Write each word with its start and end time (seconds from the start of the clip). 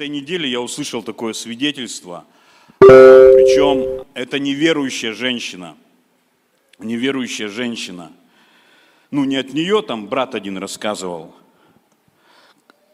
этой 0.00 0.08
неделе 0.08 0.48
я 0.48 0.62
услышал 0.62 1.02
такое 1.02 1.34
свидетельство. 1.34 2.24
Причем 2.78 4.06
это 4.14 4.38
неверующая 4.38 5.12
женщина. 5.12 5.76
Неверующая 6.78 7.48
женщина. 7.48 8.10
Ну, 9.10 9.24
не 9.24 9.36
от 9.36 9.52
нее, 9.52 9.82
там 9.82 10.06
брат 10.06 10.34
один 10.34 10.56
рассказывал. 10.56 11.34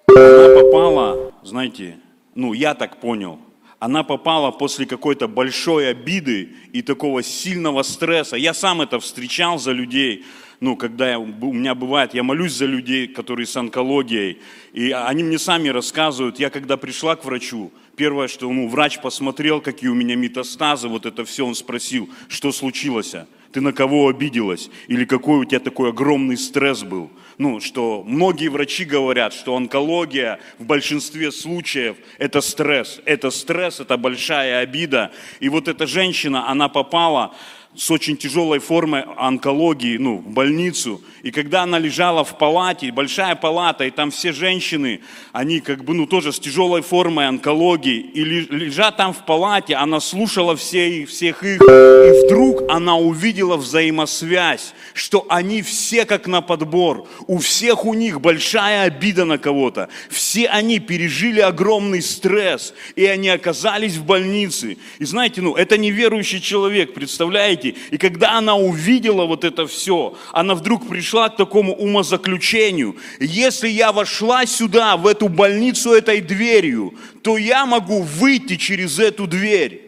Она 0.08 0.60
попала, 0.60 1.32
знаете, 1.45 2.00
ну, 2.34 2.52
я 2.54 2.74
так 2.74 2.96
понял, 2.96 3.38
она 3.78 4.02
попала 4.02 4.50
после 4.50 4.84
какой-то 4.84 5.28
большой 5.28 5.88
обиды 5.88 6.56
и 6.73 6.82
такого 6.82 7.23
сильного 7.23 7.84
стресса. 7.84 8.34
Я 8.34 8.52
сам 8.52 8.80
это 8.80 8.98
встречал 8.98 9.60
за 9.60 9.70
людей, 9.70 10.24
ну, 10.60 10.77
когда 10.77 11.10
я, 11.10 11.19
у 11.19 11.27
меня 11.27 11.74
бывает, 11.74 12.15
я 12.15 12.23
молюсь 12.23 12.52
за 12.52 12.66
людей, 12.66 13.06
которые 13.06 13.47
с 13.47 13.56
онкологией, 13.56 14.38
и 14.73 14.91
они 14.91 15.23
мне 15.23 15.38
сами 15.38 15.69
рассказывают, 15.69 16.38
я 16.38 16.51
когда 16.51 16.77
пришла 16.77 17.16
к 17.16 17.24
врачу, 17.24 17.73
первое, 17.97 18.28
что 18.28 18.51
ну, 18.51 18.69
врач 18.69 19.00
посмотрел, 19.00 19.61
какие 19.61 19.91
у 19.91 19.95
меня 19.95 20.16
метастазы, 20.16 20.88
вот 20.88 21.06
это 21.06 21.24
все, 21.24 21.47
он 21.47 21.55
спросил, 21.55 22.09
что 22.28 22.52
случилось, 22.52 23.14
ты 23.52 23.61
на 23.61 23.73
кого 23.73 24.09
обиделась, 24.09 24.70
или 24.87 25.05
какой 25.05 25.38
у 25.38 25.45
тебя 25.45 25.61
такой 25.61 25.91
огромный 25.91 26.37
стресс 26.37 26.83
был. 26.83 27.11
Ну, 27.38 27.61
что 27.61 28.02
многие 28.06 28.48
врачи 28.48 28.84
говорят, 28.84 29.34
что 29.34 29.56
онкология 29.56 30.41
в 30.59 30.64
большинстве 30.64 31.30
случаев 31.33 31.97
это 32.19 32.41
стресс, 32.41 33.00
это 33.05 33.30
стресс, 33.30 33.80
это 33.80 33.97
большая 33.97 34.61
обида. 34.61 35.12
И 35.41 35.48
вот 35.48 35.69
эта 35.69 35.86
женщина, 35.86 36.48
она 36.50 36.69
попала 36.69 37.34
с 37.76 37.90
очень 37.90 38.16
тяжелой 38.16 38.58
формой 38.58 39.04
онкологии 39.16 39.98
ну, 39.98 40.18
в 40.18 40.28
больницу. 40.28 41.02
И 41.22 41.30
когда 41.30 41.64
она 41.64 41.78
лежала 41.78 42.24
в 42.24 42.38
палате, 42.38 42.92
большая 42.92 43.34
палата, 43.34 43.84
и 43.84 43.91
там 43.91 44.10
все 44.10 44.33
женщины, 44.33 45.00
они 45.33 45.60
как 45.60 45.84
бы 45.84 45.92
ну, 45.92 46.06
тоже 46.06 46.33
с 46.33 46.38
тяжелой 46.38 46.83
формой 46.83 47.27
онкологии, 47.27 47.98
и 47.98 48.24
лежа 48.24 48.92
там 48.92 49.12
в 49.12 49.27
палате, 49.27 49.74
она 49.74 50.00
слушала 50.00 50.56
все, 50.56 51.05
всех 51.05 51.42
их, 51.42 51.60
и 51.60 52.24
вдруг 52.24 52.62
она 52.70 52.96
увидела 52.96 53.56
взаимосвязь, 53.56 54.72
что 54.94 55.27
они 55.28 55.62
все 55.62 56.05
как 56.05 56.28
на 56.28 56.42
подбор, 56.42 57.08
у 57.27 57.38
всех 57.38 57.84
у 57.84 57.94
них 57.94 58.20
большая 58.20 58.84
обида 58.84 59.24
на 59.24 59.38
кого-то, 59.38 59.88
все 60.08 60.46
они 60.46 60.78
пережили 60.78 61.40
огромный 61.40 62.02
стресс, 62.02 62.72
и 62.94 63.05
они 63.05 63.28
оказались 63.28 63.96
в 63.96 64.05
больнице. 64.05 64.78
И 65.00 65.05
знаете, 65.05 65.42
ну, 65.42 65.56
это 65.56 65.77
неверующий 65.77 66.40
человек, 66.40 66.94
представляете? 66.94 67.66
Знаете, 67.67 67.78
и 67.91 67.98
когда 67.98 68.39
она 68.39 68.56
увидела 68.56 69.27
вот 69.27 69.45
это 69.45 69.67
все, 69.67 70.17
она 70.33 70.55
вдруг 70.55 70.89
пришла 70.89 71.28
к 71.28 71.36
такому 71.36 71.75
умозаключению, 71.75 72.97
если 73.20 73.69
я 73.69 73.92
вошла 73.92 74.47
сюда, 74.47 74.97
в 74.97 75.06
эту 75.06 75.28
больницу 75.28 75.92
этой 75.92 76.20
дверью, 76.20 76.95
то 77.23 77.36
я 77.36 77.67
могу 77.67 78.03
выйти 78.03 78.56
через 78.56 78.98
эту 78.98 79.27
дверь. 79.27 79.86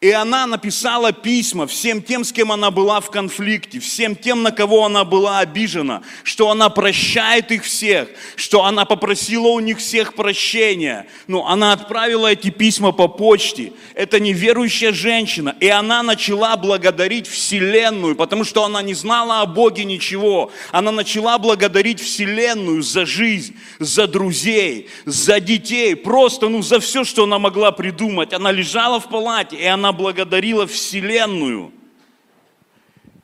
И 0.00 0.12
она 0.12 0.46
написала 0.46 1.10
письма 1.10 1.66
всем 1.66 2.00
тем, 2.02 2.22
с 2.22 2.30
кем 2.30 2.52
она 2.52 2.70
была 2.70 3.00
в 3.00 3.10
конфликте, 3.10 3.80
всем 3.80 4.14
тем, 4.14 4.44
на 4.44 4.52
кого 4.52 4.84
она 4.84 5.02
была 5.02 5.40
обижена, 5.40 6.02
что 6.22 6.50
она 6.50 6.68
прощает 6.68 7.50
их 7.50 7.64
всех, 7.64 8.08
что 8.36 8.62
она 8.62 8.84
попросила 8.84 9.48
у 9.48 9.58
них 9.58 9.78
всех 9.78 10.14
прощения. 10.14 11.08
Ну, 11.26 11.44
она 11.44 11.72
отправила 11.72 12.28
эти 12.28 12.50
письма 12.50 12.92
по 12.92 13.08
почте. 13.08 13.72
Это 13.94 14.20
неверующая 14.20 14.92
женщина. 14.92 15.56
И 15.58 15.66
она 15.66 16.04
начала 16.04 16.56
благодарить 16.56 17.26
Вселенную, 17.26 18.14
потому 18.14 18.44
что 18.44 18.62
она 18.62 18.82
не 18.82 18.94
знала 18.94 19.40
о 19.40 19.46
Боге 19.46 19.82
ничего. 19.82 20.52
Она 20.70 20.92
начала 20.92 21.38
благодарить 21.38 22.00
Вселенную 22.00 22.82
за 22.82 23.04
жизнь, 23.04 23.56
за 23.80 24.06
друзей, 24.06 24.88
за 25.06 25.40
детей, 25.40 25.96
просто 25.96 26.48
ну, 26.48 26.62
за 26.62 26.78
все, 26.78 27.02
что 27.02 27.24
она 27.24 27.40
могла 27.40 27.72
придумать. 27.72 28.32
Она 28.32 28.52
лежала 28.52 29.00
в 29.00 29.08
палате, 29.08 29.56
и 29.56 29.64
она 29.64 29.87
она 29.88 29.92
благодарила 29.96 30.66
Вселенную. 30.66 31.72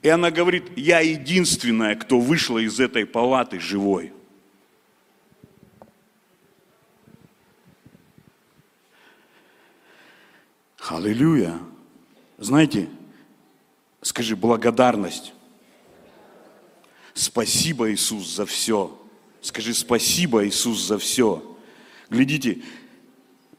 И 0.00 0.08
она 0.08 0.30
говорит, 0.30 0.64
я 0.76 1.00
единственная, 1.00 1.94
кто 1.94 2.18
вышла 2.18 2.58
из 2.58 2.80
этой 2.80 3.04
палаты 3.04 3.60
живой. 3.60 4.12
Аллилуйя. 10.78 11.58
Знаете, 12.38 12.88
скажи 14.00 14.36
благодарность. 14.36 15.34
Спасибо, 17.12 17.92
Иисус, 17.92 18.26
за 18.34 18.46
все. 18.46 18.98
Скажи 19.42 19.74
спасибо, 19.74 20.46
Иисус, 20.46 20.80
за 20.80 20.98
все. 20.98 21.56
Глядите, 22.08 22.62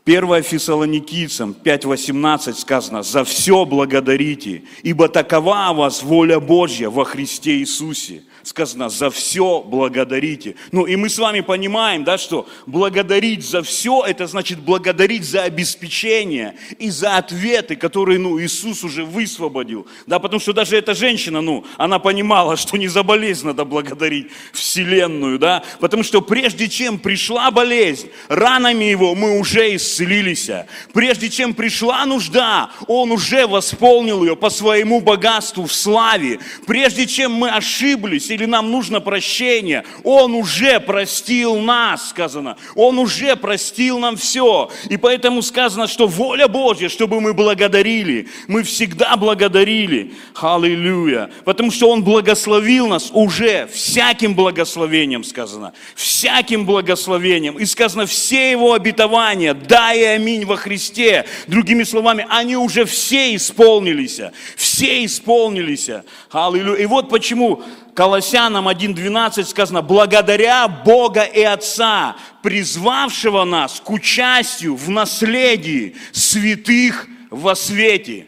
1 0.06 0.44
Фессалоникийцам 0.44 1.56
5.18 1.64 2.54
сказано, 2.54 3.02
«За 3.02 3.24
все 3.24 3.66
благодарите, 3.66 4.64
ибо 4.84 5.10
такова 5.10 5.74
вас 5.74 6.04
воля 6.04 6.40
Божья 6.40 6.90
во 6.90 7.06
Христе 7.06 7.58
Иисусе» 7.58 8.22
сказано, 8.46 8.90
за 8.90 9.10
все 9.10 9.62
благодарите. 9.62 10.56
Ну 10.72 10.86
и 10.86 10.96
мы 10.96 11.10
с 11.10 11.18
вами 11.18 11.42
понимаем, 11.42 12.04
да, 12.04 12.18
что 12.18 12.48
благодарить 12.68 13.44
за 13.44 13.64
все, 13.64 14.04
это 14.06 14.28
значит 14.28 14.60
благодарить 14.60 15.26
за 15.26 15.44
обеспечение 15.44 16.56
и 16.78 16.92
за 16.92 17.18
ответы, 17.18 17.76
которые, 17.76 18.20
ну, 18.20 18.40
Иисус 18.40 18.84
уже 18.84 19.04
высвободил. 19.04 19.88
Да, 20.06 20.20
потому 20.20 20.40
что 20.40 20.54
даже 20.54 20.78
эта 20.78 20.94
женщина, 20.94 21.42
ну, 21.42 21.66
она 21.78 21.98
понимала, 21.98 22.56
что 22.66 22.78
не 22.78 22.88
за 22.88 23.02
болезнь 23.02 23.48
надо 23.48 23.66
благодарить 23.66 24.28
Вселенную, 24.54 25.40
да, 25.40 25.64
потому 25.80 26.04
что 26.04 26.22
прежде 26.22 26.70
чем 26.70 27.00
пришла 27.00 27.50
болезнь, 27.50 28.10
ранами 28.28 28.86
его 28.86 29.16
мы 29.16 29.40
уже 29.40 29.76
исцелились. 29.76 30.50
Прежде 30.94 31.30
чем 31.30 31.56
пришла 31.56 32.06
нужда, 32.06 32.70
он 32.88 33.12
уже 33.12 33.48
восполнил 33.48 34.24
ее 34.24 34.36
по 34.36 34.52
своему 34.52 35.02
богатству 35.02 35.66
в 35.66 35.74
славе. 35.74 36.40
Прежде 36.68 37.08
чем 37.08 37.34
мы 37.34 37.50
ошиблись 37.50 38.30
или 38.36 38.46
нам 38.46 38.70
нужно 38.72 39.02
прощение. 39.02 39.84
Он 40.04 40.34
уже 40.34 40.80
простил 40.80 41.58
нас, 41.58 42.10
сказано. 42.10 42.58
Он 42.76 43.00
уже 43.00 43.36
простил 43.36 43.98
нам 44.00 44.18
все. 44.18 44.70
И 44.90 44.98
поэтому 44.98 45.42
сказано, 45.42 45.88
что 45.88 46.08
воля 46.08 46.48
Божья, 46.48 46.90
чтобы 46.90 47.22
мы 47.22 47.34
благодарили. 47.34 48.28
Мы 48.48 48.64
всегда 48.64 49.16
благодарили. 49.16 50.14
Аллилуйя. 50.36 51.30
Потому 51.46 51.72
что 51.72 51.90
Он 51.90 52.04
благословил 52.04 52.88
нас 52.88 53.10
уже 53.14 53.68
всяким 53.68 54.36
благословением, 54.36 55.24
сказано. 55.24 55.74
Всяким 55.96 56.66
благословением. 56.66 57.58
И 57.58 57.66
сказано, 57.66 58.06
все 58.06 58.52
Его 58.52 58.74
обетования, 58.74 59.54
да 59.54 59.94
и 59.94 60.04
аминь 60.04 60.46
во 60.46 60.58
Христе. 60.58 61.26
Другими 61.48 61.84
словами, 61.84 62.28
они 62.30 62.58
уже 62.58 62.86
все 62.86 63.36
исполнились. 63.36 64.20
Все 64.56 65.06
исполнились. 65.06 65.90
Аллилуйя. 66.32 66.82
И 66.82 66.86
вот 66.86 67.10
почему 67.10 67.64
Колоссянам 67.96 68.68
1.12 68.68 69.46
сказано, 69.46 69.82
благодаря 69.82 70.68
Бога 70.68 71.24
и 71.24 71.42
Отца, 71.42 72.18
призвавшего 72.44 73.46
нас 73.46 73.82
к 73.84 73.90
участию 73.90 74.76
в 74.76 74.90
наследии 74.90 75.96
святых 76.12 77.08
во 77.30 77.56
свете. 77.56 78.28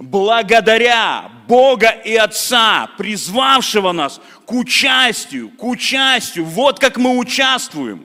Благодаря 0.00 1.30
Бога 1.46 1.90
и 1.90 2.16
Отца, 2.16 2.90
призвавшего 2.98 3.92
нас 3.92 4.20
к 4.44 4.52
участию, 4.52 5.50
к 5.50 5.62
участию. 5.62 6.44
Вот 6.44 6.80
как 6.80 6.96
мы 6.96 7.16
участвуем 7.16 8.04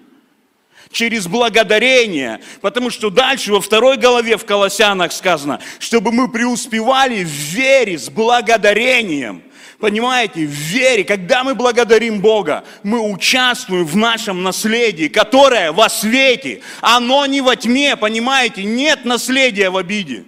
через 0.91 1.25
благодарение, 1.25 2.41
потому 2.61 2.91
что 2.91 3.09
дальше 3.09 3.51
во 3.51 3.59
второй 3.59 3.97
голове 3.97 4.37
в 4.37 4.45
Колоссянах 4.45 5.13
сказано, 5.13 5.59
чтобы 5.79 6.11
мы 6.11 6.31
преуспевали 6.31 7.23
в 7.23 7.27
вере 7.27 7.97
с 7.97 8.07
благодарением– 8.07 9.41
Понимаете, 9.85 10.47
в 10.47 10.49
вере, 10.49 11.03
когда 11.03 11.43
мы 11.43 11.53
благодарим 11.53 12.19
Бога, 12.19 12.63
мы 12.81 12.99
участвуем 12.99 13.85
в 13.85 13.95
нашем 13.95 14.41
наследии, 14.41 15.09
которое 15.09 15.71
во 15.71 15.89
свете, 15.89 16.63
оно 16.81 17.23
не 17.27 17.39
во 17.39 17.55
тьме, 17.55 17.95
понимаете, 17.95 18.63
нет 18.63 19.05
наследия 19.05 19.69
в 19.69 19.77
обиде. 19.77 20.25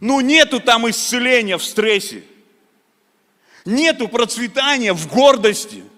Ну 0.00 0.22
нету 0.22 0.60
там 0.60 0.88
исцеления 0.88 1.58
в 1.58 1.62
стрессе, 1.62 2.22
нету 3.66 4.08
процветания 4.08 4.94
в 4.94 5.06
гордости– 5.08 5.84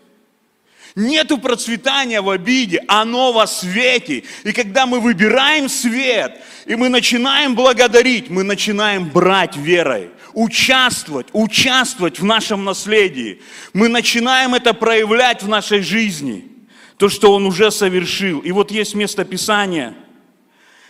Нету 0.97 1.39
процветания 1.39 2.21
в 2.21 2.31
обиде, 2.31 2.85
оно 2.87 3.33
во 3.33 3.49
свете. 3.49 4.23
И 4.45 4.53
когда 4.53 4.87
мы 4.87 5.01
выбираем 5.01 5.69
свет, 5.69 6.41
и 6.67 6.77
мы 6.77 6.89
начинаем 6.89 7.57
благодарить, 7.57 8.31
мы 8.31 8.45
начинаем 8.45 9.09
брать 9.09 9.57
верой, 9.57 10.11
участвовать, 10.35 11.29
участвовать 11.33 12.21
в 12.21 12.25
нашем 12.25 12.65
наследии. 12.65 13.41
Мы 13.73 13.89
начинаем 13.89 14.55
это 14.55 14.75
проявлять 14.75 15.43
в 15.43 15.49
нашей 15.49 15.81
жизни, 15.81 16.49
то, 16.97 17.09
что 17.09 17.33
Он 17.33 17.47
уже 17.47 17.71
совершил. 17.71 18.41
И 18.41 18.53
вот 18.53 18.71
есть 18.71 18.95
место 18.95 19.25
Писания, 19.25 19.95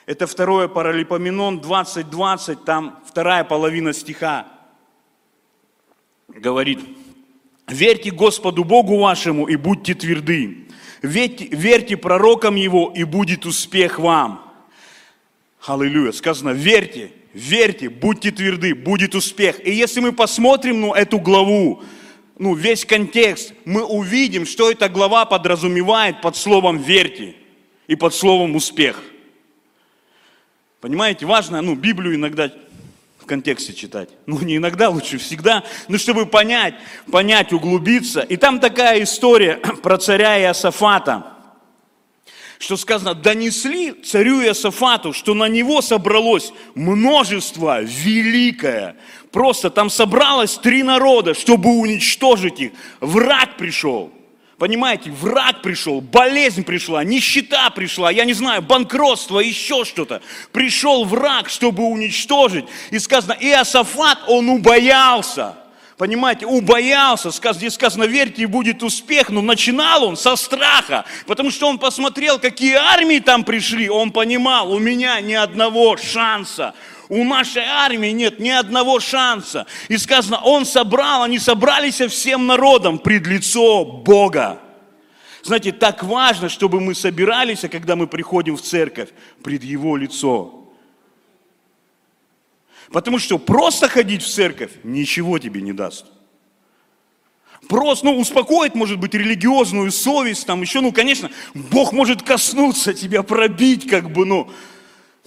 это 0.06 0.26
второе 0.26 0.68
Паралипоменон 0.68 1.60
20.20, 1.60 2.64
там 2.64 3.00
вторая 3.06 3.44
половина 3.44 3.92
стиха 3.92 4.48
говорит– 6.28 6.80
Верьте 7.68 8.10
Господу 8.10 8.62
Богу 8.64 8.98
вашему 8.98 9.46
и 9.46 9.56
будьте 9.56 9.94
тверды. 9.94 10.66
Верьте, 11.02 11.46
верьте 11.46 11.96
пророкам 11.96 12.56
его, 12.56 12.92
и 12.94 13.04
будет 13.04 13.46
успех 13.46 13.98
вам. 13.98 14.52
Аллилуйя. 15.66 16.12
Сказано, 16.12 16.50
верьте, 16.50 17.10
верьте, 17.34 17.88
будьте 17.90 18.30
тверды, 18.30 18.74
будет 18.74 19.14
успех. 19.14 19.64
И 19.66 19.72
если 19.72 20.00
мы 20.00 20.12
посмотрим 20.12 20.80
ну, 20.80 20.94
эту 20.94 21.18
главу, 21.18 21.82
ну, 22.38 22.54
весь 22.54 22.84
контекст, 22.84 23.52
мы 23.64 23.84
увидим, 23.84 24.46
что 24.46 24.70
эта 24.70 24.88
глава 24.88 25.24
подразумевает 25.24 26.20
под 26.20 26.36
словом 26.36 26.78
«верьте» 26.78 27.34
и 27.86 27.96
под 27.96 28.14
словом 28.14 28.56
«успех». 28.56 29.02
Понимаете, 30.80 31.26
важно, 31.26 31.60
ну, 31.62 31.74
Библию 31.74 32.14
иногда 32.14 32.52
в 33.18 33.26
контексте 33.26 33.72
читать. 33.72 34.10
Ну, 34.26 34.38
не 34.40 34.56
иногда, 34.56 34.90
лучше 34.90 35.16
всегда, 35.18 35.64
но 35.88 35.96
чтобы 35.96 36.26
понять, 36.26 36.74
понять, 37.10 37.52
углубиться. 37.52 38.20
И 38.20 38.36
там 38.36 38.60
такая 38.60 39.02
история 39.02 39.56
про 39.82 39.96
царя 39.96 40.38
Иосафата, 40.40 41.33
что 42.58 42.76
сказано, 42.76 43.14
донесли 43.14 43.92
царю 43.92 44.42
Иосафату, 44.42 45.12
что 45.12 45.34
на 45.34 45.48
него 45.48 45.82
собралось 45.82 46.52
множество 46.74 47.82
великое, 47.82 48.96
Просто 49.34 49.68
там 49.68 49.90
собралось 49.90 50.54
три 50.58 50.84
народа, 50.84 51.34
чтобы 51.34 51.70
уничтожить 51.70 52.60
их. 52.60 52.70
Враг 53.00 53.56
пришел. 53.56 54.12
Понимаете, 54.58 55.10
враг 55.10 55.60
пришел, 55.60 56.00
болезнь 56.00 56.62
пришла, 56.62 57.02
нищета 57.02 57.68
пришла, 57.70 58.12
я 58.12 58.24
не 58.24 58.32
знаю, 58.32 58.62
банкротство, 58.62 59.40
еще 59.40 59.84
что-то. 59.84 60.22
Пришел 60.52 61.04
враг, 61.04 61.48
чтобы 61.48 61.82
уничтожить. 61.82 62.66
И 62.92 63.00
сказано, 63.00 63.36
Иосафат, 63.40 64.20
он 64.28 64.48
убоялся. 64.48 65.56
Понимаете, 65.96 66.46
убоялся, 66.46 67.30
здесь 67.30 67.74
сказано, 67.74 68.04
верьте, 68.04 68.42
и 68.42 68.46
будет 68.46 68.82
успех, 68.82 69.28
но 69.28 69.40
начинал 69.42 70.04
он 70.04 70.16
со 70.16 70.34
страха, 70.34 71.04
потому 71.26 71.52
что 71.52 71.68
он 71.68 71.78
посмотрел, 71.78 72.40
какие 72.40 72.74
армии 72.74 73.20
там 73.20 73.44
пришли, 73.44 73.88
он 73.88 74.10
понимал, 74.10 74.72
у 74.72 74.80
меня 74.80 75.20
ни 75.20 75.34
одного 75.34 75.96
шанса, 75.96 76.74
у 77.08 77.22
нашей 77.22 77.62
армии 77.62 78.08
нет 78.08 78.40
ни 78.40 78.48
одного 78.48 78.98
шанса. 78.98 79.66
И 79.88 79.96
сказано, 79.96 80.40
он 80.42 80.64
собрал, 80.64 81.22
они 81.22 81.38
собрались 81.38 82.00
всем 82.00 82.46
народом 82.46 82.98
пред 82.98 83.26
лицо 83.26 83.84
Бога. 83.84 84.58
Знаете, 85.42 85.72
так 85.72 86.02
важно, 86.02 86.48
чтобы 86.48 86.80
мы 86.80 86.94
собирались, 86.94 87.60
когда 87.70 87.94
мы 87.94 88.06
приходим 88.06 88.56
в 88.56 88.62
церковь, 88.62 89.10
пред 89.42 89.62
Его 89.62 89.96
лицо. 89.96 90.63
Потому 92.92 93.18
что 93.18 93.38
просто 93.38 93.88
ходить 93.88 94.22
в 94.22 94.28
церковь 94.28 94.72
ничего 94.82 95.38
тебе 95.38 95.62
не 95.62 95.72
даст. 95.72 96.06
Просто, 97.68 98.06
ну, 98.06 98.18
успокоить, 98.18 98.74
может 98.74 98.98
быть, 98.98 99.14
религиозную 99.14 99.90
совесть, 99.90 100.46
там 100.46 100.60
еще, 100.60 100.80
ну, 100.80 100.92
конечно, 100.92 101.30
Бог 101.54 101.92
может 101.92 102.22
коснуться 102.22 102.92
тебя, 102.92 103.22
пробить, 103.22 103.88
как 103.88 104.10
бы, 104.10 104.26
ну, 104.26 104.50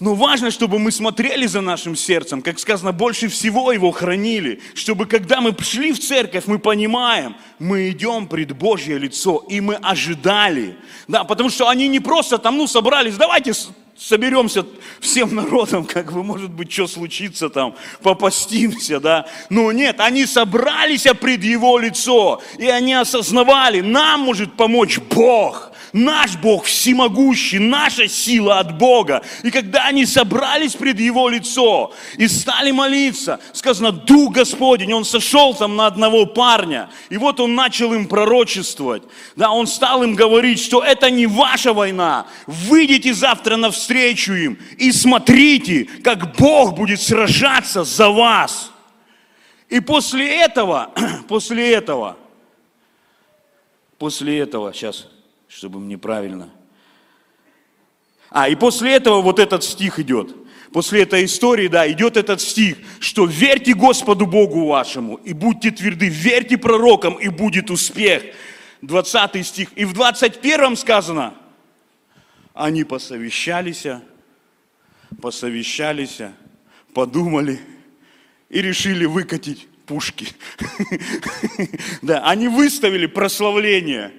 но 0.00 0.14
важно, 0.14 0.52
чтобы 0.52 0.78
мы 0.78 0.92
смотрели 0.92 1.46
за 1.46 1.60
нашим 1.60 1.96
сердцем, 1.96 2.40
как 2.40 2.60
сказано, 2.60 2.92
больше 2.92 3.26
всего 3.26 3.72
его 3.72 3.90
хранили, 3.90 4.60
чтобы 4.74 5.06
когда 5.06 5.40
мы 5.40 5.52
пришли 5.52 5.92
в 5.92 5.98
церковь, 5.98 6.44
мы 6.46 6.60
понимаем, 6.60 7.34
мы 7.58 7.90
идем 7.90 8.28
пред 8.28 8.56
Божье 8.56 8.96
лицо, 8.96 9.44
и 9.48 9.60
мы 9.60 9.74
ожидали. 9.74 10.76
Да, 11.08 11.24
потому 11.24 11.50
что 11.50 11.68
они 11.68 11.88
не 11.88 11.98
просто 11.98 12.38
там, 12.38 12.58
ну, 12.58 12.68
собрались, 12.68 13.16
давайте 13.16 13.54
соберемся 13.98 14.64
всем 15.00 15.34
народом, 15.34 15.84
как 15.86 16.12
бы, 16.12 16.22
может 16.22 16.50
быть, 16.50 16.72
что 16.72 16.86
случится 16.86 17.50
там, 17.50 17.74
попастимся, 18.02 19.00
да. 19.00 19.26
Но 19.50 19.72
нет, 19.72 20.00
они 20.00 20.26
собрались 20.26 21.06
пред 21.20 21.42
Его 21.44 21.78
лицо, 21.78 22.40
и 22.58 22.66
они 22.66 22.94
осознавали, 22.94 23.80
нам 23.80 24.20
может 24.20 24.54
помочь 24.54 24.98
Бог. 24.98 25.72
Наш 25.92 26.36
Бог 26.36 26.64
всемогущий, 26.64 27.58
наша 27.58 28.08
сила 28.08 28.58
от 28.58 28.76
Бога. 28.76 29.22
И 29.42 29.50
когда 29.50 29.84
они 29.84 30.04
собрались 30.04 30.74
пред 30.74 31.00
Его 31.00 31.28
лицо 31.28 31.92
и 32.16 32.28
стали 32.28 32.70
молиться, 32.70 33.40
сказано, 33.52 33.92
Дух 33.92 34.34
Господень, 34.34 34.92
Он 34.92 35.04
сошел 35.04 35.54
там 35.54 35.76
на 35.76 35.86
одного 35.86 36.26
парня. 36.26 36.90
И 37.08 37.16
вот 37.16 37.40
Он 37.40 37.54
начал 37.54 37.94
им 37.94 38.06
пророчествовать. 38.06 39.02
Да, 39.36 39.50
Он 39.50 39.66
стал 39.66 40.02
им 40.02 40.14
говорить, 40.14 40.60
что 40.60 40.82
это 40.82 41.10
не 41.10 41.26
ваша 41.26 41.72
война. 41.72 42.26
Выйдите 42.46 43.14
завтра 43.14 43.56
навстречу 43.56 44.32
им 44.32 44.58
и 44.76 44.92
смотрите, 44.92 45.88
как 46.04 46.36
Бог 46.36 46.74
будет 46.74 47.00
сражаться 47.00 47.84
за 47.84 48.10
вас. 48.10 48.72
И 49.68 49.80
после 49.80 50.40
этого, 50.40 50.92
после 51.28 51.72
этого, 51.72 52.16
после 53.98 54.38
этого, 54.38 54.72
сейчас 54.72 55.06
чтобы 55.48 55.80
мне 55.80 55.98
правильно. 55.98 56.50
А, 58.30 58.48
и 58.48 58.54
после 58.54 58.92
этого 58.92 59.22
вот 59.22 59.38
этот 59.38 59.64
стих 59.64 59.98
идет. 59.98 60.34
После 60.72 61.02
этой 61.02 61.24
истории, 61.24 61.66
да, 61.66 61.90
идет 61.90 62.18
этот 62.18 62.42
стих, 62.42 62.76
что 63.00 63.24
верьте 63.24 63.72
Господу 63.72 64.26
Богу 64.26 64.66
вашему 64.66 65.14
и 65.16 65.32
будьте 65.32 65.70
тверды, 65.70 66.08
верьте 66.08 66.58
пророкам 66.58 67.14
и 67.14 67.28
будет 67.28 67.70
успех. 67.70 68.22
20 68.82 69.46
стих. 69.46 69.70
И 69.76 69.86
в 69.86 69.94
21 69.94 70.76
сказано, 70.76 71.34
они 72.52 72.84
посовещались, 72.84 73.86
посовещались, 75.22 76.18
подумали 76.92 77.58
и 78.50 78.60
решили 78.60 79.06
выкатить 79.06 79.66
пушки. 79.86 80.28
Да, 82.02 82.20
они 82.24 82.48
выставили 82.48 83.06
прославление– 83.06 84.12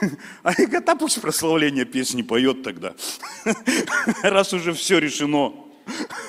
а 0.42 0.52
да 0.80 0.96
пусть 0.96 1.20
прославление 1.20 1.84
песни 1.84 2.22
поет 2.22 2.62
тогда, 2.62 2.94
раз 4.22 4.52
уже 4.52 4.72
все 4.72 4.98
решено. 4.98 5.52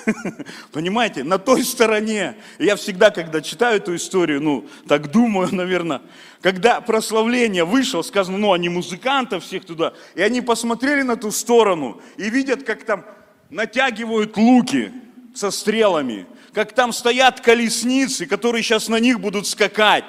Понимаете, 0.72 1.24
на 1.24 1.38
той 1.38 1.64
стороне, 1.64 2.36
я 2.58 2.76
всегда, 2.76 3.12
когда 3.12 3.42
читаю 3.42 3.78
эту 3.78 3.96
историю, 3.96 4.42
ну, 4.42 4.68
так 4.88 5.12
думаю, 5.12 5.54
наверное, 5.54 6.02
когда 6.42 6.82
прославление 6.82 7.64
вышло, 7.64 8.02
сказано, 8.02 8.38
ну, 8.38 8.54
они 8.54 8.70
музыкантов 8.70 9.44
всех 9.44 9.66
туда, 9.66 9.94
и 10.16 10.22
они 10.22 10.42
посмотрели 10.42 11.04
на 11.04 11.16
ту 11.16 11.32
сторону 11.32 12.02
и 12.18 12.30
видят, 12.30 12.64
как 12.64 12.84
там 12.84 13.06
натягивают 13.50 14.38
луки 14.38 14.92
со 15.36 15.52
стрелами, 15.52 16.26
как 16.54 16.74
там 16.74 16.92
стоят 16.92 17.42
колесницы, 17.42 18.25
которые 18.25 18.63
сейчас 18.63 18.88
на 18.88 19.00
них 19.00 19.20
будут 19.20 19.48
скакать. 19.48 20.06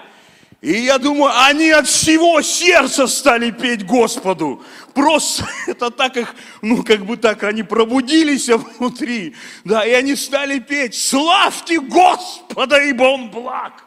И 0.63 0.75
я 0.75 0.99
думаю, 0.99 1.33
они 1.45 1.71
от 1.71 1.89
всего 1.89 2.41
сердца 2.41 3.09
стали 3.09 3.51
петь 3.51 3.85
Господу. 3.85 4.63
Просто 4.95 5.45
это 5.67 5.91
так 5.91 6.17
их, 6.17 6.37
ну 6.61 6.85
как 6.85 7.05
бы 7.05 7.17
так, 7.17 7.43
они 7.43 7.65
пробудились 7.65 8.49
внутри. 8.79 9.35
Да, 9.65 9.85
и 9.85 9.91
они 9.91 10.15
стали 10.15 10.61
петь, 10.61 10.95
славьте 10.95 11.81
Господа, 11.81 12.81
ибо 12.81 13.03
Он 13.03 13.29
благ. 13.29 13.85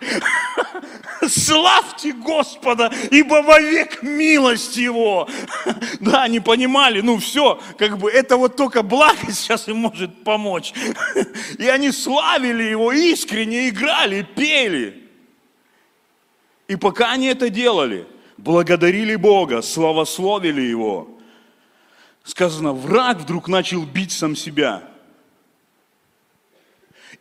Славьте 1.30 2.12
Господа, 2.12 2.92
ибо 3.10 3.42
вовек 3.42 4.04
милость 4.04 4.76
Его. 4.76 5.30
Да, 6.02 6.24
они 6.24 6.42
понимали, 6.42 7.00
ну 7.00 7.20
все, 7.20 7.58
как 7.80 7.98
бы 7.98 8.12
это 8.12 8.36
вот 8.36 8.58
только 8.58 8.84
благость 8.84 9.40
сейчас 9.40 9.70
им 9.70 9.78
может 9.78 10.24
помочь. 10.26 10.74
И 11.58 11.68
они 11.70 11.92
славили 11.92 12.64
Его 12.64 12.92
искренне, 12.92 13.70
играли, 13.70 14.28
пели. 14.36 15.05
И 16.68 16.76
пока 16.76 17.12
они 17.12 17.28
это 17.28 17.50
делали, 17.50 18.08
благодарили 18.38 19.16
Бога, 19.16 19.62
славословили 19.62 20.62
Его, 20.62 21.08
сказано, 22.24 22.74
враг 22.74 23.20
вдруг 23.20 23.48
начал 23.48 23.84
бить 23.86 24.12
сам 24.12 24.36
себя. 24.36 24.84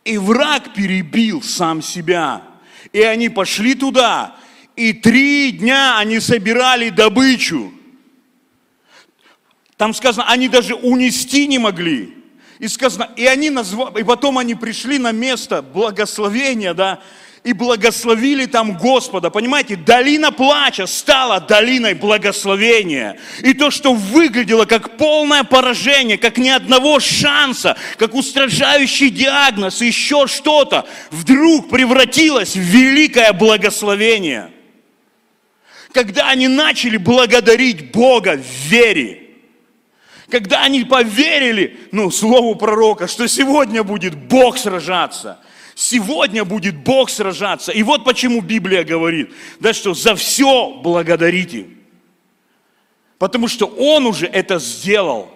И 0.03 0.17
враг 0.17 0.73
перебил 0.73 1.41
сам 1.41 1.81
себя. 1.81 2.43
И 2.91 3.01
они 3.01 3.29
пошли 3.29 3.75
туда, 3.75 4.35
и 4.75 4.93
три 4.93 5.51
дня 5.51 5.97
они 5.97 6.19
собирали 6.19 6.89
добычу. 6.89 7.71
Там 9.77 9.93
сказано, 9.93 10.29
они 10.29 10.47
даже 10.47 10.75
унести 10.75 11.47
не 11.47 11.59
могли. 11.59 12.13
И 12.59 12.67
сказано, 12.67 13.09
и 13.15 13.25
они 13.25 13.49
назвали, 13.49 13.99
и 13.99 14.03
потом 14.03 14.37
они 14.37 14.55
пришли 14.55 14.97
на 14.97 15.11
место 15.11 15.61
благословения, 15.61 16.73
да, 16.73 17.01
и 17.45 17.53
благословили 17.53 18.47
там 18.47 18.75
Господа. 18.75 19.29
Понимаете, 19.29 19.75
долина 19.75 20.31
плача 20.31 20.87
стала 20.87 21.39
долиной 21.39 21.93
благословения. 21.93 23.19
И 23.43 23.53
то, 23.53 23.69
что 23.69 23.93
выглядело 23.93 24.65
как 24.65 24.97
полное 24.97 25.43
поражение, 25.43 26.17
как 26.17 26.39
ни 26.39 26.49
одного 26.49 26.99
шанса, 26.99 27.77
как 27.97 28.15
устражающий 28.15 29.11
диагноз, 29.11 29.81
еще 29.81 30.25
что-то, 30.25 30.87
вдруг 31.11 31.69
превратилось 31.69 32.55
в 32.55 32.61
великое 32.61 33.31
благословение. 33.31 34.49
Когда 35.91 36.29
они 36.29 36.47
начали 36.47 36.97
благодарить 36.97 37.91
Бога 37.91 38.37
в 38.37 38.69
вере, 38.69 39.21
когда 40.31 40.63
они 40.63 40.83
поверили, 40.83 41.77
ну, 41.91 42.09
слову 42.09 42.55
пророка, 42.55 43.07
что 43.07 43.27
сегодня 43.27 43.83
будет 43.83 44.15
Бог 44.15 44.57
сражаться– 44.57 45.41
Сегодня 45.75 46.45
будет 46.45 46.77
Бог 46.77 47.09
сражаться. 47.09 47.73
И 47.73 47.83
вот 47.83 48.05
почему 48.05 48.41
Библия 48.41 48.85
говорит, 48.85 49.33
да 49.59 49.73
что 49.73 49.93
за 49.93 50.15
все 50.15 50.73
благодарите. 50.81 51.67
Потому 53.19 53.49
что 53.49 53.65
Он 53.65 54.05
уже 54.05 54.25
это 54.25 54.57
сделал. 54.57 55.29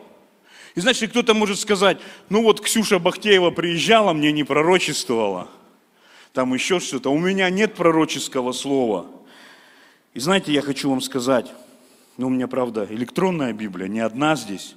И 0.76 0.80
значит, 0.80 1.10
кто-то 1.10 1.34
может 1.34 1.60
сказать, 1.60 1.98
ну 2.30 2.42
вот 2.42 2.62
Ксюша 2.62 3.00
Бахтеева 3.00 3.52
приезжала, 3.52 4.14
мне 4.14 4.32
не 4.32 4.46
пророчествовала. 4.46 5.50
Там 6.32 6.54
еще 6.54 6.80
что-то. 6.80 7.12
У 7.12 7.20
меня 7.20 7.50
нет 7.50 7.76
пророческого 7.76 8.54
слова. 8.54 9.08
И 10.14 10.22
знаете, 10.22 10.54
я 10.54 10.62
хочу 10.62 10.90
вам 10.90 11.02
сказать, 11.02 11.52
ну 12.18 12.28
у 12.28 12.30
меня, 12.30 12.48
правда, 12.48 12.88
электронная 12.90 13.52
Библия, 13.52 13.90
не 13.90 14.00
одна 14.00 14.38
здесь. 14.38 14.76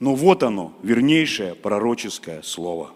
Но 0.00 0.16
вот 0.16 0.42
оно, 0.42 0.76
вернейшее 0.82 1.54
пророческое 1.54 2.42
слово. 2.42 2.90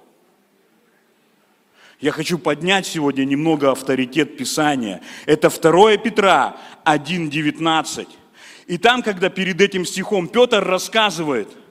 Я 2.03 2.11
хочу 2.11 2.37
поднять 2.37 2.85
сегодня 2.85 3.25
немного 3.25 3.71
авторитет 3.71 4.37
Писания. 4.37 5.01
Это 5.25 5.49
2 5.49 5.99
Петра 5.99 6.57
1.19. 6.85 8.09
И 8.67 8.77
там, 8.77 9.03
когда 9.03 9.31
перед 9.31 9.61
этим 9.61 9.87
стихом 9.87 10.27
Петр 10.27 10.63
рассказывает– 10.65 11.49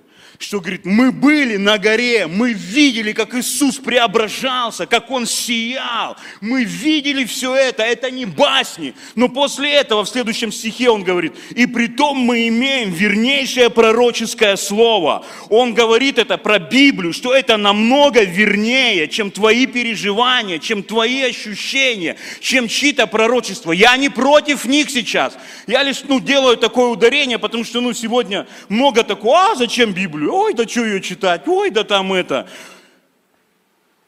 что 0.42 0.60
говорит, 0.60 0.86
мы 0.86 1.12
были 1.12 1.58
на 1.58 1.78
горе, 1.78 2.28
мы 2.28 2.54
видели, 2.54 3.12
как 3.12 3.36
Иисус 3.36 3.78
преображался, 3.78 4.86
как 4.86 5.12
Он 5.12 5.26
сиял, 5.26 6.18
мы 6.40 6.64
видели 6.64 7.26
все 7.26 7.56
это, 7.56 7.84
это 7.84 8.10
не 8.10 8.26
басни. 8.26 8.94
Но 9.16 9.30
после 9.30 9.72
этого 9.72 10.04
в 10.04 10.10
следующем 10.10 10.52
стихе 10.52 10.90
он 10.90 11.04
говорит, 11.04 11.34
и 11.52 11.66
при 11.66 11.88
том 11.88 12.18
мы 12.18 12.48
имеем 12.48 12.92
вернейшее 12.92 13.70
пророческое 13.70 14.56
слово. 14.56 15.26
Он 15.50 15.74
говорит 15.74 16.18
это 16.18 16.38
про 16.38 16.60
Библию, 16.60 17.14
что 17.14 17.34
это 17.34 17.58
намного 17.58 18.24
вернее, 18.24 19.08
чем 19.08 19.32
твои 19.32 19.66
переживания, 19.66 20.60
чем 20.60 20.84
твои 20.84 21.22
ощущения, 21.24 22.18
чем 22.40 22.68
чьи-то 22.68 23.08
пророчества. 23.08 23.72
Я 23.72 23.96
не 23.98 24.10
против 24.10 24.66
них 24.66 24.90
сейчас. 24.90 25.38
Я 25.68 25.84
лишь 25.84 26.04
ну, 26.08 26.20
делаю 26.20 26.58
такое 26.58 26.88
ударение, 26.88 27.38
потому 27.38 27.64
что 27.64 27.82
ну, 27.82 27.94
сегодня 27.94 28.48
много 28.70 29.04
такого, 29.04 29.52
а 29.52 29.56
зачем 29.56 29.94
Библию? 29.94 30.31
Ой, 30.32 30.54
да 30.54 30.68
что 30.68 30.86
ее 30.86 31.02
читать, 31.02 31.48
ой, 31.48 31.70
да 31.70 31.84
там 31.84 32.14
это. 32.14 32.50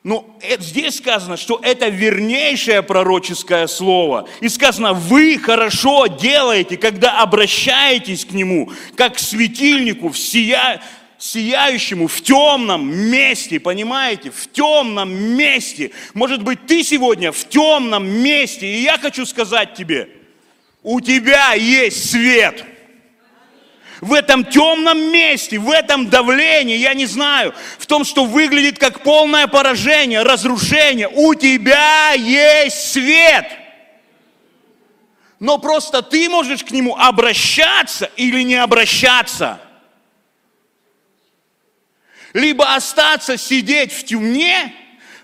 Но 0.04 0.38
это, 0.42 0.62
здесь 0.62 0.98
сказано, 0.98 1.38
что 1.38 1.60
это 1.64 1.88
вернейшее 1.88 2.84
пророческое 2.84 3.68
слово. 3.68 4.28
И 4.42 4.50
сказано, 4.50 4.94
вы 4.94 5.38
хорошо 5.38 6.08
делаете, 6.08 6.76
когда 6.76 7.22
обращаетесь 7.22 8.26
к 8.26 8.32
нему, 8.32 8.72
как 8.96 9.16
к 9.16 9.20
светильнику, 9.20 10.10
в 10.10 10.18
сия, 10.18 10.82
сияющему 11.18 12.10
в 12.10 12.22
темном 12.22 12.94
месте, 12.94 13.62
понимаете, 13.62 14.30
в 14.30 14.52
темном 14.52 15.14
месте. 15.14 15.92
Может 16.14 16.44
быть, 16.44 16.66
ты 16.66 16.84
сегодня 16.84 17.32
в 17.32 17.48
темном 17.48 18.06
месте, 18.06 18.68
и 18.68 18.82
я 18.82 18.98
хочу 18.98 19.26
сказать 19.26 19.74
тебе, 19.74 20.10
у 20.82 21.00
тебя 21.00 21.54
есть 21.54 22.12
свет– 22.12 22.66
в 24.04 24.12
этом 24.12 24.44
темном 24.44 25.12
месте, 25.14 25.58
в 25.58 25.72
этом 25.72 26.10
давлении, 26.10 26.76
я 26.76 26.94
не 26.94 27.06
знаю, 27.06 27.56
в 27.80 27.86
том, 27.86 28.04
что 28.04 28.26
выглядит 28.26 28.78
как 28.78 29.02
полное 29.02 29.48
поражение, 29.48 30.24
разрушение, 30.24 31.08
у 31.08 31.34
тебя 31.36 32.12
есть 32.12 32.92
свет. 32.92 33.48
Но 35.40 35.58
просто 35.58 36.02
ты 36.02 36.30
можешь 36.30 36.66
к 36.66 36.72
нему 36.72 36.98
обращаться 36.98 38.10
или 38.18 38.42
не 38.42 38.56
обращаться. 38.56 39.62
Либо 42.34 42.76
остаться 42.76 43.38
сидеть 43.38 43.94
в 43.94 44.04
тюрьме, 44.04 44.74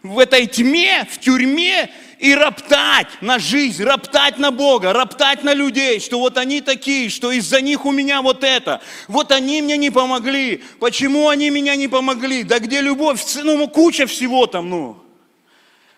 в 0.04 0.20
этой 0.20 0.48
тьме, 0.48 1.06
в 1.12 1.20
тюрьме 1.20 1.90
и 2.20 2.36
роптать 2.36 3.08
на 3.22 3.40
жизнь, 3.40 3.82
роптать 3.84 4.38
на 4.38 4.52
Бога, 4.52 4.92
роптать 4.92 5.44
на 5.44 5.54
людей, 5.54 6.02
что 6.02 6.20
вот 6.20 6.38
они 6.38 6.60
такие, 6.60 7.10
что 7.10 7.32
из-за 7.32 7.62
них 7.62 7.86
у 7.86 7.92
меня 7.92 8.22
вот 8.22 8.44
это, 8.44 8.82
вот 9.08 9.32
они 9.32 9.62
мне 9.62 9.78
не 9.78 9.90
помогли, 9.90 10.62
почему 10.80 11.30
они 11.30 11.50
меня 11.50 11.78
не 11.78 11.88
помогли, 11.88 12.44
да 12.44 12.60
где 12.60 12.82
любовь, 12.82 13.24
ну 13.36 13.68
куча 13.70 14.06
всего 14.06 14.46
там, 14.48 14.70
ну. 14.70 15.02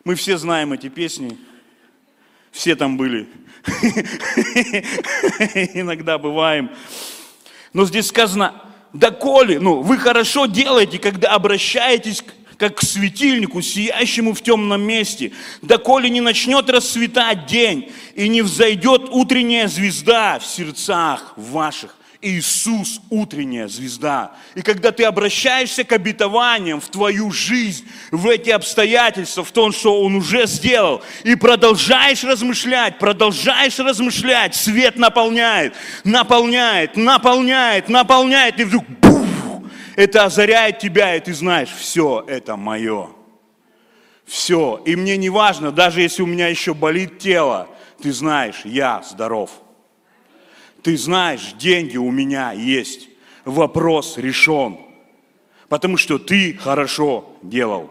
Мы 0.04 0.16
все 0.16 0.38
знаем 0.38 0.74
эти 0.74 0.90
песни, 0.90 1.38
все 2.52 2.76
там 2.76 2.98
были, 2.98 3.28
иногда 5.74 6.20
бываем. 6.20 6.70
Но 7.74 7.86
здесь 7.86 8.08
сказано, 8.08 8.62
доколе, 8.94 9.60
ну, 9.60 9.82
вы 9.82 9.98
хорошо 9.98 10.46
делаете, 10.46 11.00
когда 11.00 11.30
обращаетесь 11.30 12.24
как 12.62 12.76
к 12.76 12.82
светильнику, 12.84 13.60
сиящему 13.64 14.36
в 14.36 14.44
темном 14.44 14.84
месте, 14.84 15.32
доколе 15.64 16.12
не 16.12 16.22
начнет 16.22 16.70
расцветать 16.70 17.48
день 17.48 17.92
и 18.14 18.30
не 18.30 18.44
взойдет 18.44 19.10
утренняя 19.10 19.68
звезда 19.68 20.38
в 20.38 20.46
сердцах 20.46 21.34
ваших. 21.38 21.96
Иисус– 22.22 23.02
утренняя 23.10 23.68
звезда. 23.68 24.34
И 24.54 24.62
когда 24.62 24.92
ты 24.92 25.06
обращаешься 25.06 25.84
к 25.84 25.92
обетованиям 25.92 26.80
в 26.80 26.88
твою 26.90 27.32
жизнь, 27.32 27.88
в 28.12 28.30
эти 28.30 28.52
обстоятельства, 28.52 29.44
в 29.44 29.52
том, 29.52 29.72
что 29.72 30.00
Он 30.04 30.14
уже 30.14 30.46
сделал, 30.46 31.02
и 31.24 31.34
продолжаешь 31.34 32.24
размышлять, 32.24 33.00
продолжаешь 33.00 33.80
размышлять, 33.80 34.54
свет 34.54 34.98
наполняет, 34.98 35.74
наполняет, 36.04 36.96
наполняет, 36.96 37.90
наполняет, 37.90 38.60
и 38.60 38.66
вдруг 38.66 38.86
это 39.96 40.26
озаряет 40.26 40.80
тебя, 40.80 41.16
и 41.16 41.20
ты 41.20 41.34
знаешь, 41.34 41.70
все 41.70 42.24
это 42.28 42.56
мое. 42.56 43.10
Все. 44.26 44.82
И 44.86 44.96
мне 44.96 45.18
не 45.18 45.30
важно, 45.30 45.72
даже 45.72 46.02
если 46.02 46.24
у 46.24 46.26
меня 46.26 46.48
еще 46.48 46.74
болит 46.74 47.20
тело, 47.20 47.68
ты 48.02 48.14
знаешь, 48.14 48.62
я 48.64 49.04
здоров. 49.04 49.52
Ты 50.82 50.98
знаешь, 50.98 51.54
деньги 51.60 51.98
у 51.98 52.10
меня 52.12 52.52
есть. 52.52 53.10
Вопрос 53.46 54.18
решен. 54.18 54.80
Потому 55.70 55.98
что 55.98 56.18
ты 56.18 56.58
хорошо 56.58 57.36
делал. 57.42 57.90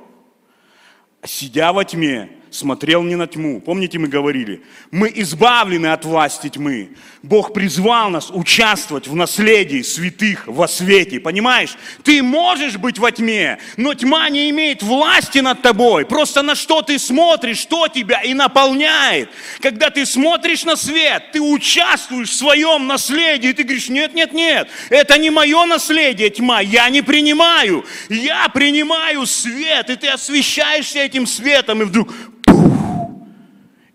Сидя 1.25 1.73
во 1.73 1.85
тьме, 1.85 2.40
смотрел 2.51 3.03
не 3.03 3.17
на 3.17 3.27
тьму. 3.27 3.61
Помните, 3.61 3.99
мы 3.99 4.09
говорили, 4.09 4.63
мы 4.91 5.11
избавлены 5.15 5.89
от 5.89 6.05
власти 6.05 6.49
тьмы. 6.49 6.91
Бог 7.23 7.53
призвал 7.53 8.11
нас 8.11 8.31
участвовать 8.31 9.07
в 9.07 9.15
наследии 9.15 9.83
святых 9.83 10.47
во 10.47 10.67
свете. 10.67 11.21
Понимаешь? 11.21 11.77
Ты 12.03 12.23
можешь 12.23 12.77
быть 12.77 12.99
во 12.99 13.13
тьме, 13.13 13.59
но 13.77 13.95
тьма 13.95 14.29
не 14.31 14.51
имеет 14.51 14.83
власти 14.83 15.39
над 15.39 15.63
тобой. 15.63 16.07
Просто 16.07 16.43
на 16.43 16.55
что 16.55 16.83
ты 16.83 16.99
смотришь, 16.99 17.59
что 17.59 17.89
тебя 17.89 18.21
и 18.23 18.35
наполняет. 18.35 19.31
Когда 19.61 19.91
ты 19.91 20.07
смотришь 20.07 20.65
на 20.65 20.77
свет, 20.77 21.33
ты 21.33 21.41
участвуешь 21.41 22.31
в 22.31 22.35
своем 22.35 22.87
наследии. 22.87 23.51
И 23.51 23.53
ты 23.53 23.63
говоришь, 23.63 23.89
нет, 23.89 24.15
нет, 24.15 24.33
нет, 24.33 24.69
это 24.89 25.19
не 25.19 25.31
мое 25.31 25.65
наследие, 25.67 26.31
тьма, 26.31 26.61
я 26.61 26.89
не 26.91 27.03
принимаю. 27.03 27.85
Я 28.09 28.49
принимаю 28.49 29.27
свет, 29.27 29.91
и 29.91 29.97
ты 29.97 30.09
освещаешься 30.09 30.99
этим 30.99 31.27
светом, 31.27 31.83
и 31.83 31.85
вдруг 31.85 32.13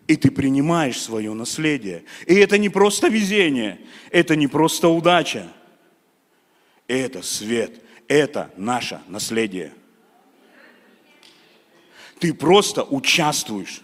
и 0.08 0.16
ты 0.16 0.30
принимаешь 0.30 1.02
свое 1.02 1.34
наследие. 1.34 2.04
И 2.28 2.36
это 2.36 2.58
не 2.58 2.70
просто 2.70 3.08
везение, 3.08 3.80
это 4.12 4.36
не 4.36 4.48
просто 4.48 4.88
удача. 4.88 5.48
Это 6.88 7.24
свет, 7.24 7.82
это 8.08 8.52
наше 8.58 9.02
наследие. 9.08 9.74
Ты 12.20 12.34
просто 12.34 12.84
участвуешь. 12.84 13.82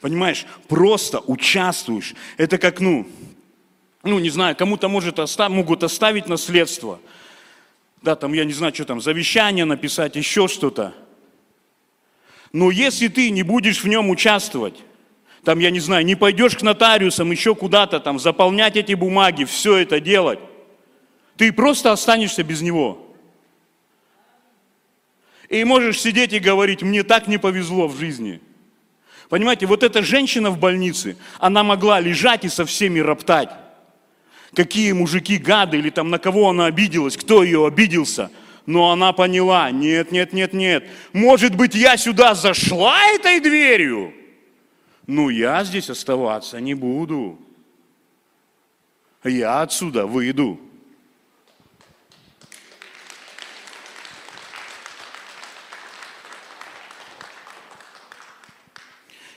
Понимаешь, 0.00 0.46
просто 0.68 1.18
участвуешь. 1.20 2.14
Это 2.36 2.56
как, 2.56 2.80
ну, 2.80 3.06
ну, 4.02 4.18
не 4.18 4.30
знаю, 4.30 4.56
кому-то 4.56 4.88
может 4.88 5.18
оста- 5.18 5.48
могут 5.48 5.82
оставить 5.82 6.26
наследство. 6.26 7.00
Да, 8.00 8.16
там, 8.16 8.32
я 8.32 8.44
не 8.44 8.52
знаю, 8.52 8.74
что 8.74 8.84
там, 8.86 9.00
завещание 9.00 9.66
написать, 9.66 10.16
еще 10.16 10.48
что-то. 10.48 10.94
Но 12.52 12.70
если 12.70 13.08
ты 13.08 13.30
не 13.30 13.42
будешь 13.42 13.82
в 13.82 13.88
нем 13.88 14.08
участвовать, 14.08 14.82
там, 15.44 15.58
я 15.58 15.70
не 15.70 15.80
знаю, 15.80 16.04
не 16.04 16.14
пойдешь 16.14 16.56
к 16.56 16.62
нотариусам, 16.62 17.30
еще 17.30 17.54
куда-то 17.54 18.00
там, 18.00 18.18
заполнять 18.18 18.76
эти 18.76 18.94
бумаги, 18.94 19.44
все 19.44 19.76
это 19.76 20.00
делать, 20.00 20.38
ты 21.36 21.52
просто 21.52 21.92
останешься 21.92 22.42
без 22.42 22.60
него. 22.60 23.06
И 25.48 25.64
можешь 25.64 26.00
сидеть 26.00 26.32
и 26.32 26.38
говорить, 26.38 26.82
мне 26.82 27.02
так 27.02 27.26
не 27.26 27.38
повезло 27.38 27.88
в 27.88 27.98
жизни. 27.98 28.40
Понимаете, 29.30 29.66
вот 29.66 29.82
эта 29.82 30.02
женщина 30.02 30.50
в 30.50 30.58
больнице, 30.58 31.16
она 31.38 31.64
могла 31.64 31.98
лежать 32.00 32.44
и 32.44 32.48
со 32.48 32.64
всеми 32.66 33.00
роптать. 33.00 33.50
Какие 34.54 34.92
мужики 34.92 35.38
гады, 35.38 35.78
или 35.78 35.90
там 35.90 36.10
на 36.10 36.18
кого 36.18 36.50
она 36.50 36.66
обиделась, 36.66 37.16
кто 37.16 37.42
ее 37.42 37.66
обиделся. 37.66 38.30
Но 38.66 38.90
она 38.90 39.12
поняла, 39.12 39.70
нет, 39.70 40.12
нет, 40.12 40.32
нет, 40.32 40.52
нет. 40.52 40.88
Может 41.12 41.56
быть, 41.56 41.74
я 41.74 41.96
сюда 41.96 42.34
зашла 42.34 42.96
этой 43.14 43.40
дверью? 43.40 44.12
Ну 45.10 45.28
я 45.28 45.64
здесь 45.64 45.90
оставаться 45.90 46.60
не 46.60 46.74
буду. 46.74 47.38
Я 49.24 49.62
отсюда 49.62 50.06
выйду. 50.06 50.58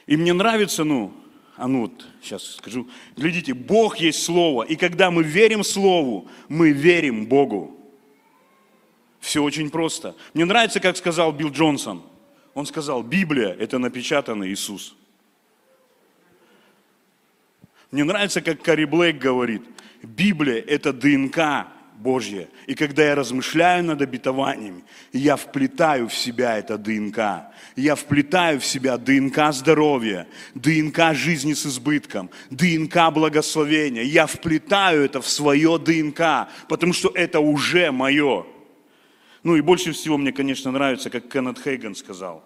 И 0.06 0.16
мне 0.16 0.34
нравится, 0.34 0.84
ну, 0.84 1.14
а 1.56 1.68
ну 1.68 1.82
вот, 1.82 2.06
сейчас 2.22 2.56
скажу, 2.56 2.88
глядите, 3.16 3.54
Бог 3.54 3.98
есть 3.98 4.24
Слово, 4.24 4.64
и 4.64 4.76
когда 4.76 5.10
мы 5.12 5.24
верим 5.24 5.64
Слову, 5.64 6.28
мы 6.50 6.72
верим 6.72 7.26
Богу. 7.26 7.80
Все 9.20 9.42
очень 9.42 9.70
просто. 9.70 10.16
Мне 10.34 10.46
нравится, 10.46 10.80
как 10.80 10.98
сказал 10.98 11.32
Билл 11.32 11.50
Джонсон. 11.50 12.04
Он 12.54 12.66
сказал, 12.66 13.02
Библия– 13.02 13.56
это 13.60 13.80
напечатанный 13.80 14.52
Иисус. 14.52 14.96
Мне 17.94 18.06
нравится, 18.06 18.42
как 18.42 18.64
Кари 18.64 18.86
Блейк 18.86 19.20
говорит, 19.20 19.62
Библия– 20.02 20.60
это 20.68 20.92
ДНК 20.92 21.68
Божье. 21.96 22.50
И 22.66 22.74
когда 22.74 23.04
я 23.04 23.14
размышляю 23.14 23.84
над 23.84 24.02
обетованиями, 24.02 24.84
я 25.12 25.36
вплетаю 25.36 26.10
в 26.10 26.14
себя 26.16 26.58
это 26.58 26.80
ДНК. 26.80 27.54
Я 27.76 27.94
вплетаю 27.94 28.60
в 28.60 28.66
себя 28.66 28.98
ДНК 28.98 29.54
здоровья, 29.54 30.28
ДНК 30.56 31.14
жизни 31.14 31.54
с 31.54 31.68
избытком, 31.68 32.32
ДНК 32.50 33.14
благословения. 33.14 34.02
Я 34.02 34.26
вплетаю 34.26 35.04
это 35.04 35.22
в 35.22 35.30
свое 35.30 35.78
ДНК, 35.78 36.50
потому 36.68 36.94
что 36.94 37.12
это 37.14 37.42
уже 37.42 37.92
мое. 37.92 38.48
Ну 39.44 39.56
и 39.56 39.62
больше 39.62 39.92
всего 39.92 40.18
мне, 40.18 40.32
конечно, 40.32 40.72
нравится, 40.72 41.12
как 41.12 41.32
Кеннет 41.32 41.60
Хейган 41.64 41.94
сказал, 41.94 42.44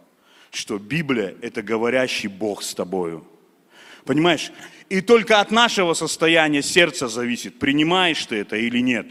что 0.51 0.77
Библия– 0.77 1.35
это 1.41 1.61
говорящий 1.61 2.27
Бог 2.27 2.63
с 2.63 2.75
тобою. 2.75 3.25
Понимаешь? 4.07 4.53
И 4.87 5.01
только 5.01 5.41
от 5.41 5.51
нашего 5.51 5.93
состояния 5.93 6.63
сердца 6.63 7.09
зависит, 7.09 7.59
принимаешь 7.59 8.25
ты 8.25 8.37
это 8.37 8.55
или 8.55 8.79
нет. 8.79 9.05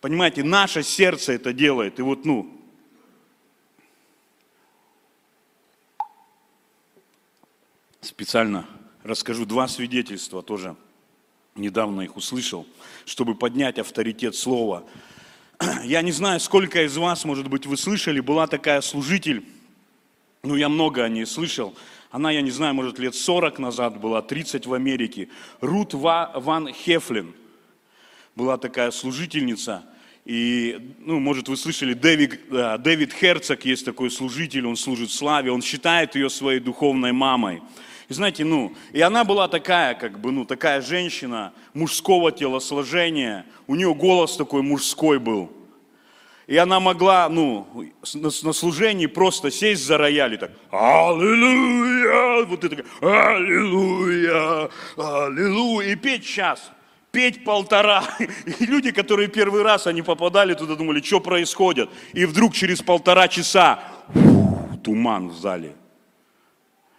Понимаете, 0.00 0.44
наше 0.44 0.84
сердце 0.84 1.32
это 1.32 1.52
делает. 1.52 1.98
И 1.98 2.02
вот, 2.02 2.24
ну, 2.24 2.60
специально 8.00 8.68
расскажу 9.02 9.46
два 9.46 9.66
свидетельства 9.66 10.40
тоже. 10.40 10.76
Недавно 11.56 12.02
их 12.02 12.16
услышал, 12.16 12.68
чтобы 13.04 13.34
поднять 13.34 13.80
авторитет 13.80 14.36
слова. 14.36 14.84
Я 15.82 16.02
не 16.02 16.12
знаю, 16.12 16.38
сколько 16.38 16.84
из 16.84 16.96
вас, 16.96 17.24
может 17.24 17.48
быть, 17.48 17.66
вы 17.66 17.76
слышали, 17.76 18.20
была 18.20 18.46
такая 18.46 18.80
служитель, 18.80 19.44
ну, 20.44 20.56
я 20.56 20.68
много 20.68 21.04
о 21.04 21.08
ней 21.08 21.26
слышал. 21.26 21.76
Она, 22.12 22.30
я 22.30 22.42
не 22.42 22.50
знаю, 22.50 22.74
может, 22.74 22.98
лет 22.98 23.14
40 23.14 23.58
назад 23.58 23.98
была, 23.98 24.20
30 24.20 24.66
в 24.66 24.74
Америке. 24.74 25.28
Рут 25.62 25.94
Ван 25.94 26.70
Хефлин 26.70 27.34
была 28.36 28.58
такая 28.58 28.90
служительница. 28.90 29.82
И, 30.26 30.94
ну, 30.98 31.18
может, 31.20 31.48
вы 31.48 31.56
слышали, 31.56 31.94
Дэвид, 31.94 32.40
да, 32.50 32.76
Дэвид 32.76 33.14
Херцог 33.14 33.64
есть 33.64 33.86
такой 33.86 34.10
служитель, 34.10 34.66
он 34.66 34.76
служит 34.76 35.10
славе, 35.10 35.50
он 35.50 35.62
считает 35.62 36.14
ее 36.14 36.28
своей 36.28 36.60
духовной 36.60 37.12
мамой. 37.12 37.62
И 38.10 38.14
знаете, 38.14 38.44
ну, 38.44 38.74
и 38.92 39.00
она 39.00 39.24
была 39.24 39.48
такая, 39.48 39.94
как 39.94 40.20
бы, 40.20 40.32
ну, 40.32 40.44
такая 40.44 40.82
женщина 40.82 41.54
мужского 41.72 42.30
телосложения, 42.30 43.46
у 43.66 43.74
нее 43.74 43.94
голос 43.94 44.36
такой 44.36 44.60
мужской 44.60 45.18
был. 45.18 45.50
И 46.46 46.56
она 46.56 46.80
могла, 46.80 47.28
ну, 47.28 47.66
на, 48.14 48.52
служении 48.52 49.06
просто 49.06 49.50
сесть 49.50 49.84
за 49.84 49.96
рояль 49.96 50.34
и 50.34 50.36
так, 50.36 50.50
аллилуйя, 50.70 52.44
вот 52.46 52.64
это, 52.64 52.84
аллилуйя, 53.00 54.68
аллилуйя, 54.96 55.92
и 55.92 55.96
петь 55.96 56.26
час 56.26 56.72
петь 57.12 57.44
полтора. 57.44 58.02
И 58.58 58.66
люди, 58.66 58.90
которые 58.90 59.28
первый 59.28 59.62
раз, 59.62 59.86
они 59.86 60.02
попадали 60.02 60.54
туда, 60.54 60.74
думали, 60.74 61.00
что 61.00 61.20
происходит. 61.20 61.90
И 62.14 62.24
вдруг 62.24 62.54
через 62.54 62.82
полтора 62.82 63.28
часа 63.28 63.84
туман 64.82 65.28
в 65.28 65.36
зале. 65.36 65.76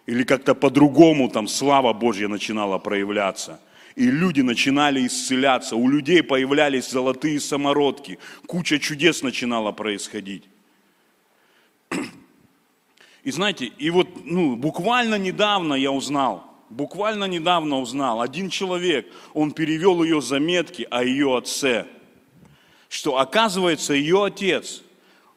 Или 0.06 0.22
как-то 0.24 0.54
по-другому 0.54 1.28
там 1.28 1.48
слава 1.48 1.92
Божья 1.92 2.28
начинала 2.28 2.78
проявляться. 2.78 3.60
И 3.96 4.10
люди 4.10 4.40
начинали 4.40 5.06
исцеляться, 5.06 5.76
у 5.76 5.88
людей 5.88 6.22
появлялись 6.22 6.90
золотые 6.90 7.38
самородки, 7.38 8.18
куча 8.46 8.80
чудес 8.80 9.22
начинала 9.22 9.70
происходить. 9.70 10.44
И 13.22 13.30
знаете, 13.30 13.66
и 13.66 13.90
вот 13.90 14.08
ну, 14.24 14.56
буквально 14.56 15.14
недавно 15.14 15.74
я 15.74 15.92
узнал, 15.92 16.44
буквально 16.70 17.24
недавно 17.24 17.78
узнал, 17.78 18.20
один 18.20 18.50
человек, 18.50 19.06
он 19.32 19.52
перевел 19.52 20.02
ее 20.02 20.20
заметки 20.20 20.86
о 20.90 21.04
ее 21.04 21.36
отце, 21.36 21.86
что 22.88 23.18
оказывается 23.18 23.94
ее 23.94 24.24
отец, 24.24 24.82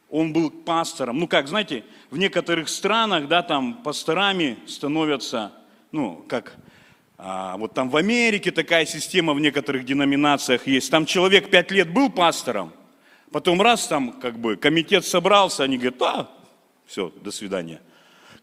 он 0.10 0.34
был 0.34 0.50
пастором. 0.50 1.20
Ну 1.20 1.28
как, 1.28 1.48
знаете, 1.48 1.84
в 2.10 2.18
некоторых 2.18 2.70
странах, 2.70 3.28
да, 3.28 3.44
там 3.44 3.76
пасторами 3.84 4.58
становятся, 4.66 5.54
ну 5.92 6.26
как, 6.28 6.58
а, 7.18 7.58
вот 7.58 7.74
там 7.74 7.90
в 7.90 7.98
Америке 7.98 8.52
такая 8.52 8.86
система 8.86 9.34
в 9.34 9.40
некоторых 9.40 9.86
деноминациях 9.86 10.68
есть. 10.68 10.92
Там 10.92 11.06
человек 11.06 11.50
пять 11.50 11.72
лет 11.72 11.92
был 11.92 12.12
пастором, 12.12 12.72
потом 13.32 13.62
раз 13.62 13.88
там 13.88 14.12
как 14.14 14.38
бы 14.38 14.56
комитет 14.56 15.06
собрался, 15.06 15.64
они 15.64 15.78
говорят, 15.78 16.02
а, 16.02 16.30
все, 16.86 17.12
до 17.22 17.32
свидания. 17.32 17.82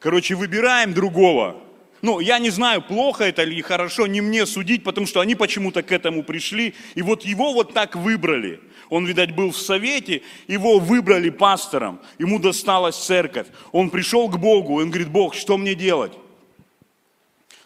Короче, 0.01 0.35
выбираем 0.35 0.93
другого. 0.93 1.57
Ну, 2.03 2.21
я 2.21 2.39
не 2.39 2.51
знаю, 2.51 2.83
плохо 2.83 3.25
это 3.25 3.45
или 3.45 3.63
хорошо, 3.63 4.07
не 4.07 4.21
мне 4.21 4.45
судить, 4.45 4.85
потому 4.85 5.07
что 5.07 5.21
они 5.21 5.35
почему-то 5.35 5.83
к 5.83 5.91
этому 5.91 6.23
пришли. 6.23 6.75
И 6.95 7.01
вот 7.01 7.23
его 7.23 7.55
вот 7.55 7.73
так 7.73 7.97
выбрали. 7.97 8.61
Он, 8.91 9.07
видать, 9.07 9.35
был 9.35 9.53
в 9.53 9.57
совете, 9.57 10.21
его 10.47 10.79
выбрали 10.79 11.31
пастором, 11.31 12.01
ему 12.19 12.39
досталась 12.39 12.97
церковь. 12.97 13.47
Он 13.73 13.89
пришел 13.89 14.29
к 14.29 14.39
Богу, 14.39 14.83
он 14.83 14.91
говорит, 14.91 15.09
Бог, 15.09 15.35
что 15.35 15.57
мне 15.57 15.75
делать? 15.75 16.13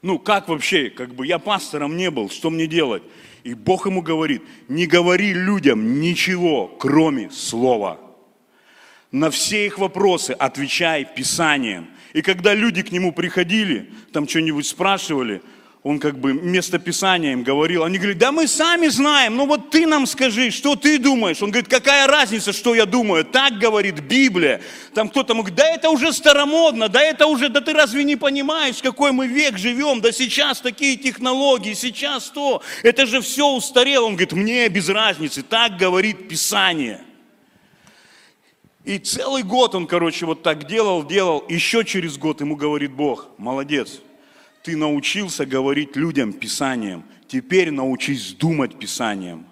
Ну, 0.03 0.19
как 0.19 0.49
вообще, 0.49 0.91
как 0.91 1.15
бы 1.15 1.27
я 1.27 1.39
пастором 1.39 1.97
не 1.97 2.11
был, 2.11 2.31
что 2.31 2.51
мне 2.51 2.67
делать? 2.67 3.03
И 3.43 3.55
Бог 3.55 3.87
ему 3.87 4.03
говорит, 4.03 4.43
не 4.69 4.87
говори 4.87 5.33
людям 5.33 6.01
ничего, 6.01 6.69
кроме 6.69 7.31
слова. 7.31 8.01
На 9.11 9.31
все 9.31 9.67
их 9.67 9.79
вопросы 9.79 10.33
отвечай 10.33 11.05
Писанием. 11.05 11.89
И 12.13 12.23
когда 12.23 12.55
люди 12.55 12.83
к 12.83 12.93
нему 12.93 13.13
приходили, 13.13 13.91
там 14.13 14.29
что-нибудь 14.29 14.67
спрашивали, 14.67 15.43
он 15.85 16.01
как 16.01 16.19
бы 16.19 16.33
место 16.33 16.79
Писания 16.79 17.33
им 17.33 17.45
говорил. 17.45 17.85
Они 17.85 17.99
говорят, 17.99 18.19
да 18.19 18.33
мы 18.33 18.49
сами 18.49 18.89
знаем, 18.89 19.37
ну 19.37 19.47
вот 19.47 19.71
ты 19.71 19.87
нам 19.87 20.07
скажи, 20.07 20.51
что 20.51 20.75
ты 20.75 20.99
думаешь? 20.99 21.41
Он 21.41 21.51
говорит, 21.51 21.71
какая 21.71 22.07
разница, 22.09 22.53
что 22.53 22.75
я 22.75 22.85
думаю? 22.85 23.25
Так 23.25 23.59
говорит 23.59 24.01
Библия. 24.01 24.61
Там 24.93 25.09
кто-то 25.09 25.35
говорит, 25.35 25.55
да 25.55 25.67
это 25.67 25.91
уже 25.91 26.13
старомодно, 26.13 26.89
да 26.89 27.01
это 27.01 27.27
уже, 27.27 27.49
да 27.49 27.61
ты 27.61 27.73
разве 27.73 28.03
не 28.03 28.17
понимаешь, 28.17 28.83
какой 28.83 29.13
мы 29.13 29.29
век 29.29 29.57
живем? 29.57 30.01
Да 30.01 30.11
сейчас 30.11 30.61
такие 30.61 30.97
технологии, 30.97 31.75
сейчас 31.75 32.29
то. 32.31 32.61
Это 32.83 33.07
же 33.07 33.21
все 33.21 33.49
устарело. 33.49 34.07
Он 34.07 34.13
говорит, 34.13 34.33
мне 34.33 34.69
без 34.69 34.89
разницы, 34.89 35.43
так 35.43 35.77
говорит 35.77 36.29
Писание. 36.29 37.03
И 38.85 38.99
целый 38.99 39.43
год 39.45 39.75
он, 39.75 39.87
короче, 39.87 40.27
вот 40.27 40.43
так 40.43 40.67
делал, 40.67 41.05
делал. 41.05 41.45
Еще 41.49 41.85
через 41.85 42.19
год 42.19 42.41
ему 42.41 42.57
говорит 42.57 42.91
Бог, 42.91 43.29
молодец, 43.37 44.01
ты 44.69 44.77
научился 44.77 45.47
говорить 45.47 45.97
людям 45.97 46.31
Писанием, 46.31 47.03
теперь 47.27 47.71
научись 47.71 48.35
думать 48.35 48.79
Писанием. 48.79 49.47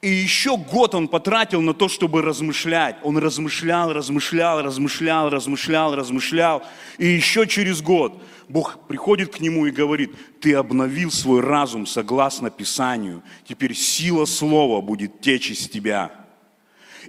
И 0.00 0.08
еще 0.08 0.56
год 0.56 0.94
он 0.94 1.08
потратил 1.08 1.60
на 1.62 1.74
то, 1.74 1.88
чтобы 1.88 2.22
размышлять. 2.22 2.96
Он 3.02 3.18
размышлял, 3.18 3.92
размышлял, 3.92 4.62
размышлял, 4.62 5.30
размышлял, 5.30 5.96
размышлял. 5.96 6.62
И 6.98 7.08
еще 7.08 7.48
через 7.48 7.82
год 7.82 8.22
Бог 8.48 8.86
приходит 8.86 9.34
к 9.34 9.40
нему 9.40 9.66
и 9.66 9.72
говорит, 9.72 10.12
ты 10.40 10.54
обновил 10.54 11.10
свой 11.10 11.40
разум 11.40 11.84
согласно 11.84 12.48
Писанию. 12.48 13.24
Теперь 13.48 13.74
сила 13.74 14.26
слова 14.26 14.80
будет 14.80 15.20
течь 15.20 15.50
из 15.50 15.68
тебя. 15.68 16.12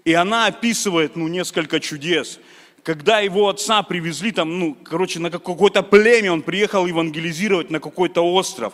И 0.06 0.13
она 0.13 0.47
описывает, 0.47 1.15
ну, 1.15 1.28
несколько 1.28 1.80
чудес 1.80 2.39
когда 2.88 3.19
его 3.19 3.50
отца 3.50 3.84
привезли 3.84 4.32
там, 4.32 4.60
ну, 4.60 4.73
короче, 4.73 5.19
на 5.19 5.30
какое-то 5.30 5.84
племя, 5.84 6.32
он 6.32 6.41
приехал 6.41 6.88
евангелизировать 6.88 7.69
на 7.69 7.82
какой-то 7.82 8.21
остров. 8.21 8.71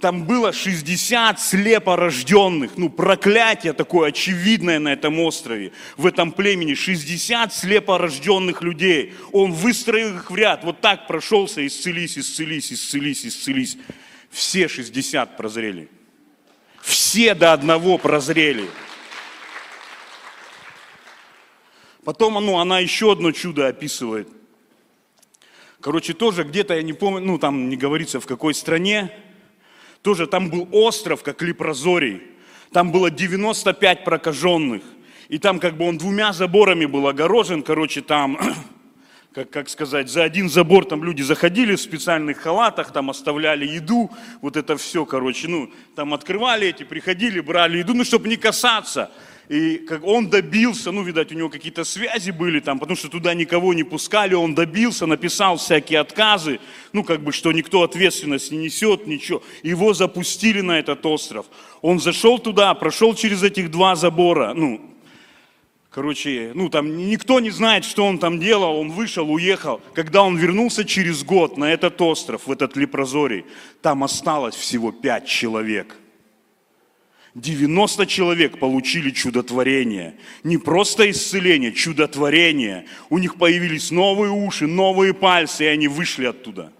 Там 0.00 0.24
было 0.24 0.50
60 0.50 1.38
слепорожденных, 1.38 2.78
ну, 2.78 2.88
проклятие 2.88 3.74
такое 3.74 4.08
очевидное 4.08 4.78
на 4.78 4.94
этом 4.94 5.20
острове, 5.20 5.72
в 5.98 6.06
этом 6.06 6.32
племени, 6.32 6.72
60 6.72 7.52
слепорожденных 7.52 8.62
людей. 8.62 9.12
Он 9.30 9.52
выстроил 9.52 10.16
их 10.16 10.30
в 10.30 10.34
ряд, 10.34 10.64
вот 10.64 10.80
так 10.80 11.06
прошелся, 11.06 11.66
исцелись, 11.66 12.16
исцелись, 12.16 12.72
исцелись, 12.72 13.26
исцелись. 13.26 13.76
Все 14.30 14.68
60 14.68 15.36
прозрели. 15.36 15.90
Все 16.80 17.34
до 17.34 17.52
одного 17.52 17.98
прозрели. 17.98 18.70
Потом 22.04 22.34
ну, 22.34 22.58
она 22.58 22.78
еще 22.78 23.12
одно 23.12 23.32
чудо 23.32 23.68
описывает. 23.68 24.28
Короче, 25.80 26.12
тоже 26.12 26.44
где-то, 26.44 26.74
я 26.74 26.82
не 26.82 26.92
помню, 26.92 27.20
ну 27.20 27.38
там 27.38 27.68
не 27.68 27.76
говорится 27.76 28.20
в 28.20 28.26
какой 28.26 28.54
стране, 28.54 29.10
тоже 30.02 30.26
там 30.26 30.50
был 30.50 30.68
остров, 30.72 31.22
как 31.22 31.42
Лепрозорий. 31.42 32.22
Там 32.72 32.92
было 32.92 33.10
95 33.10 34.04
прокаженных. 34.04 34.82
И 35.28 35.38
там 35.38 35.58
как 35.60 35.76
бы 35.76 35.86
он 35.86 35.98
двумя 35.98 36.32
заборами 36.32 36.86
был 36.86 37.06
огорожен, 37.06 37.62
короче, 37.62 38.00
там 38.00 38.38
как, 39.34 39.50
как 39.50 39.68
сказать, 39.68 40.10
за 40.10 40.24
один 40.24 40.48
забор 40.48 40.84
там 40.84 41.04
люди 41.04 41.22
заходили 41.22 41.76
в 41.76 41.80
специальных 41.80 42.38
халатах, 42.38 42.92
там 42.92 43.10
оставляли 43.10 43.66
еду, 43.66 44.10
вот 44.40 44.56
это 44.56 44.76
все, 44.76 45.04
короче, 45.04 45.48
ну, 45.48 45.70
там 45.94 46.14
открывали 46.14 46.68
эти, 46.68 46.82
приходили, 46.82 47.40
брали 47.40 47.78
еду, 47.78 47.94
ну, 47.94 48.04
чтобы 48.04 48.28
не 48.28 48.36
касаться. 48.36 49.10
И 49.50 49.78
как 49.78 50.04
он 50.04 50.30
добился, 50.30 50.92
ну, 50.92 51.02
видать, 51.02 51.32
у 51.32 51.34
него 51.34 51.48
какие-то 51.48 51.82
связи 51.82 52.30
были 52.30 52.60
там, 52.60 52.78
потому 52.78 52.96
что 52.96 53.08
туда 53.08 53.34
никого 53.34 53.74
не 53.74 53.82
пускали, 53.82 54.34
он 54.34 54.54
добился, 54.54 55.06
написал 55.06 55.56
всякие 55.56 55.98
отказы, 55.98 56.60
ну, 56.92 57.02
как 57.02 57.24
бы, 57.24 57.32
что 57.32 57.50
никто 57.50 57.82
ответственность 57.82 58.52
не 58.52 58.58
несет, 58.58 59.08
ничего. 59.08 59.42
Его 59.64 59.92
запустили 59.92 60.60
на 60.60 60.78
этот 60.78 61.04
остров. 61.04 61.46
Он 61.82 61.98
зашел 61.98 62.38
туда, 62.38 62.72
прошел 62.74 63.12
через 63.16 63.42
этих 63.42 63.72
два 63.72 63.96
забора, 63.96 64.54
ну, 64.54 64.80
Короче, 65.90 66.52
ну 66.54 66.68
там 66.68 66.96
никто 67.08 67.40
не 67.40 67.50
знает, 67.50 67.84
что 67.84 68.06
он 68.06 68.20
там 68.20 68.38
делал, 68.38 68.78
он 68.78 68.92
вышел, 68.92 69.28
уехал. 69.28 69.80
Когда 69.92 70.22
он 70.22 70.36
вернулся 70.36 70.84
через 70.84 71.24
год 71.24 71.58
на 71.58 71.72
этот 71.72 72.00
остров, 72.00 72.46
в 72.46 72.52
этот 72.52 72.76
Лепрозорий, 72.76 73.44
там 73.82 74.04
осталось 74.04 74.54
всего 74.54 74.92
пять 74.92 75.26
человек. 75.26 75.96
90 77.34 78.06
человек 78.06 78.58
получили 78.58 79.10
чудотворение. 79.10 80.16
Не 80.42 80.58
просто 80.58 81.10
исцеление, 81.10 81.72
чудотворение. 81.72 82.86
У 83.08 83.18
них 83.18 83.36
появились 83.36 83.90
новые 83.90 84.32
уши, 84.32 84.66
новые 84.66 85.14
пальцы, 85.14 85.64
и 85.64 85.68
они 85.68 85.86
вышли 85.86 86.24
оттуда. 86.24 86.72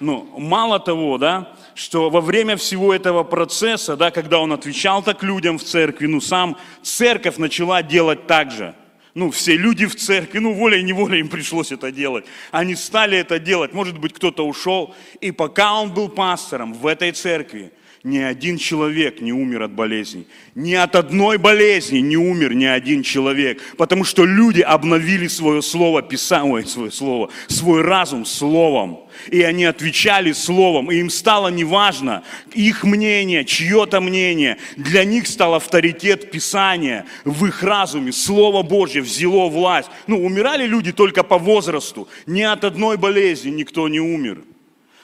Ну, 0.00 0.34
мало 0.38 0.80
того, 0.80 1.18
да, 1.18 1.54
что 1.74 2.08
во 2.08 2.22
время 2.22 2.56
всего 2.56 2.92
этого 2.92 3.22
процесса, 3.22 3.96
да, 3.96 4.10
когда 4.10 4.40
он 4.40 4.52
отвечал 4.52 5.02
так 5.02 5.22
людям 5.22 5.58
в 5.58 5.62
церкви, 5.62 6.06
ну, 6.06 6.20
сам 6.22 6.56
церковь 6.82 7.36
начала 7.36 7.82
делать 7.82 8.26
так 8.26 8.50
же. 8.50 8.74
Ну, 9.14 9.30
все 9.30 9.56
люди 9.56 9.86
в 9.86 9.96
церкви, 9.96 10.38
ну, 10.38 10.54
волей-неволей 10.54 11.20
им 11.20 11.28
пришлось 11.28 11.72
это 11.72 11.90
делать. 11.90 12.24
Они 12.52 12.76
стали 12.76 13.18
это 13.18 13.38
делать. 13.38 13.72
Может 13.72 13.98
быть, 13.98 14.12
кто-то 14.12 14.46
ушел. 14.46 14.94
И 15.20 15.32
пока 15.32 15.74
он 15.74 15.92
был 15.92 16.08
пастором 16.08 16.72
в 16.72 16.86
этой 16.86 17.10
церкви, 17.12 17.72
ни 18.02 18.16
один 18.16 18.56
человек 18.56 19.20
не 19.20 19.30
умер 19.30 19.62
от 19.62 19.72
болезней. 19.72 20.26
Ни 20.54 20.72
от 20.72 20.96
одной 20.96 21.36
болезни 21.36 21.98
не 21.98 22.16
умер 22.16 22.54
ни 22.54 22.64
один 22.64 23.02
человек. 23.02 23.60
Потому 23.76 24.04
что 24.04 24.24
люди 24.24 24.62
обновили 24.62 25.26
свое 25.26 25.60
слово, 25.60 26.00
писание, 26.00 26.64
свое 26.64 26.90
слово, 26.90 27.28
свой 27.48 27.82
разум 27.82 28.24
словом. 28.24 29.00
И 29.30 29.42
они 29.42 29.66
отвечали 29.66 30.32
словом, 30.32 30.90
и 30.90 30.96
им 30.96 31.10
стало 31.10 31.48
неважно 31.48 32.22
их 32.54 32.84
мнение, 32.84 33.44
чье-то 33.44 34.00
мнение. 34.00 34.56
Для 34.78 35.04
них 35.04 35.26
стал 35.26 35.54
авторитет 35.54 36.30
Писания 36.30 37.04
в 37.26 37.44
их 37.44 37.62
разуме. 37.62 38.12
Слово 38.12 38.62
Божье 38.62 39.02
взяло 39.02 39.50
власть. 39.50 39.90
Ну, 40.06 40.24
умирали 40.24 40.64
люди 40.64 40.92
только 40.92 41.22
по 41.22 41.36
возрасту. 41.36 42.08
Ни 42.24 42.40
от 42.40 42.64
одной 42.64 42.96
болезни 42.96 43.50
никто 43.50 43.86
не 43.88 44.00
умер. 44.00 44.42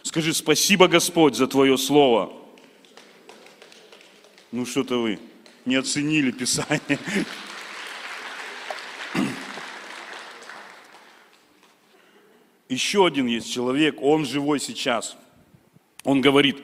Скажи 0.02 0.32
спасибо, 0.32 0.88
Господь, 0.88 1.36
за 1.36 1.46
Твое 1.46 1.76
Слово. 1.76 2.32
Ну 4.56 4.64
что-то 4.64 5.02
вы 5.02 5.18
не 5.66 5.74
оценили 5.74 6.30
Писание. 6.30 6.98
Еще 12.70 13.06
один 13.06 13.26
есть 13.26 13.52
человек, 13.52 14.00
он 14.00 14.24
живой 14.24 14.58
сейчас. 14.58 15.18
Он 16.04 16.22
говорит, 16.22 16.56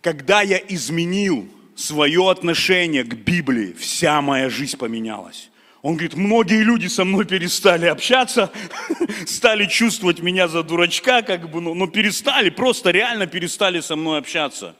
когда 0.00 0.42
я 0.42 0.58
изменил 0.58 1.48
свое 1.76 2.28
отношение 2.28 3.04
к 3.04 3.14
Библии, 3.14 3.72
вся 3.72 4.20
моя 4.20 4.50
жизнь 4.50 4.76
поменялась. 4.76 5.50
Он 5.82 5.94
говорит, 5.94 6.14
многие 6.14 6.64
люди 6.64 6.88
со 6.88 7.04
мной 7.04 7.26
перестали 7.26 7.86
общаться, 7.86 8.50
стали 9.26 9.66
чувствовать 9.66 10.18
меня 10.18 10.48
за 10.48 10.64
дурачка, 10.64 11.22
как 11.22 11.48
бы, 11.48 11.60
но, 11.60 11.74
но 11.74 11.86
перестали, 11.86 12.50
просто 12.50 12.90
реально 12.90 13.28
перестали 13.28 13.78
со 13.78 13.94
мной 13.94 14.18
общаться 14.18 14.74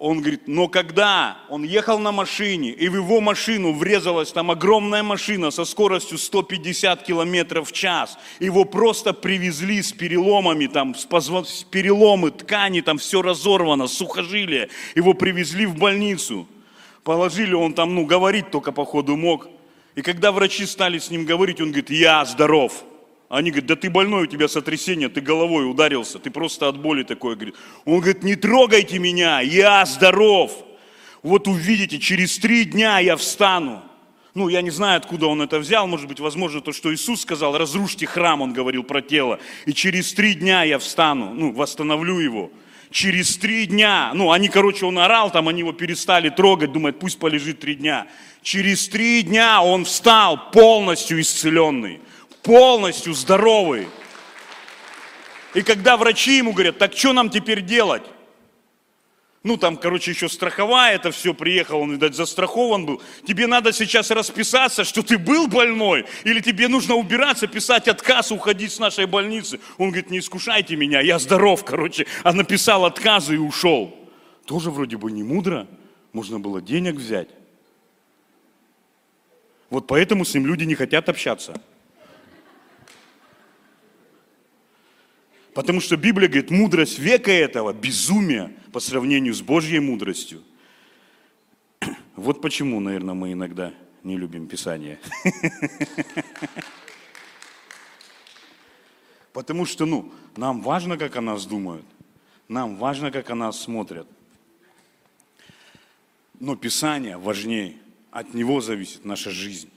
он 0.00 0.20
говорит, 0.20 0.48
но 0.48 0.66
когда 0.66 1.36
он 1.50 1.62
ехал 1.62 1.98
на 1.98 2.10
машине, 2.10 2.70
и 2.70 2.88
в 2.88 2.94
его 2.94 3.20
машину 3.20 3.74
врезалась 3.74 4.32
там 4.32 4.50
огромная 4.50 5.02
машина 5.02 5.50
со 5.50 5.66
скоростью 5.66 6.16
150 6.16 7.02
километров 7.02 7.68
в 7.68 7.72
час, 7.72 8.18
его 8.40 8.64
просто 8.64 9.12
привезли 9.12 9.82
с 9.82 9.92
переломами, 9.92 10.68
там, 10.68 10.94
с, 10.94 11.04
позв... 11.04 11.46
с 11.46 11.64
переломы 11.64 12.30
ткани, 12.30 12.80
там 12.80 12.96
все 12.96 13.20
разорвано, 13.20 13.88
сухожилие, 13.88 14.70
его 14.94 15.12
привезли 15.12 15.66
в 15.66 15.76
больницу, 15.76 16.48
положили, 17.04 17.52
он 17.52 17.74
там, 17.74 17.94
ну, 17.94 18.06
говорить 18.06 18.50
только 18.50 18.72
по 18.72 18.86
ходу 18.86 19.16
мог. 19.16 19.48
И 19.96 20.00
когда 20.00 20.32
врачи 20.32 20.64
стали 20.64 20.98
с 20.98 21.10
ним 21.10 21.26
говорить, 21.26 21.60
он 21.60 21.72
говорит, 21.72 21.90
я 21.90 22.24
здоров. 22.24 22.84
Они 23.30 23.52
говорят, 23.52 23.68
да 23.68 23.76
ты 23.76 23.88
больной, 23.90 24.24
у 24.24 24.26
тебя 24.26 24.48
сотрясение, 24.48 25.08
ты 25.08 25.20
головой 25.20 25.70
ударился, 25.70 26.18
ты 26.18 26.32
просто 26.32 26.66
от 26.66 26.76
боли 26.76 27.04
такой. 27.04 27.36
Говорит. 27.36 27.54
Он 27.84 28.00
говорит, 28.00 28.24
не 28.24 28.34
трогайте 28.34 28.98
меня, 28.98 29.40
я 29.40 29.86
здоров. 29.86 30.52
Вот 31.22 31.46
увидите, 31.46 32.00
через 32.00 32.36
три 32.38 32.64
дня 32.64 32.98
я 32.98 33.16
встану. 33.16 33.82
Ну, 34.34 34.48
я 34.48 34.62
не 34.62 34.70
знаю, 34.70 34.96
откуда 34.96 35.26
он 35.26 35.42
это 35.42 35.60
взял, 35.60 35.86
может 35.86 36.08
быть, 36.08 36.18
возможно, 36.18 36.60
то, 36.60 36.72
что 36.72 36.92
Иисус 36.92 37.20
сказал, 37.22 37.56
разрушьте 37.56 38.04
храм, 38.04 38.42
он 38.42 38.52
говорил 38.52 38.82
про 38.82 39.00
тело, 39.00 39.38
и 39.64 39.72
через 39.72 40.12
три 40.12 40.34
дня 40.34 40.64
я 40.64 40.80
встану, 40.80 41.32
ну, 41.32 41.52
восстановлю 41.52 42.18
его. 42.18 42.50
Через 42.90 43.36
три 43.36 43.66
дня, 43.66 44.10
ну, 44.12 44.32
они, 44.32 44.48
короче, 44.48 44.86
он 44.86 44.98
орал, 44.98 45.30
там 45.30 45.46
они 45.46 45.60
его 45.60 45.72
перестали 45.72 46.30
трогать, 46.30 46.72
думают, 46.72 46.98
пусть 46.98 47.18
полежит 47.20 47.60
три 47.60 47.76
дня. 47.76 48.08
Через 48.42 48.88
три 48.88 49.22
дня 49.22 49.62
он 49.62 49.84
встал 49.84 50.50
полностью 50.50 51.20
исцеленный 51.20 52.00
полностью 52.42 53.14
здоровый. 53.14 53.88
И 55.54 55.62
когда 55.62 55.96
врачи 55.96 56.36
ему 56.38 56.52
говорят, 56.52 56.78
так 56.78 56.96
что 56.96 57.12
нам 57.12 57.30
теперь 57.30 57.62
делать? 57.62 58.04
Ну, 59.42 59.56
там, 59.56 59.78
короче, 59.78 60.10
еще 60.10 60.28
страховая 60.28 60.96
это 60.96 61.10
все 61.12 61.32
приехал, 61.32 61.80
он, 61.80 61.92
видать, 61.92 62.14
застрахован 62.14 62.84
был. 62.84 63.02
Тебе 63.26 63.46
надо 63.46 63.72
сейчас 63.72 64.10
расписаться, 64.10 64.84
что 64.84 65.02
ты 65.02 65.16
был 65.16 65.48
больной, 65.48 66.04
или 66.24 66.40
тебе 66.40 66.68
нужно 66.68 66.94
убираться, 66.94 67.46
писать 67.46 67.88
отказ, 67.88 68.32
уходить 68.32 68.70
с 68.70 68.78
нашей 68.78 69.06
больницы. 69.06 69.58
Он 69.78 69.88
говорит, 69.88 70.10
не 70.10 70.18
искушайте 70.18 70.76
меня, 70.76 71.00
я 71.00 71.18
здоров, 71.18 71.64
короче. 71.64 72.06
А 72.22 72.34
написал 72.34 72.84
отказы 72.84 73.36
и 73.36 73.38
ушел. 73.38 73.96
Тоже 74.44 74.70
вроде 74.70 74.98
бы 74.98 75.10
не 75.10 75.22
мудро, 75.22 75.66
можно 76.12 76.38
было 76.38 76.60
денег 76.60 76.96
взять. 76.96 77.28
Вот 79.70 79.86
поэтому 79.86 80.26
с 80.26 80.34
ним 80.34 80.44
люди 80.44 80.64
не 80.64 80.74
хотят 80.74 81.08
общаться. 81.08 81.58
Потому 85.54 85.80
что 85.80 85.96
Библия 85.96 86.28
говорит, 86.28 86.50
мудрость 86.50 86.98
века 86.98 87.30
этого– 87.32 87.72
безумие 87.74 88.54
по 88.72 88.80
сравнению 88.80 89.34
с 89.34 89.42
Божьей 89.42 89.80
мудростью. 89.80 90.42
Вот 92.16 92.40
почему, 92.42 92.80
наверное, 92.80 93.14
мы 93.14 93.32
иногда 93.32 93.72
не 94.04 94.16
любим 94.16 94.46
Писание. 94.46 95.00
Потому 99.32 99.64
что, 99.64 99.86
ну, 99.86 100.12
нам 100.36 100.60
важно, 100.60 100.98
как 100.98 101.16
о 101.16 101.20
нас 101.20 101.46
думают. 101.46 101.86
Нам 102.48 102.76
важно, 102.76 103.10
как 103.10 103.30
о 103.30 103.34
нас 103.34 103.60
смотрят. 103.60 104.06
Но 106.38 106.56
Писание 106.56 107.16
важнее. 107.16 107.76
От 108.10 108.34
него 108.34 108.60
зависит 108.60 109.04
наша 109.04 109.30
жизнь. 109.30 109.70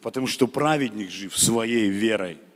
Потому 0.00 0.26
что 0.26 0.46
праведник 0.46 1.10
жив 1.10 1.36
своей 1.36 1.90
верой– 1.90 2.38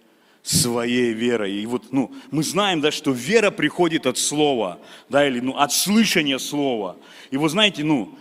своей 0.46 1.12
верой. 1.12 1.54
И 1.54 1.66
вот, 1.66 1.92
ну, 1.92 2.14
мы 2.30 2.42
знаем, 2.42 2.80
да, 2.80 2.92
что 2.92 3.11
вера 3.11 3.50
приходит 3.50 4.06
от 4.06 4.16
слова, 4.16 4.78
да, 5.09 5.26
или, 5.26 5.40
ну, 5.40 5.56
от 5.56 5.72
слышания 5.72 6.38
слова. 6.38 6.96
И 7.30 7.37
вы 7.37 7.48
знаете, 7.48 7.82
ну, 7.82 8.16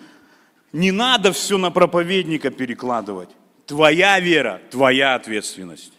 не 0.74 0.92
надо 0.92 1.32
все 1.32 1.58
на 1.58 1.70
проповедника 1.70 2.50
перекладывать. 2.50 3.30
Твоя 3.68 4.20
вера, 4.20 4.62
твоя 4.72 5.16
ответственность. 5.16 5.94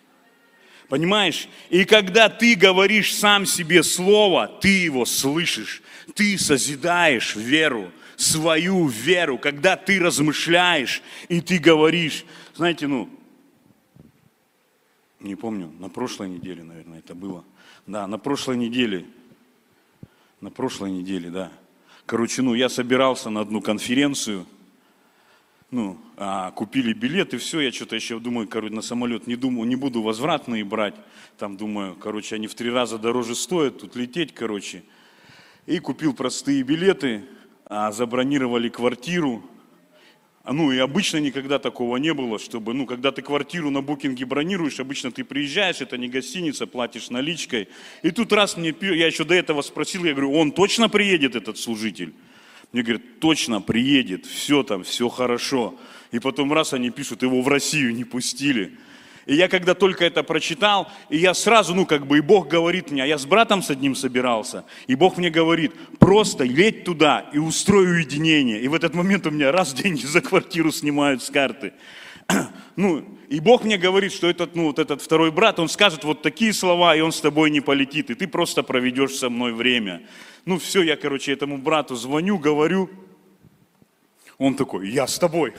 Понимаешь? 0.88 1.48
И 1.70 1.84
когда 1.84 2.28
ты 2.28 2.54
говоришь 2.54 3.14
сам 3.14 3.46
себе 3.46 3.82
слово, 3.82 4.48
ты 4.60 4.68
его 4.68 5.04
слышишь, 5.04 5.82
ты 6.14 6.38
созидаешь 6.38 7.36
веру, 7.36 7.90
свою 8.16 8.86
веру, 8.86 9.38
когда 9.38 9.76
ты 9.76 10.00
размышляешь 10.00 11.02
и 11.28 11.40
ты 11.40 11.58
говоришь, 11.58 12.24
знаете, 12.54 12.86
ну, 12.86 13.08
не 15.20 15.34
помню, 15.34 15.72
на 15.78 15.88
прошлой 15.88 16.28
неделе, 16.28 16.62
наверное, 16.62 16.98
это 16.98 17.14
было. 17.14 17.44
Да, 17.86 18.06
на 18.06 18.18
прошлой 18.18 18.56
неделе, 18.56 19.06
на 20.40 20.50
прошлой 20.50 20.90
неделе, 20.90 21.30
да. 21.30 21.52
Короче, 22.04 22.42
ну, 22.42 22.54
я 22.54 22.68
собирался 22.68 23.30
на 23.30 23.40
одну 23.40 23.60
конференцию, 23.60 24.46
ну, 25.70 25.98
а, 26.16 26.52
купили 26.52 26.92
билеты, 26.92 27.38
все, 27.38 27.60
я 27.60 27.72
что-то 27.72 27.96
еще 27.96 28.20
думаю, 28.20 28.46
короче, 28.46 28.72
на 28.72 28.82
самолет 28.82 29.26
не 29.26 29.34
думаю, 29.34 29.66
не 29.68 29.74
буду 29.74 30.00
возвратные 30.00 30.64
брать, 30.64 30.94
там 31.38 31.56
думаю, 31.56 31.96
короче, 31.96 32.36
они 32.36 32.46
в 32.46 32.54
три 32.54 32.70
раза 32.70 32.98
дороже 32.98 33.34
стоят, 33.34 33.80
тут 33.80 33.96
лететь, 33.96 34.32
короче. 34.32 34.84
И 35.66 35.80
купил 35.80 36.14
простые 36.14 36.62
билеты, 36.62 37.24
а, 37.64 37.90
забронировали 37.90 38.68
квартиру, 38.68 39.42
ну 40.52 40.70
и 40.70 40.78
обычно 40.78 41.18
никогда 41.18 41.58
такого 41.58 41.96
не 41.96 42.14
было, 42.14 42.38
чтобы, 42.38 42.72
ну, 42.72 42.86
когда 42.86 43.10
ты 43.10 43.20
квартиру 43.20 43.70
на 43.70 43.82
букинге 43.82 44.24
бронируешь, 44.24 44.78
обычно 44.78 45.10
ты 45.10 45.24
приезжаешь, 45.24 45.80
это 45.80 45.98
не 45.98 46.08
гостиница, 46.08 46.68
платишь 46.68 47.10
наличкой. 47.10 47.68
И 48.02 48.12
тут 48.12 48.32
раз 48.32 48.56
мне, 48.56 48.72
я 48.80 49.08
еще 49.08 49.24
до 49.24 49.34
этого 49.34 49.62
спросил, 49.62 50.04
я 50.04 50.12
говорю, 50.12 50.32
он 50.32 50.52
точно 50.52 50.88
приедет, 50.88 51.34
этот 51.34 51.58
служитель? 51.58 52.14
Мне 52.72 52.82
говорят, 52.82 53.18
точно 53.18 53.60
приедет, 53.60 54.24
все 54.24 54.62
там, 54.62 54.84
все 54.84 55.08
хорошо. 55.08 55.78
И 56.12 56.20
потом 56.20 56.52
раз 56.52 56.72
они 56.72 56.90
пишут, 56.90 57.22
его 57.22 57.42
в 57.42 57.48
Россию 57.48 57.94
не 57.94 58.04
пустили. 58.04 58.78
И 59.26 59.34
я 59.34 59.48
когда 59.48 59.74
только 59.74 60.04
это 60.04 60.22
прочитал, 60.22 60.88
и 61.10 61.18
я 61.18 61.34
сразу, 61.34 61.74
ну 61.74 61.84
как 61.84 62.06
бы, 62.06 62.18
и 62.18 62.20
Бог 62.20 62.46
говорит 62.46 62.92
мне, 62.92 63.02
а 63.02 63.06
я 63.06 63.18
с 63.18 63.26
братом 63.26 63.60
с 63.60 63.70
одним 63.70 63.96
собирался, 63.96 64.64
и 64.86 64.94
Бог 64.94 65.16
мне 65.16 65.30
говорит, 65.30 65.72
просто 65.98 66.44
ледь 66.44 66.84
туда 66.84 67.28
и 67.32 67.38
устрой 67.38 67.90
уединение. 67.90 68.60
И 68.60 68.68
в 68.68 68.74
этот 68.74 68.94
момент 68.94 69.26
у 69.26 69.30
меня 69.30 69.50
раз 69.50 69.72
деньги 69.82 70.06
за 70.06 70.20
квартиру 70.20 70.70
снимают 70.70 71.22
с 71.22 71.30
карты. 71.30 71.72
Ну, 72.76 73.02
и 73.30 73.40
Бог 73.40 73.64
мне 73.64 73.78
говорит, 73.78 74.12
что 74.12 74.28
этот, 74.28 74.54
ну, 74.54 74.64
вот 74.64 74.78
этот 74.78 75.00
второй 75.00 75.30
брат, 75.30 75.58
он 75.58 75.70
скажет 75.70 76.04
вот 76.04 76.20
такие 76.20 76.52
слова, 76.52 76.94
и 76.94 77.00
он 77.00 77.10
с 77.10 77.22
тобой 77.22 77.50
не 77.50 77.62
полетит, 77.62 78.10
и 78.10 78.14
ты 78.14 78.28
просто 78.28 78.62
проведешь 78.62 79.12
со 79.12 79.30
мной 79.30 79.54
время. 79.54 80.02
Ну 80.44 80.58
все, 80.58 80.82
я, 80.82 80.96
короче, 80.96 81.32
этому 81.32 81.56
брату 81.56 81.96
звоню, 81.96 82.38
говорю, 82.38 82.90
он 84.38 84.54
такой, 84.54 84.90
я 84.90 85.06
с 85.06 85.18
тобой. 85.18 85.54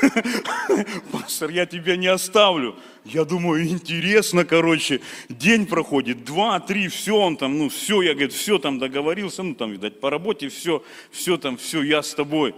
Пастор, 1.12 1.50
я 1.50 1.66
тебя 1.66 1.96
не 1.96 2.06
оставлю. 2.06 2.76
Я 3.04 3.24
думаю, 3.24 3.66
интересно, 3.68 4.44
короче, 4.44 5.00
день 5.28 5.66
проходит, 5.66 6.24
два, 6.24 6.58
три, 6.60 6.88
все, 6.88 7.14
он 7.14 7.36
там, 7.36 7.58
ну 7.58 7.68
все, 7.68 8.00
я, 8.00 8.12
говорит, 8.12 8.32
все 8.32 8.58
там 8.58 8.78
договорился, 8.78 9.42
ну 9.42 9.54
там, 9.54 9.72
видать, 9.72 10.00
по 10.00 10.10
работе, 10.10 10.48
все, 10.48 10.82
все 11.10 11.36
там, 11.36 11.58
все, 11.58 11.82
я 11.82 12.02
с 12.02 12.14
тобой. 12.14 12.54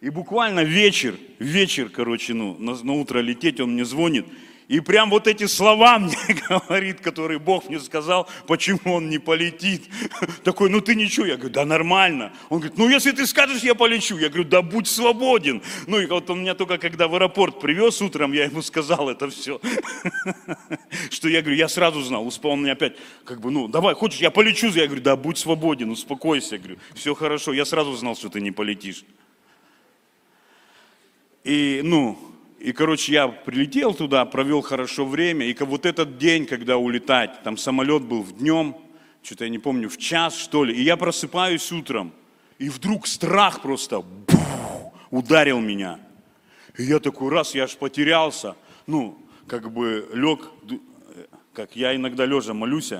И 0.00 0.10
буквально 0.10 0.64
вечер, 0.64 1.14
вечер, 1.38 1.88
короче, 1.88 2.34
ну, 2.34 2.56
на, 2.58 2.74
на 2.82 2.92
утро 2.92 3.20
лететь, 3.20 3.60
он 3.60 3.74
мне 3.74 3.84
звонит, 3.84 4.26
и 4.68 4.80
прям 4.80 5.08
вот 5.08 5.26
эти 5.26 5.46
слова 5.46 5.98
мне 5.98 6.14
говорит, 6.48 7.00
которые 7.00 7.38
Бог 7.38 7.70
мне 7.70 7.80
сказал, 7.80 8.28
почему 8.46 8.96
он 8.96 9.08
не 9.08 9.18
полетит. 9.18 9.88
Такой, 10.44 10.68
ну 10.68 10.82
ты 10.82 10.94
ничего. 10.94 11.24
Я 11.24 11.36
говорю, 11.36 11.54
да 11.54 11.64
нормально. 11.64 12.34
Он 12.50 12.58
говорит, 12.58 12.76
ну 12.76 12.86
если 12.86 13.12
ты 13.12 13.26
скажешь, 13.26 13.62
я 13.62 13.74
полечу. 13.74 14.18
Я 14.18 14.28
говорю, 14.28 14.44
да 14.44 14.60
будь 14.60 14.86
свободен. 14.86 15.62
Ну 15.86 15.98
и 15.98 16.06
вот 16.06 16.28
он 16.28 16.42
меня 16.42 16.54
только 16.54 16.76
когда 16.76 17.08
в 17.08 17.14
аэропорт 17.14 17.60
привез 17.60 18.02
утром, 18.02 18.34
я 18.34 18.44
ему 18.44 18.60
сказал 18.60 19.08
это 19.08 19.30
все. 19.30 19.58
Что 21.10 21.30
я 21.30 21.40
говорю, 21.40 21.56
я 21.56 21.68
сразу 21.68 22.02
знал. 22.02 22.30
Он 22.42 22.60
мне 22.60 22.72
опять, 22.72 22.96
как 23.24 23.40
бы, 23.40 23.50
ну 23.50 23.68
давай, 23.68 23.94
хочешь, 23.94 24.20
я 24.20 24.30
полечу. 24.30 24.68
Я 24.68 24.84
говорю, 24.84 25.02
да 25.02 25.16
будь 25.16 25.38
свободен, 25.38 25.90
успокойся. 25.90 26.56
Я 26.56 26.58
говорю, 26.58 26.78
все 26.94 27.14
хорошо. 27.14 27.54
Я 27.54 27.64
сразу 27.64 27.96
знал, 27.96 28.16
что 28.16 28.28
ты 28.28 28.42
не 28.42 28.50
полетишь. 28.50 29.02
И, 31.42 31.80
ну, 31.82 32.18
и, 32.58 32.72
короче, 32.72 33.12
я 33.12 33.28
прилетел 33.28 33.94
туда, 33.94 34.24
провел 34.24 34.62
хорошо 34.62 35.04
время, 35.04 35.46
и 35.46 35.56
вот 35.60 35.86
этот 35.86 36.18
день, 36.18 36.46
когда 36.46 36.76
улетать, 36.76 37.42
там 37.44 37.56
самолет 37.56 38.02
был 38.02 38.22
в 38.22 38.38
днем, 38.38 38.76
что-то 39.22 39.44
я 39.44 39.50
не 39.50 39.58
помню, 39.58 39.88
в 39.88 39.96
час, 39.96 40.36
что 40.36 40.64
ли, 40.64 40.74
и 40.74 40.82
я 40.82 40.96
просыпаюсь 40.96 41.70
утром, 41.70 42.12
и 42.58 42.68
вдруг 42.68 43.06
страх 43.06 43.62
просто 43.62 44.00
бух, 44.00 44.92
ударил 45.10 45.60
меня. 45.60 46.00
И 46.76 46.84
я 46.84 46.98
такой 46.98 47.30
раз, 47.30 47.54
я 47.54 47.64
аж 47.64 47.76
потерялся, 47.76 48.56
ну, 48.86 49.18
как 49.46 49.72
бы 49.72 50.08
лег, 50.12 50.48
как 51.52 51.76
я 51.76 51.94
иногда 51.94 52.24
лежа 52.24 52.54
молюсь, 52.54 52.92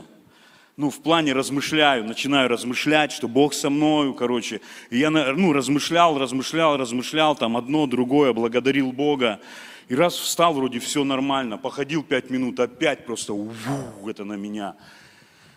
ну, 0.79 0.91
в 0.91 1.01
плане 1.01 1.33
размышляю, 1.33 2.05
начинаю 2.05 2.49
размышлять, 2.49 3.11
что 3.11 3.27
Бог 3.27 3.53
со 3.53 3.69
мною, 3.69 4.14
короче. 4.14 4.61
И 4.91 4.99
я, 4.99 5.11
ну, 5.11 5.53
размышлял, 5.53 6.17
размышлял, 6.17 6.77
размышлял, 6.77 7.35
там 7.35 7.57
одно, 7.57 7.88
другое, 7.88 8.33
благодарил 8.33 8.93
Бога. 8.93 9.41
И 9.88 9.97
раз 9.97 10.14
встал, 10.14 10.55
вроде 10.55 10.79
все 10.79 11.03
нормально, 11.03 11.59
походил 11.59 12.05
пять 12.05 12.31
минут, 12.31 12.61
опять 12.61 13.05
просто 13.05 13.35
у, 13.35 13.51
это 14.07 14.25
на 14.25 14.35
меня. 14.35 14.77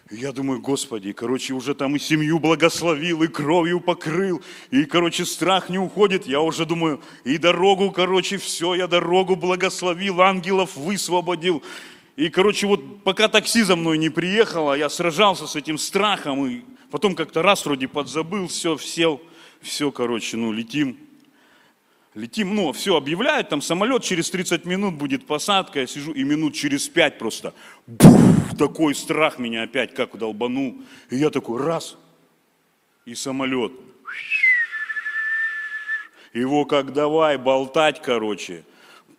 И 0.09 0.15
я 0.15 0.31
думаю, 0.31 0.59
Господи, 0.59 1.13
короче, 1.13 1.53
уже 1.53 1.75
там 1.75 1.95
и 1.95 1.99
семью 1.99 2.39
благословил, 2.39 3.21
и 3.21 3.27
кровью 3.27 3.79
покрыл, 3.79 4.41
и, 4.71 4.85
короче, 4.85 5.25
страх 5.25 5.69
не 5.69 5.77
уходит. 5.77 6.25
Я 6.25 6.41
уже 6.41 6.65
думаю, 6.65 6.99
и 7.25 7.37
дорогу, 7.37 7.91
короче, 7.91 8.37
все, 8.37 8.73
я 8.73 8.87
дорогу 8.87 9.35
благословил, 9.35 10.19
ангелов 10.19 10.75
высвободил. 10.75 11.61
И, 12.15 12.29
короче, 12.29 12.67
вот 12.67 13.03
пока 13.03 13.27
такси 13.27 13.63
за 13.63 13.75
мной 13.75 13.97
не 13.97 14.09
приехало, 14.09 14.73
я 14.73 14.89
сражался 14.89 15.47
с 15.47 15.55
этим 15.55 15.77
страхом, 15.77 16.45
и 16.45 16.61
потом 16.89 17.15
как-то 17.15 17.41
раз 17.41 17.65
вроде 17.65 17.87
подзабыл, 17.87 18.47
все, 18.47 18.77
сел, 18.77 19.21
все, 19.61 19.91
короче, 19.91 20.37
ну, 20.37 20.51
летим. 20.51 20.97
Летим, 22.13 22.53
ну, 22.53 22.73
все, 22.73 22.97
объявляют, 22.97 23.47
там 23.47 23.61
самолет 23.61 24.03
через 24.03 24.29
30 24.29 24.65
минут 24.65 24.95
будет 24.95 25.25
посадка, 25.25 25.79
я 25.79 25.87
сижу, 25.87 26.11
и 26.11 26.23
минут 26.23 26.53
через 26.53 26.89
5 26.89 27.17
просто, 27.17 27.53
бух, 27.87 28.57
такой 28.59 28.93
страх 28.93 29.39
меня 29.39 29.63
опять 29.63 29.93
как 29.93 30.17
долбанул. 30.17 30.75
И 31.09 31.15
я 31.15 31.29
такой, 31.29 31.63
раз, 31.63 31.95
и 33.05 33.15
самолет. 33.15 33.71
Его 36.33 36.65
как 36.65 36.91
давай 36.91 37.37
болтать, 37.37 38.01
короче 38.01 38.65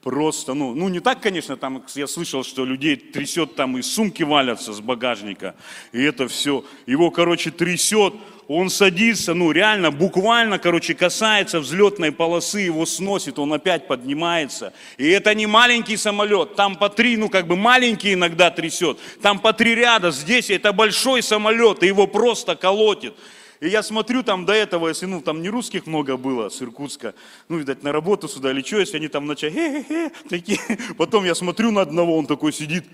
просто, 0.03 0.55
ну, 0.55 0.75
ну 0.75 0.89
не 0.89 1.01
так, 1.01 1.21
конечно, 1.21 1.57
там 1.57 1.83
я 1.95 2.07
слышал, 2.07 2.43
что 2.45 2.65
людей 2.65 2.97
трясет, 2.97 3.55
там 3.55 3.79
и 3.79 3.83
сумки 3.83 4.23
валятся 4.23 4.73
с 4.73 4.81
багажника, 4.81 5.55
и 5.93 6.03
это 6.03 6.27
все, 6.29 6.65
его, 6.87 7.11
короче, 7.11 7.51
трясет, 7.51 8.15
он 8.49 8.69
садится, 8.69 9.33
ну 9.33 9.53
реально, 9.53 9.93
буквально, 9.93 10.59
короче, 10.59 10.95
касается 10.95 11.61
взлетной 11.61 12.11
полосы, 12.11 12.61
его 12.61 12.85
сносит, 12.85 13.39
он 13.39 13.53
опять 13.53 13.87
поднимается. 13.87 14.75
И 14.99 15.09
это 15.09 15.35
не 15.35 15.47
маленький 15.47 15.97
самолет, 15.97 16.57
там 16.57 16.75
по 16.75 16.89
три, 16.89 17.17
ну 17.17 17.29
как 17.29 17.47
бы 17.47 17.57
маленький 17.57 18.15
иногда 18.15 18.51
трясет, 18.51 18.99
там 19.23 19.39
по 19.39 19.53
три 19.53 19.77
ряда, 19.77 20.11
здесь 20.11 20.51
это 20.51 20.73
большой 20.73 21.23
самолет, 21.23 21.83
и 21.83 21.87
его 21.87 22.09
просто 22.09 22.57
колотит. 22.57 23.15
И 23.63 23.69
я 23.69 23.85
смотрю 23.85 24.25
там 24.25 24.45
до 24.45 24.53
этого, 24.53 24.89
если, 24.89 25.07
ну, 25.07 25.21
там 25.21 25.41
не 25.41 25.49
русских 25.49 25.87
много 25.87 26.17
было 26.17 26.49
с 26.49 26.61
Иркутска, 26.61 27.15
ну, 27.49 27.59
видать, 27.59 27.85
на 27.85 27.93
работу 27.93 28.27
сюда 28.27 28.51
или 28.51 28.61
что, 28.61 28.81
если 28.81 28.97
они 28.97 29.07
там 29.07 29.25
начали, 29.25 29.51
хе-хе-хе, 29.51 30.11
такие. 30.29 30.59
Потом 30.99 31.25
я 31.25 31.37
смотрю 31.37 31.71
на 31.71 31.83
одного, 31.83 32.19
он 32.19 32.27
такой 32.27 32.53
сидит, 32.53 32.85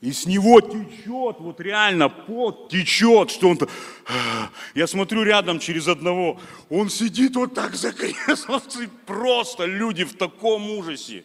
и 0.00 0.12
с 0.12 0.26
него 0.26 0.60
течет, 0.60 1.40
вот 1.40 1.60
реально 1.60 2.08
пот 2.08 2.68
течет, 2.68 3.32
что 3.32 3.48
он-то... 3.48 3.68
Я 4.76 4.86
смотрю 4.86 5.24
рядом 5.24 5.58
через 5.58 5.88
одного, 5.88 6.38
он 6.70 6.88
сидит 6.88 7.34
вот 7.34 7.52
так 7.52 7.74
за 7.74 7.92
креслом, 7.92 8.62
просто 9.06 9.64
люди 9.64 10.04
в 10.04 10.16
таком 10.16 10.70
ужасе. 10.70 11.24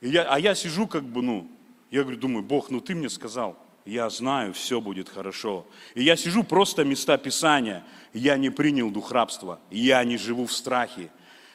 И 0.00 0.08
я, 0.08 0.22
а 0.22 0.40
я 0.40 0.56
сижу 0.56 0.88
как 0.88 1.04
бы, 1.04 1.22
ну, 1.22 1.48
я 1.92 2.02
говорю, 2.02 2.18
думаю, 2.18 2.42
Бог, 2.42 2.70
ну 2.70 2.80
ты 2.80 2.96
мне 2.96 3.08
сказал, 3.08 3.63
я 3.84 4.08
знаю, 4.08 4.54
все 4.54 4.80
будет 4.80 5.08
хорошо. 5.08 5.66
И 5.94 6.02
я 6.02 6.16
сижу 6.16 6.42
просто 6.42 6.84
места 6.84 7.18
Писания. 7.18 7.84
Я 8.12 8.36
не 8.36 8.50
принял 8.50 8.90
дух 8.90 9.12
рабства, 9.12 9.60
я 9.70 10.02
не 10.04 10.16
живу 10.16 10.46
в 10.46 10.52
страхе. 10.52 11.10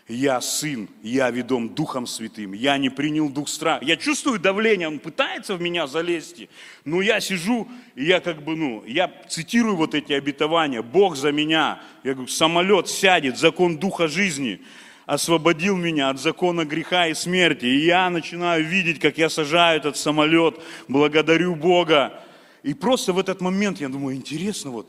Я 0.07 0.41
сын, 0.41 0.89
я 1.03 1.29
ведом 1.29 1.69
Духом 1.69 2.07
Святым, 2.07 2.53
я 2.53 2.79
не 2.79 2.89
принял 2.89 3.29
дух 3.29 3.47
страха. 3.47 3.85
Я 3.85 3.95
чувствую 3.95 4.39
давление, 4.39 4.87
он 4.87 4.97
пытается 4.97 5.53
в 5.53 5.61
меня 5.61 5.85
залезть, 5.85 6.49
но 6.83 7.03
я 7.03 7.19
сижу, 7.19 7.67
и 7.93 8.05
я 8.05 8.19
как 8.19 8.43
бы, 8.43 8.55
ну, 8.55 8.83
я 8.85 9.11
цитирую 9.29 9.75
вот 9.75 9.93
эти 9.93 10.13
обетования, 10.13 10.81
Бог 10.81 11.15
за 11.15 11.31
меня. 11.31 11.83
Я 12.03 12.13
говорю, 12.15 12.27
самолет 12.27 12.87
сядет, 12.87 13.37
закон 13.37 13.77
Духа 13.77 14.07
жизни 14.07 14.61
освободил 15.09 15.75
меня 15.75 16.11
от 16.11 16.19
закона 16.19 16.65
греха 16.65 17.07
и 17.07 17.15
смерти. 17.15 17.65
И 17.65 17.85
я 17.85 18.11
начинаю 18.11 18.63
видеть, 18.63 18.99
как 18.99 19.17
я 19.17 19.27
сажаю 19.27 19.79
этот 19.79 19.97
самолет, 19.97 20.61
благодарю 20.87 21.55
Бога. 21.55 22.21
И 22.61 22.75
просто 22.75 23.11
в 23.11 23.17
этот 23.17 23.41
момент 23.41 23.81
я 23.81 23.89
думаю, 23.89 24.15
интересно, 24.15 24.69
вот, 24.69 24.87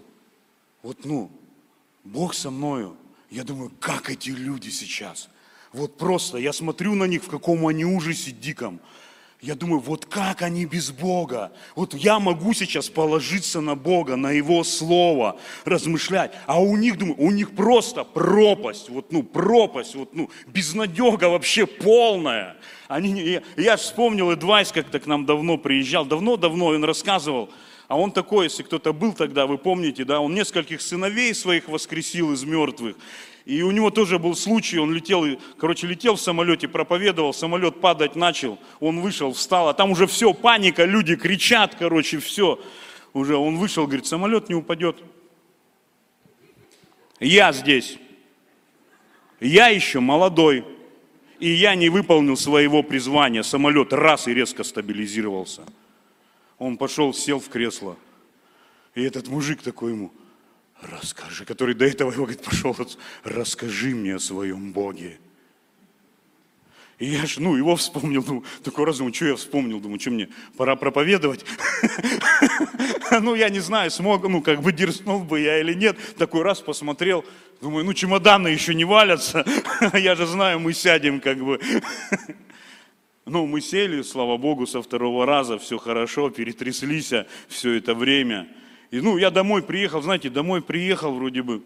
вот 0.82 1.06
ну, 1.06 1.30
Бог 2.04 2.34
со 2.34 2.50
мною. 2.50 2.98
Я 3.30 3.44
думаю, 3.44 3.72
как 3.80 4.10
эти 4.10 4.28
люди 4.28 4.68
сейчас. 4.68 5.30
Вот 5.72 5.96
просто 5.96 6.36
я 6.36 6.52
смотрю 6.52 6.94
на 6.94 7.04
них, 7.04 7.24
в 7.24 7.30
каком 7.30 7.66
они 7.66 7.86
ужасе 7.86 8.30
диком. 8.30 8.78
Я 9.40 9.54
думаю, 9.54 9.80
вот 9.80 10.04
как 10.04 10.42
они 10.42 10.66
без 10.66 10.90
Бога? 10.90 11.50
Вот 11.74 11.94
я 11.94 12.20
могу 12.20 12.52
сейчас 12.52 12.90
положиться 12.90 13.62
на 13.62 13.74
Бога, 13.74 14.16
на 14.16 14.32
Его 14.32 14.62
Слово, 14.64 15.38
размышлять. 15.64 16.32
А 16.46 16.60
у 16.60 16.76
них, 16.76 16.98
думаю, 16.98 17.18
у 17.18 17.30
них 17.30 17.54
просто 17.54 18.04
пропасть, 18.04 18.90
вот, 18.90 19.10
ну, 19.12 19.22
пропасть, 19.22 19.94
вот, 19.94 20.14
ну, 20.14 20.28
безнадега 20.46 21.30
вообще 21.30 21.66
полная. 21.66 22.56
Они, 22.86 23.18
я, 23.22 23.42
я 23.56 23.76
вспомнил 23.78 24.30
Эдвайс, 24.30 24.72
как-то 24.72 25.00
к 25.00 25.06
нам 25.06 25.24
давно 25.24 25.56
приезжал, 25.56 26.04
давно-давно 26.04 26.66
он 26.66 26.84
рассказывал, 26.84 27.48
а 27.88 27.98
он 27.98 28.12
такой, 28.12 28.44
если 28.44 28.62
кто-то 28.62 28.92
был 28.92 29.14
тогда, 29.14 29.46
вы 29.46 29.56
помните, 29.56 30.04
да, 30.04 30.20
он 30.20 30.34
нескольких 30.34 30.82
сыновей 30.82 31.34
своих 31.34 31.66
воскресил 31.66 32.32
из 32.32 32.44
мертвых. 32.44 32.94
И 33.46 33.62
у 33.62 33.70
него 33.70 33.90
тоже 33.90 34.18
был 34.18 34.34
случай, 34.36 34.78
он 34.78 34.92
летел, 34.92 35.24
короче, 35.58 35.86
летел 35.86 36.16
в 36.16 36.20
самолете, 36.20 36.68
проповедовал, 36.68 37.32
самолет 37.32 37.80
падать 37.80 38.14
начал, 38.14 38.58
он 38.80 39.00
вышел, 39.00 39.32
встал, 39.32 39.68
а 39.68 39.74
там 39.74 39.90
уже 39.90 40.06
все, 40.06 40.34
паника, 40.34 40.84
люди 40.84 41.16
кричат, 41.16 41.74
короче, 41.74 42.18
все. 42.18 42.60
Уже 43.12 43.36
он 43.36 43.56
вышел, 43.56 43.86
говорит, 43.86 44.06
самолет 44.06 44.48
не 44.48 44.54
упадет. 44.54 44.96
Я 47.18 47.52
здесь. 47.52 47.98
Я 49.40 49.68
еще 49.68 50.00
молодой, 50.00 50.64
и 51.38 51.50
я 51.50 51.74
не 51.74 51.88
выполнил 51.88 52.36
своего 52.36 52.82
призвания. 52.82 53.42
Самолет 53.42 53.92
раз 53.92 54.28
и 54.28 54.34
резко 54.34 54.62
стабилизировался. 54.62 55.62
Он 56.58 56.76
пошел, 56.76 57.12
сел 57.14 57.40
в 57.40 57.48
кресло. 57.48 57.96
И 58.94 59.02
этот 59.02 59.28
мужик 59.28 59.62
такой 59.62 59.92
ему, 59.92 60.12
расскажи, 60.82 61.44
который 61.44 61.74
до 61.74 61.86
этого 61.86 62.10
его 62.10 62.24
говорит, 62.24 62.42
пошел, 62.42 62.76
расскажи 63.24 63.94
мне 63.94 64.16
о 64.16 64.20
своем 64.20 64.72
Боге. 64.72 65.18
И 67.00 67.06
я 67.06 67.24
же, 67.24 67.40
ну, 67.40 67.56
его 67.56 67.76
вспомнил, 67.76 68.22
думаю, 68.22 68.44
такой 68.62 68.84
раз 68.84 68.98
думаю, 68.98 69.14
что 69.14 69.24
я 69.24 69.36
вспомнил, 69.36 69.80
думаю, 69.80 69.98
что 69.98 70.10
мне, 70.10 70.28
пора 70.56 70.76
проповедовать. 70.76 71.44
Ну, 73.22 73.34
я 73.34 73.48
не 73.48 73.58
знаю, 73.58 73.90
смог, 73.90 74.28
ну, 74.28 74.40
как 74.40 74.62
бы 74.62 74.70
дерзнул 74.70 75.24
бы 75.24 75.40
я 75.40 75.58
или 75.58 75.74
нет. 75.74 75.96
Такой 76.16 76.42
раз 76.42 76.60
посмотрел, 76.60 77.24
думаю, 77.60 77.84
ну, 77.84 77.92
чемоданы 77.92 78.46
еще 78.46 78.72
не 78.72 78.84
валятся. 78.84 79.44
Я 79.94 80.14
же 80.14 80.26
знаю, 80.26 80.60
мы 80.60 80.72
сядем, 80.72 81.20
как 81.20 81.38
бы. 81.38 81.58
Ну, 83.26 83.46
мы 83.46 83.60
сели, 83.60 84.02
слава 84.02 84.36
Богу, 84.36 84.66
со 84.66 84.80
второго 84.80 85.26
раза, 85.26 85.58
все 85.58 85.78
хорошо, 85.78 86.30
перетряслись 86.30 87.12
все 87.48 87.72
это 87.74 87.94
время. 87.94 88.48
И, 88.90 89.00
ну, 89.00 89.16
я 89.18 89.30
домой 89.30 89.62
приехал, 89.62 90.02
знаете, 90.02 90.30
домой 90.30 90.62
приехал 90.62 91.14
вроде 91.14 91.42
бы, 91.42 91.62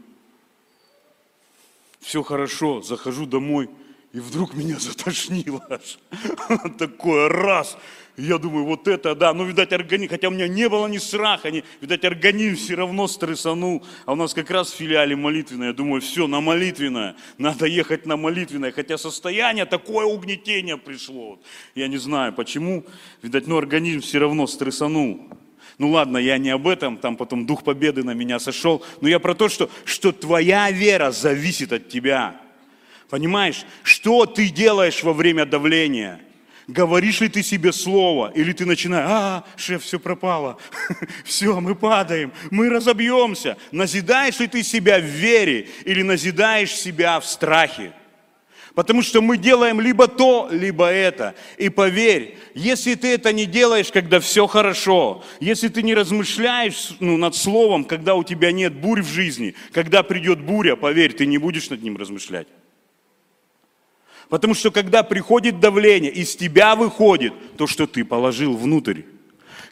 все 2.00 2.22
хорошо, 2.22 2.82
захожу 2.82 3.26
домой– 3.26 3.70
и 4.14 4.20
вдруг 4.20 4.54
меня 4.54 4.78
затошнило. 4.80 5.80
Такое 6.78 7.28
раз. 7.28 7.76
Я 8.16 8.38
думаю, 8.38 8.64
вот 8.64 8.86
это 8.86 9.16
да. 9.16 9.34
Ну, 9.34 9.44
видать, 9.44 9.72
организм, 9.72 10.10
хотя 10.10 10.28
у 10.28 10.30
меня 10.30 10.46
не 10.46 10.68
было 10.68 10.86
ни 10.86 10.98
страха, 10.98 11.50
ни, 11.50 11.64
видать, 11.80 12.04
организм 12.04 12.56
все 12.56 12.76
равно 12.76 13.08
стрессанул. 13.08 13.84
А 14.06 14.12
у 14.12 14.14
нас 14.14 14.32
как 14.32 14.52
раз 14.52 14.70
в 14.70 14.76
филиале 14.76 15.16
молитвенное. 15.16 15.68
Я 15.68 15.72
думаю, 15.74 16.00
все, 16.00 16.28
на 16.28 16.40
молитвенное. 16.40 17.16
Надо 17.38 17.66
ехать 17.66 18.06
на 18.06 18.16
молитвенное. 18.16 18.70
Хотя 18.70 18.98
состояние, 18.98 19.64
такое 19.66 20.06
угнетение 20.06 20.76
пришло. 20.76 21.40
Я 21.74 21.88
не 21.88 21.96
знаю, 21.96 22.32
почему. 22.32 22.84
Видать, 23.20 23.48
ну, 23.48 23.56
организм 23.56 24.00
все 24.00 24.20
равно 24.20 24.46
стрессанул. 24.46 25.28
Ну 25.78 25.90
ладно, 25.90 26.18
я 26.18 26.38
не 26.38 26.50
об 26.50 26.68
этом, 26.68 26.96
там 26.96 27.16
потом 27.16 27.46
Дух 27.46 27.64
Победы 27.64 28.04
на 28.04 28.12
меня 28.12 28.38
сошел, 28.38 28.84
но 29.00 29.08
я 29.08 29.18
про 29.18 29.34
то, 29.34 29.48
что, 29.48 29.68
что 29.84 30.12
твоя 30.12 30.70
вера 30.70 31.10
зависит 31.10 31.72
от 31.72 31.88
тебя. 31.88 32.40
Понимаешь, 33.10 33.64
что 33.82 34.26
ты 34.26 34.48
делаешь 34.48 35.02
во 35.02 35.12
время 35.12 35.46
давления? 35.46 36.20
Говоришь 36.66 37.20
ли 37.20 37.28
ты 37.28 37.42
себе 37.42 37.72
слово, 37.72 38.32
или 38.34 38.52
ты 38.52 38.64
начинаешь, 38.64 39.06
а, 39.06 39.44
шеф, 39.56 39.82
все 39.82 39.98
пропало, 39.98 40.58
все, 41.24 41.60
мы 41.60 41.74
падаем, 41.74 42.32
мы 42.50 42.70
разобьемся. 42.70 43.58
Назидаешь 43.70 44.38
ли 44.38 44.46
ты 44.46 44.62
себя 44.62 44.98
в 44.98 45.04
вере, 45.04 45.68
или 45.84 46.02
назидаешь 46.02 46.72
себя 46.72 47.20
в 47.20 47.26
страхе? 47.26 47.92
Потому 48.74 49.02
что 49.02 49.22
мы 49.22 49.36
делаем 49.36 49.80
либо 49.80 50.08
то, 50.08 50.48
либо 50.50 50.86
это. 50.86 51.36
И 51.58 51.68
поверь, 51.68 52.36
если 52.54 52.96
ты 52.96 53.14
это 53.14 53.32
не 53.32 53.46
делаешь, 53.46 53.92
когда 53.92 54.18
все 54.18 54.48
хорошо, 54.48 55.22
если 55.38 55.68
ты 55.68 55.82
не 55.82 55.94
размышляешь 55.94 56.96
ну, 56.98 57.16
над 57.16 57.36
словом, 57.36 57.84
когда 57.84 58.16
у 58.16 58.24
тебя 58.24 58.50
нет 58.50 58.74
бурь 58.74 59.02
в 59.02 59.08
жизни, 59.08 59.54
когда 59.72 60.02
придет 60.02 60.40
буря, 60.40 60.74
поверь, 60.74 61.12
ты 61.12 61.24
не 61.24 61.38
будешь 61.38 61.70
над 61.70 61.82
ним 61.82 61.96
размышлять. 61.96 62.48
Потому 64.28 64.54
что 64.54 64.72
когда 64.72 65.04
приходит 65.04 65.60
давление, 65.60 66.10
из 66.10 66.34
тебя 66.34 66.74
выходит 66.74 67.32
то, 67.56 67.68
что 67.68 67.86
ты 67.86 68.04
положил 68.04 68.56
внутрь. 68.56 69.02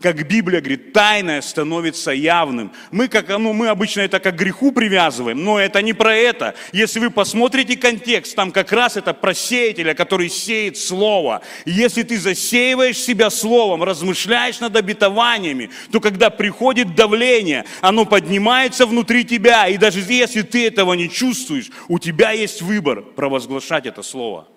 Как 0.02 0.26
Библия 0.26 0.60
говорит, 0.60 0.92
тайное 0.92 1.40
становится 1.40 2.10
явным. 2.10 2.72
Мы, 2.90 3.06
как, 3.06 3.28
ну, 3.28 3.52
мы 3.52 3.68
обычно 3.68 4.00
это 4.00 4.18
как 4.18 4.34
греху 4.34 4.72
привязываем, 4.72 5.44
но 5.44 5.60
это 5.60 5.80
не 5.80 5.92
про 5.92 6.16
это. 6.16 6.56
Если 6.72 6.98
вы 6.98 7.10
посмотрите 7.10 7.76
контекст, 7.76 8.34
там 8.34 8.50
как 8.50 8.72
раз 8.72 8.96
это 8.96 9.14
про 9.14 9.32
сеятеля, 9.32 9.94
который 9.94 10.28
сеет 10.28 10.76
слово. 10.76 11.42
Если 11.64 12.02
ты 12.02 12.18
засеиваешь 12.18 12.98
себя 12.98 13.30
словом, 13.30 13.84
размышляешь 13.84 14.58
над 14.58 14.74
обетованиями, 14.74 15.70
то 15.92 16.00
когда 16.00 16.30
приходит 16.30 16.96
давление, 16.96 17.64
оно 17.80 18.04
поднимается 18.04 18.86
внутри 18.86 19.24
тебя. 19.24 19.68
И 19.68 19.76
даже 19.76 20.00
если 20.00 20.42
ты 20.42 20.66
этого 20.66 20.94
не 20.94 21.08
чувствуешь, 21.08 21.70
у 21.86 22.00
тебя 22.00 22.32
есть 22.32 22.60
выбор 22.60 23.02
провозглашать 23.02 23.86
это 23.86 24.02
слово 24.02 24.48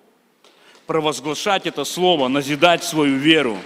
провозглашать 0.86 1.66
это 1.66 1.84
слово, 1.84 2.28
назидать 2.28 2.84
свою 2.84 3.16
веру. 3.16 3.58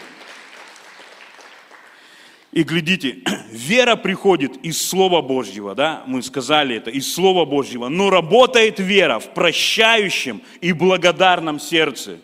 И 2.53 2.65
глядите, 2.65 3.19
вера 3.53 3.97
приходит 3.97 4.57
из 4.65 4.83
Слова 4.83 5.23
Божьего, 5.23 5.75
да, 5.75 6.03
мы 6.07 6.23
сказали 6.23 6.77
это, 6.77 6.91
из 6.91 7.13
Слова 7.13 7.45
Божьего, 7.45 7.89
но 7.89 8.11
работает 8.11 8.81
вера 8.81 9.19
в 9.21 9.33
прощающем 9.35 10.43
и 10.61 10.73
благодарном 10.73 11.61
сердце. 11.61 12.19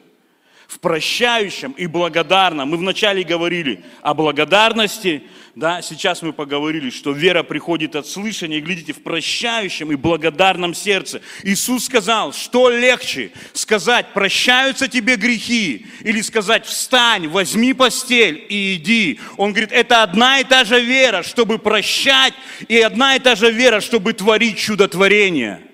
В 0.68 0.80
прощающем 0.80 1.72
и 1.72 1.86
благодарном. 1.86 2.70
Мы 2.70 2.76
вначале 2.76 3.22
говорили 3.22 3.84
о 4.02 4.14
благодарности, 4.14 5.22
да, 5.56 5.80
сейчас 5.80 6.20
мы 6.20 6.34
поговорили, 6.34 6.90
что 6.90 7.12
вера 7.12 7.42
приходит 7.42 7.96
от 7.96 8.06
слышания, 8.06 8.58
и 8.58 8.60
глядите, 8.60 8.92
в 8.92 9.02
прощающем 9.02 9.90
и 9.90 9.96
благодарном 9.96 10.74
сердце. 10.74 11.22
Иисус 11.44 11.86
сказал, 11.86 12.34
что 12.34 12.68
легче 12.68 13.30
сказать, 13.54 14.12
прощаются 14.12 14.86
тебе 14.86 15.16
грехи, 15.16 15.86
или 16.00 16.20
сказать, 16.20 16.66
встань, 16.66 17.28
возьми 17.28 17.72
постель 17.72 18.44
и 18.50 18.74
иди. 18.74 19.18
Он 19.38 19.52
говорит, 19.52 19.72
это 19.72 20.02
одна 20.02 20.40
и 20.40 20.44
та 20.44 20.64
же 20.64 20.78
вера, 20.78 21.22
чтобы 21.22 21.58
прощать, 21.58 22.34
и 22.68 22.78
одна 22.78 23.16
и 23.16 23.18
та 23.18 23.34
же 23.34 23.50
вера, 23.50 23.80
чтобы 23.80 24.12
творить 24.12 24.58
чудотворение. 24.58 25.65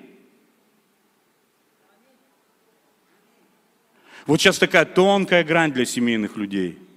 Вот 4.27 4.41
сейчас 4.41 4.59
такая 4.59 4.85
тонкая 4.85 5.45
грань 5.45 5.73
для 5.73 5.85
семейных 5.85 6.37
людей– 6.37 6.79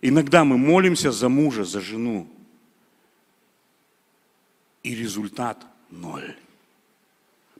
Иногда 0.00 0.44
мы 0.44 0.58
молимся 0.58 1.10
за 1.10 1.28
мужа, 1.28 1.64
за 1.64 1.80
жену, 1.80 2.28
и 4.82 4.94
результат 4.94 5.66
ноль. 5.90 6.36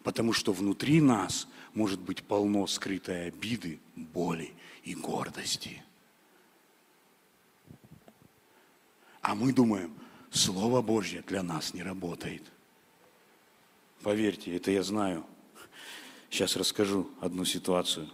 Потому 0.03 0.33
что 0.33 0.53
внутри 0.53 1.01
нас 1.01 1.49
может 1.75 1.99
быть 1.99 2.23
полно 2.23 2.67
скрытой 2.67 3.29
обиды, 3.29 3.81
боли 3.97 4.55
и 4.85 4.95
гордости. 4.95 5.83
А 9.23 9.35
мы 9.35 9.53
думаем, 9.53 9.93
Слово 10.31 10.83
Божье 10.83 11.23
для 11.27 11.43
нас 11.43 11.75
не 11.75 11.83
работает. 11.83 12.43
Поверьте, 14.03 14.55
это 14.55 14.71
я 14.71 14.83
знаю. 14.83 15.27
Сейчас 16.37 16.55
расскажу 16.55 17.09
одну 17.23 17.47
ситуацию. 17.47 18.11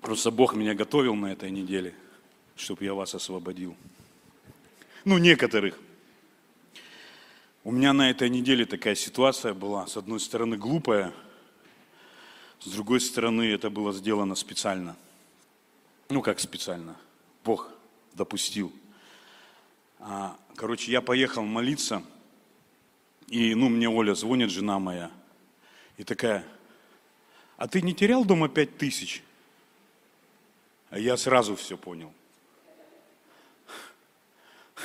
Просто 0.00 0.32
Бог 0.32 0.56
меня 0.56 0.74
готовил 0.74 1.14
на 1.14 1.26
этой 1.26 1.52
неделе, 1.52 1.94
чтобы 2.56 2.82
я 2.82 2.92
вас 2.92 3.14
освободил. 3.14 3.76
Ну, 5.04 5.18
некоторых. 5.18 5.78
У 7.62 7.70
меня 7.70 7.92
на 7.92 8.10
этой 8.10 8.28
неделе 8.28 8.66
такая 8.66 8.96
ситуация 8.96 9.54
была. 9.54 9.86
С 9.86 9.96
одной 9.96 10.18
стороны, 10.18 10.56
глупая, 10.56 11.12
с 12.58 12.66
другой 12.68 13.00
стороны, 13.00 13.44
это 13.44 13.70
было 13.70 13.92
сделано 13.92 14.34
специально. 14.34 14.96
Ну, 16.08 16.22
как 16.22 16.40
специально? 16.40 16.96
Бог 17.44 17.70
допустил. 18.14 18.72
А, 20.00 20.36
короче, 20.56 20.90
я 20.90 21.02
поехал 21.02 21.44
молиться, 21.44 22.02
и, 23.28 23.54
ну, 23.54 23.68
мне 23.68 23.88
Оля 23.88 24.14
звонит, 24.14 24.50
жена 24.50 24.78
моя, 24.78 25.10
и 25.96 26.04
такая, 26.04 26.44
а 27.56 27.68
ты 27.68 27.80
не 27.80 27.94
терял 27.94 28.24
дома 28.24 28.48
пять 28.48 28.76
тысяч? 28.76 29.22
А 30.90 30.98
я 30.98 31.16
сразу 31.16 31.56
все 31.56 31.76
понял. 31.76 32.12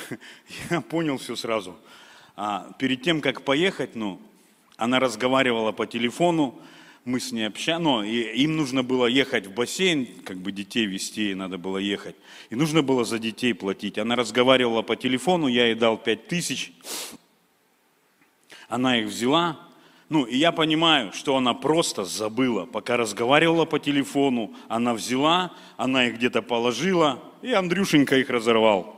Я 0.70 0.80
понял 0.80 1.18
все 1.18 1.36
сразу. 1.36 1.76
А 2.34 2.72
перед 2.78 3.02
тем, 3.02 3.20
как 3.20 3.42
поехать, 3.42 3.94
ну, 3.94 4.20
она 4.76 4.98
разговаривала 4.98 5.72
по 5.72 5.86
телефону, 5.86 6.60
мы 7.04 7.20
с 7.20 7.32
ней 7.32 7.46
общались, 7.46 8.08
и 8.08 8.42
им 8.42 8.56
нужно 8.56 8.82
было 8.82 9.06
ехать 9.06 9.46
в 9.46 9.52
бассейн, 9.52 10.06
как 10.24 10.38
бы 10.38 10.52
детей 10.52 10.86
вести, 10.86 11.34
надо 11.34 11.58
было 11.58 11.78
ехать. 11.78 12.16
И 12.50 12.54
нужно 12.54 12.82
было 12.82 13.04
за 13.04 13.18
детей 13.18 13.54
платить. 13.54 13.98
Она 13.98 14.16
разговаривала 14.16 14.82
по 14.82 14.96
телефону, 14.96 15.48
я 15.48 15.66
ей 15.66 15.74
дал 15.74 15.98
пять 15.98 16.28
тысяч. 16.28 16.72
Она 18.72 19.00
их 19.00 19.08
взяла, 19.08 19.58
ну, 20.08 20.24
и 20.24 20.38
я 20.38 20.50
понимаю, 20.50 21.12
что 21.12 21.36
она 21.36 21.52
просто 21.52 22.06
забыла. 22.06 22.64
Пока 22.64 22.96
разговаривала 22.96 23.66
по 23.66 23.78
телефону, 23.78 24.54
она 24.66 24.94
взяла, 24.94 25.52
она 25.76 26.06
их 26.06 26.14
где-то 26.14 26.40
положила, 26.40 27.22
и 27.42 27.52
Андрюшенька 27.52 28.16
их 28.16 28.30
разорвал. 28.30 28.96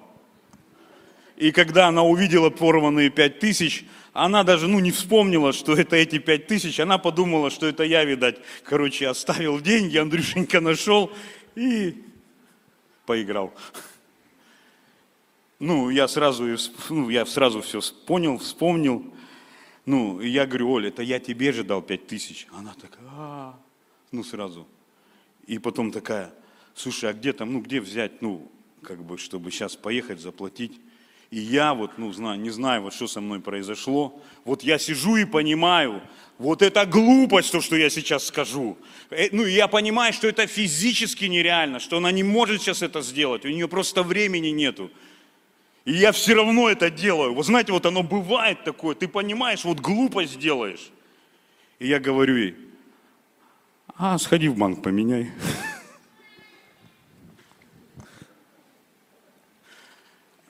И 1.36 1.50
когда 1.50 1.88
она 1.88 2.04
увидела 2.04 2.50
порванные 2.50 3.10
пять 3.10 3.40
тысяч, 3.40 3.84
она 4.12 4.44
даже 4.44 4.68
ну, 4.68 4.78
не 4.78 4.92
вспомнила, 4.92 5.52
что 5.52 5.72
это 5.72 5.96
эти 5.96 6.18
пять 6.18 6.46
тысяч. 6.46 6.78
Она 6.78 6.96
подумала, 6.96 7.50
что 7.50 7.66
это 7.66 7.82
я, 7.82 8.04
видать, 8.04 8.36
короче, 8.62 9.08
оставил 9.08 9.58
деньги, 9.58 9.96
Андрюшенька 9.96 10.60
нашел 10.60 11.10
и 11.56 12.00
поиграл. 13.06 13.52
ну, 15.58 15.90
я 15.90 16.06
сразу, 16.06 16.46
ну, 16.90 17.10
я 17.10 17.26
сразу 17.26 17.60
все 17.60 17.80
понял, 18.06 18.38
вспомнил. 18.38 19.12
Ну, 19.86 20.20
и 20.20 20.28
я 20.28 20.46
говорю, 20.46 20.70
Оля, 20.70 20.88
это 20.88 21.02
я 21.02 21.20
тебе 21.20 21.52
же 21.52 21.62
дал 21.62 21.82
пять 21.82 22.06
тысяч. 22.06 22.46
Она 22.52 22.74
такая, 22.74 23.04
а, 23.10 23.58
ну, 24.12 24.24
сразу. 24.24 24.66
И 25.46 25.58
потом 25.58 25.92
такая, 25.92 26.32
слушай, 26.74 27.10
а 27.10 27.12
где 27.12 27.32
там, 27.32 27.52
ну, 27.52 27.60
где 27.60 27.80
взять, 27.80 28.22
ну, 28.22 28.50
как 28.82 29.02
бы, 29.02 29.18
чтобы 29.18 29.50
сейчас 29.50 29.76
поехать, 29.76 30.20
заплатить. 30.20 30.80
И 31.30 31.38
я 31.38 31.74
вот, 31.74 31.98
ну, 31.98 32.12
знаю, 32.12 32.40
не 32.40 32.50
знаю, 32.50 32.82
вот 32.82 32.94
что 32.94 33.08
со 33.08 33.20
мной 33.20 33.40
произошло. 33.40 34.22
Вот 34.44 34.62
я 34.62 34.78
сижу 34.78 35.16
и 35.16 35.24
понимаю, 35.24 36.00
вот 36.38 36.62
это 36.62 36.86
глупость, 36.86 37.52
то, 37.52 37.60
что 37.60 37.76
я 37.76 37.90
сейчас 37.90 38.26
скажу. 38.26 38.78
Э, 39.10 39.28
ну, 39.32 39.44
я 39.44 39.68
понимаю, 39.68 40.12
что 40.12 40.28
это 40.28 40.46
физически 40.46 41.24
нереально, 41.24 41.80
что 41.80 41.98
она 41.98 42.10
не 42.10 42.22
может 42.22 42.62
сейчас 42.62 42.82
это 42.82 43.02
сделать, 43.02 43.44
у 43.44 43.48
нее 43.48 43.68
просто 43.68 44.02
времени 44.02 44.48
нету. 44.48 44.90
И 45.84 45.92
я 45.92 46.12
все 46.12 46.34
равно 46.34 46.70
это 46.70 46.90
делаю. 46.90 47.34
Вы 47.34 47.44
знаете, 47.44 47.72
вот 47.72 47.84
оно 47.84 48.02
бывает 48.02 48.64
такое, 48.64 48.94
ты 48.94 49.06
понимаешь, 49.06 49.64
вот 49.64 49.80
глупость 49.80 50.38
делаешь. 50.38 50.90
И 51.78 51.88
я 51.88 52.00
говорю 52.00 52.36
ей, 52.36 52.56
а, 53.96 54.18
сходи 54.18 54.48
в 54.48 54.56
банк, 54.56 54.82
поменяй. 54.82 55.30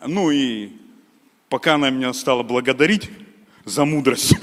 Ну 0.06 0.30
и 0.30 0.70
пока 1.48 1.74
она 1.74 1.90
меня 1.90 2.12
стала 2.12 2.42
благодарить 2.42 3.10
за 3.64 3.84
мудрость, 3.84 4.36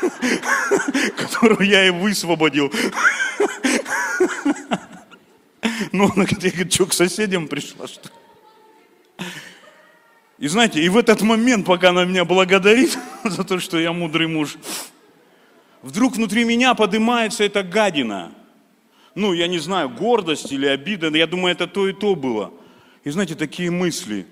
которую 1.16 1.68
я 1.68 1.82
ей 1.82 1.90
высвободил. 1.90 2.72
Ну, 5.92 6.10
она 6.14 6.24
говорит, 6.24 6.72
что, 6.72 6.86
к 6.86 6.92
соседям 6.92 7.48
пришла, 7.48 7.86
что 7.86 8.10
И 10.38 10.48
знаете, 10.48 10.82
и 10.82 10.88
в 10.88 10.96
этот 10.96 11.22
момент, 11.22 11.66
пока 11.66 11.90
она 11.90 12.04
меня 12.04 12.24
благодарит 12.24 12.98
за 13.24 13.44
то, 13.44 13.60
что 13.60 13.78
я 13.78 13.92
мудрый 13.92 14.26
муж, 14.26 14.56
вдруг 15.82 16.16
внутри 16.16 16.44
меня 16.44 16.74
поднимается 16.74 17.44
эта 17.44 17.62
гадина. 17.62 18.32
Ну, 19.14 19.32
я 19.32 19.46
не 19.46 19.58
знаю, 19.58 19.90
гордость 19.90 20.50
или 20.50 20.66
обида, 20.66 21.08
я 21.16 21.26
думаю, 21.28 21.52
это 21.52 21.68
то 21.68 21.88
и 21.88 21.92
то 21.92 22.16
было. 22.16 22.52
И 23.04 23.10
знаете, 23.10 23.36
такие 23.36 23.70
мысли. 23.70 24.26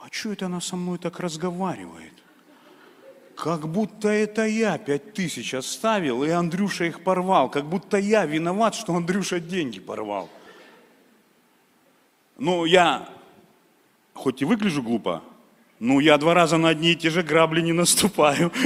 А 0.00 0.08
что 0.10 0.32
это 0.32 0.46
она 0.46 0.60
со 0.60 0.74
мной 0.74 0.98
так 0.98 1.20
разговаривает? 1.20 2.12
Как 3.36 3.68
будто 3.68 4.08
это 4.08 4.44
я 4.44 4.76
пять 4.76 5.14
тысяч 5.14 5.54
оставил, 5.54 6.24
и 6.24 6.30
Андрюша 6.30 6.84
их 6.84 7.04
порвал. 7.04 7.48
Как 7.48 7.66
будто 7.66 7.96
я 7.96 8.24
виноват, 8.24 8.74
что 8.74 8.94
Андрюша 8.94 9.38
деньги 9.38 9.78
порвал. 9.78 10.28
Ну, 12.38 12.64
я 12.64 13.08
хоть 14.14 14.42
и 14.42 14.44
выгляжу 14.44 14.82
глупо, 14.82 15.22
но 15.78 16.00
я 16.00 16.16
два 16.18 16.34
раза 16.34 16.58
на 16.58 16.68
одни 16.68 16.92
и 16.92 16.96
те 16.96 17.10
же 17.10 17.22
грабли 17.22 17.60
не 17.60 17.72
наступаю. 17.72 18.52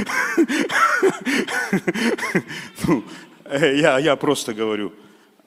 Ну, 2.87 3.03
э, 3.43 3.77
я, 3.77 3.99
я 3.99 4.15
просто 4.15 4.53
говорю, 4.53 4.93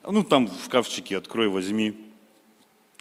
ну 0.07 0.23
там 0.23 0.47
в 0.47 0.69
кавчике 0.69 1.17
открой, 1.17 1.47
возьми. 1.47 1.95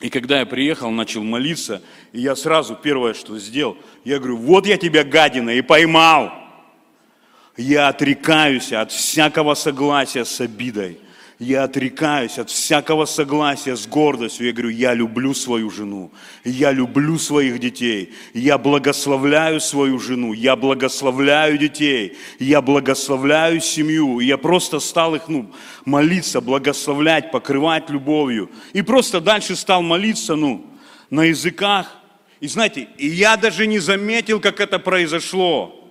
И 0.01 0.09
когда 0.09 0.41
я 0.41 0.47
приехал, 0.47 0.91
начал 0.91 1.23
молиться, 1.23 1.83
и 2.13 2.21
я 2.21 2.35
сразу 2.35 2.75
первое, 2.75 3.13
что 3.13 3.39
сделал, 3.39 3.77
я 4.05 4.19
говорю, 4.19 4.39
вот 4.39 4.67
я 4.67 4.79
тебя, 4.79 5.05
гадина, 5.05 5.51
и 5.51 5.61
поймал. 5.61 6.33
Я 7.57 7.89
отрекаюсь 7.89 8.73
от 8.73 8.91
всякого 8.93 9.55
согласия 9.55 10.25
с 10.25 10.41
обидой. 10.41 10.99
Я 11.41 11.65
отрекаюсь 11.65 12.39
от 12.39 12.51
всякого 12.51 13.07
согласия 13.07 13.75
с 13.75 13.87
гордостью. 13.87 14.49
Я 14.49 14.53
говорю, 14.53 14.69
я 14.69 14.93
люблю 14.93 15.33
свою 15.33 15.71
жену, 15.71 16.13
я 16.45 16.71
люблю 16.71 17.17
своих 17.17 17.59
детей, 17.59 18.13
я 18.35 18.59
благословляю 18.59 19.59
свою 19.59 19.99
жену, 19.99 20.35
я 20.35 20.55
благословляю 20.55 21.57
детей, 21.57 22.19
я 22.39 22.61
благословляю 22.61 23.63
семью. 23.63 24.21
И 24.21 24.27
я 24.27 24.37
просто 24.37 24.81
стал 24.81 25.15
их 25.15 25.29
ну, 25.29 25.51
молиться, 25.87 26.43
благословлять, 26.43 27.31
покрывать 27.31 27.89
любовью. 27.89 28.51
И 28.75 28.83
просто 28.83 29.19
дальше 29.19 29.57
стал 29.57 29.81
молиться 29.81 30.37
ну, 30.37 30.67
на 31.09 31.23
языках. 31.23 31.97
И 32.41 32.49
знаете, 32.49 32.87
и 32.99 33.07
я 33.07 33.39
даже 33.39 33.67
не 33.67 33.79
заметил, 33.79 34.41
как 34.41 34.61
это 34.61 34.79
произошло. 34.79 35.91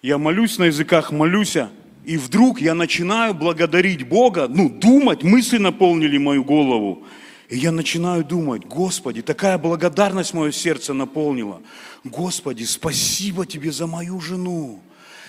Я 0.00 0.16
молюсь 0.16 0.56
на 0.56 0.64
языках, 0.64 1.12
молюсь, 1.12 1.58
и 2.04 2.16
вдруг 2.16 2.60
я 2.60 2.74
начинаю 2.74 3.34
благодарить 3.34 4.06
Бога, 4.06 4.46
ну, 4.48 4.68
думать, 4.68 5.22
мысли 5.22 5.58
наполнили 5.58 6.18
мою 6.18 6.44
голову. 6.44 7.04
И 7.48 7.56
я 7.56 7.72
начинаю 7.72 8.24
думать, 8.24 8.64
Господи, 8.64 9.22
такая 9.22 9.58
благодарность 9.58 10.34
мое 10.34 10.52
сердце 10.52 10.92
наполнила. 10.92 11.62
Господи, 12.04 12.64
спасибо 12.64 13.46
Тебе 13.46 13.72
за 13.72 13.86
мою 13.86 14.20
жену. 14.20 14.80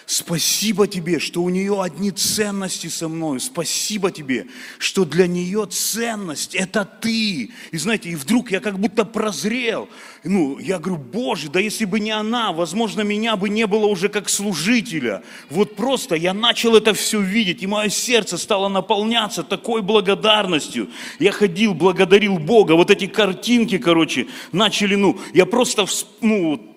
Спасибо 0.07 0.87
тебе, 0.87 1.19
что 1.19 1.41
у 1.41 1.49
нее 1.49 1.81
одни 1.81 2.11
ценности 2.11 2.87
со 2.87 3.07
мной. 3.07 3.39
Спасибо 3.39 4.11
тебе, 4.11 4.45
что 4.77 5.03
для 5.03 5.25
нее 5.25 5.65
ценность– 5.67 6.53
это 6.55 6.85
ты. 6.85 7.49
И 7.71 7.77
знаете, 7.77 8.09
и 8.09 8.15
вдруг 8.15 8.51
я 8.51 8.59
как 8.59 8.77
будто 8.77 9.03
прозрел. 9.03 9.89
Ну, 10.23 10.59
я 10.59 10.77
говорю, 10.77 11.01
Боже, 11.01 11.49
да 11.49 11.59
если 11.59 11.85
бы 11.85 11.99
не 11.99 12.11
она, 12.11 12.51
возможно, 12.51 13.01
меня 13.01 13.35
бы 13.35 13.49
не 13.49 13.65
было 13.65 13.87
уже 13.87 14.09
как 14.09 14.29
служителя. 14.29 15.23
Вот 15.49 15.75
просто 15.75 16.15
я 16.15 16.35
начал 16.35 16.75
это 16.75 16.93
все 16.93 17.19
видеть, 17.19 17.63
и 17.63 17.67
мое 17.67 17.89
сердце 17.89 18.37
стало 18.37 18.67
наполняться 18.67 19.41
такой 19.41 19.81
благодарностью. 19.81 20.91
Я 21.17 21.31
ходил, 21.31 21.73
благодарил 21.73 22.37
Бога. 22.37 22.73
Вот 22.73 22.91
эти 22.91 23.07
картинки, 23.07 23.79
короче, 23.79 24.27
начали, 24.51 24.93
ну, 24.93 25.19
я 25.33 25.47
просто, 25.47 25.87
ну, 26.21 26.74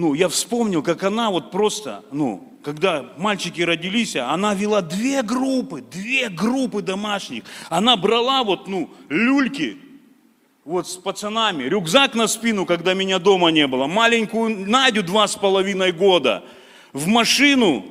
ну, 0.00 0.14
я 0.14 0.30
вспомнил, 0.30 0.82
как 0.82 1.02
она 1.02 1.30
вот 1.30 1.50
просто, 1.50 2.02
ну, 2.10 2.48
когда 2.62 3.04
мальчики 3.18 3.60
родились, 3.60 4.16
она 4.16 4.54
вела 4.54 4.80
две 4.80 5.22
группы, 5.22 5.82
две 5.82 6.30
группы 6.30 6.80
домашних. 6.80 7.44
Она 7.68 7.98
брала 7.98 8.42
вот, 8.42 8.66
ну, 8.66 8.88
люльки, 9.10 9.76
вот 10.64 10.88
с 10.88 10.96
пацанами, 10.96 11.64
рюкзак 11.64 12.14
на 12.14 12.28
спину, 12.28 12.64
когда 12.64 12.94
меня 12.94 13.18
дома 13.18 13.50
не 13.50 13.66
было, 13.66 13.86
маленькую 13.86 14.66
Надю 14.66 15.02
два 15.02 15.28
с 15.28 15.36
половиной 15.36 15.92
года, 15.92 16.44
в 16.94 17.06
машину 17.06 17.84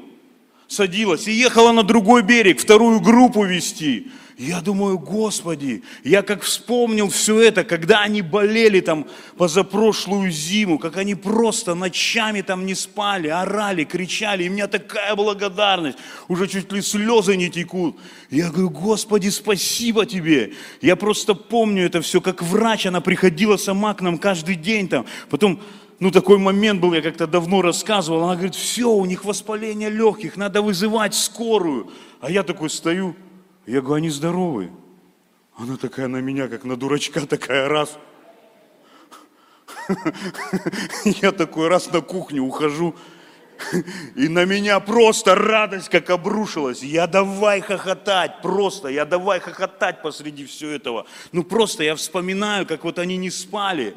садилась 0.68 1.28
и 1.28 1.32
ехала 1.32 1.72
на 1.72 1.84
другой 1.84 2.24
берег, 2.24 2.60
вторую 2.60 3.02
группу 3.02 3.44
вести. 3.44 4.12
Я 4.40 4.62
думаю, 4.62 4.98
Господи, 4.98 5.84
я 6.06 6.22
как 6.22 6.44
вспомнил 6.44 7.10
все 7.10 7.42
это, 7.42 7.66
когда 7.66 8.04
они 8.04 8.22
болели 8.22 8.80
там 8.80 9.06
позапрошлую 9.36 10.32
зиму, 10.32 10.80
как 10.80 10.96
они 10.96 11.14
просто 11.14 11.76
ночами 11.76 12.40
там 12.40 12.66
не 12.66 12.74
спали, 12.74 13.28
орали, 13.28 13.84
кричали, 13.84 14.46
и 14.46 14.50
у 14.50 14.54
меня 14.54 14.68
такая 14.68 15.14
благодарность, 15.14 15.98
уже 16.30 16.48
чуть 16.48 16.72
ли 16.72 16.82
слезы 16.82 17.36
не 17.36 17.50
текут. 17.50 17.98
Я 18.32 18.48
говорю, 18.48 18.70
Господи, 18.70 19.28
спасибо 19.28 20.06
Тебе. 20.06 20.54
Я 20.80 20.96
просто 20.96 21.34
помню 21.34 21.86
это 21.86 22.00
все, 22.00 22.22
как 22.22 22.42
врач, 22.42 22.86
она 22.86 23.02
приходила 23.02 23.58
сама 23.58 23.94
к 23.94 24.00
нам 24.00 24.18
каждый 24.18 24.56
день 24.56 24.88
там, 24.88 25.06
потом 25.30 25.60
ну, 26.00 26.12
такой 26.12 26.38
момент 26.38 26.80
был, 26.80 26.94
я 26.94 27.02
как-то 27.02 27.28
давно 27.28 27.62
рассказывал, 27.62 28.24
она 28.24 28.36
говорит, 28.36 28.56
все, 28.56 28.90
у 28.90 29.04
них 29.04 29.26
воспаление 29.26 29.90
легких, 29.90 30.38
надо 30.38 30.62
вызывать 30.62 31.14
скорую. 31.14 31.92
А 32.22 32.32
я 32.32 32.44
такой 32.44 32.70
стою, 32.70 33.18
я 33.70 33.82
говорю, 33.82 33.96
они 33.96 34.10
здоровы. 34.10 34.72
Она 35.56 35.78
такая 35.78 36.08
на 36.08 36.22
меня, 36.22 36.48
как 36.48 36.64
на 36.64 36.76
дурачка, 36.76 37.26
такая 37.28 37.68
раз. 37.68 37.98
Я 41.06 41.32
такой 41.32 41.68
раз 41.68 41.92
на 41.92 42.02
кухню 42.02 42.44
ухожу, 42.44 42.96
и 44.16 44.28
на 44.28 44.46
меня 44.46 44.80
просто 44.80 45.36
радость 45.36 45.90
как 45.90 46.10
обрушилась. 46.10 46.82
Я 46.82 47.08
давай 47.08 47.62
хохотать, 47.62 48.42
просто, 48.42 48.88
я 48.88 49.06
давай 49.06 49.40
хохотать 49.40 50.02
посреди 50.02 50.46
всего 50.46 50.72
этого. 50.72 51.06
Ну 51.32 51.44
просто 51.44 51.84
я 51.84 51.96
вспоминаю, 51.96 52.66
как 52.66 52.84
вот 52.84 53.00
они 53.00 53.18
не 53.18 53.30
спали. 53.30 53.96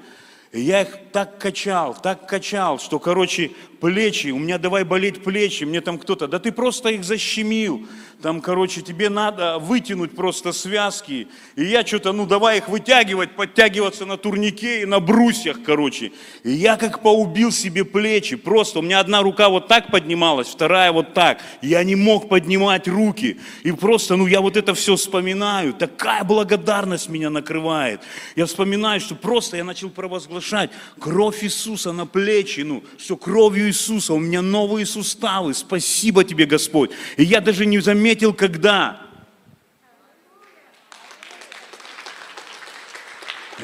И 0.50 0.60
я 0.60 0.82
их 0.82 0.88
так 1.12 1.38
качал, 1.38 1.94
так 1.94 2.28
качал, 2.28 2.78
что, 2.78 2.98
короче, 2.98 3.52
плечи, 3.82 4.28
у 4.28 4.38
меня 4.38 4.58
давай 4.58 4.84
болеть 4.84 5.24
плечи, 5.24 5.64
мне 5.64 5.80
там 5.80 5.98
кто-то, 5.98 6.28
да 6.28 6.38
ты 6.38 6.52
просто 6.52 6.90
их 6.90 7.02
защемил, 7.02 7.84
там, 8.22 8.40
короче, 8.40 8.82
тебе 8.82 9.10
надо 9.10 9.58
вытянуть 9.58 10.14
просто 10.14 10.52
связки. 10.52 11.26
И 11.56 11.64
я 11.64 11.84
что-то, 11.84 12.12
ну, 12.12 12.24
давай 12.24 12.58
их 12.58 12.68
вытягивать, 12.68 13.32
подтягиваться 13.32 14.06
на 14.06 14.16
турнике 14.16 14.82
и 14.82 14.84
на 14.84 15.00
брусьях, 15.00 15.58
короче. 15.66 16.12
И 16.44 16.52
я 16.52 16.76
как 16.76 17.02
поубил 17.02 17.50
себе 17.50 17.84
плечи, 17.84 18.36
просто 18.36 18.78
у 18.78 18.82
меня 18.82 19.00
одна 19.00 19.22
рука 19.22 19.48
вот 19.48 19.66
так 19.66 19.90
поднималась, 19.90 20.46
вторая 20.46 20.92
вот 20.92 21.14
так. 21.14 21.40
Я 21.62 21.82
не 21.82 21.96
мог 21.96 22.28
поднимать 22.28 22.86
руки. 22.86 23.40
И 23.64 23.72
просто, 23.72 24.14
ну, 24.14 24.28
я 24.28 24.40
вот 24.40 24.56
это 24.56 24.72
все 24.74 24.94
вспоминаю. 24.94 25.74
Такая 25.74 26.22
благодарность 26.22 27.08
меня 27.08 27.28
накрывает. 27.28 28.02
Я 28.36 28.46
вспоминаю, 28.46 29.00
что 29.00 29.16
просто 29.16 29.56
я 29.56 29.64
начал 29.64 29.90
провозглашать 29.90 30.70
кровь 31.00 31.42
Иисуса 31.42 31.90
на 31.90 32.06
плечи, 32.06 32.60
ну, 32.60 32.84
что 32.98 33.16
кровью 33.16 33.71
Иисуса 33.72 34.14
у 34.14 34.18
меня 34.18 34.42
новые 34.42 34.86
суставы. 34.86 35.54
Спасибо 35.54 36.22
тебе, 36.22 36.46
Господь. 36.46 36.90
И 37.16 37.24
я 37.24 37.40
даже 37.40 37.66
не 37.66 37.80
заметил, 37.80 38.32
когда. 38.32 39.02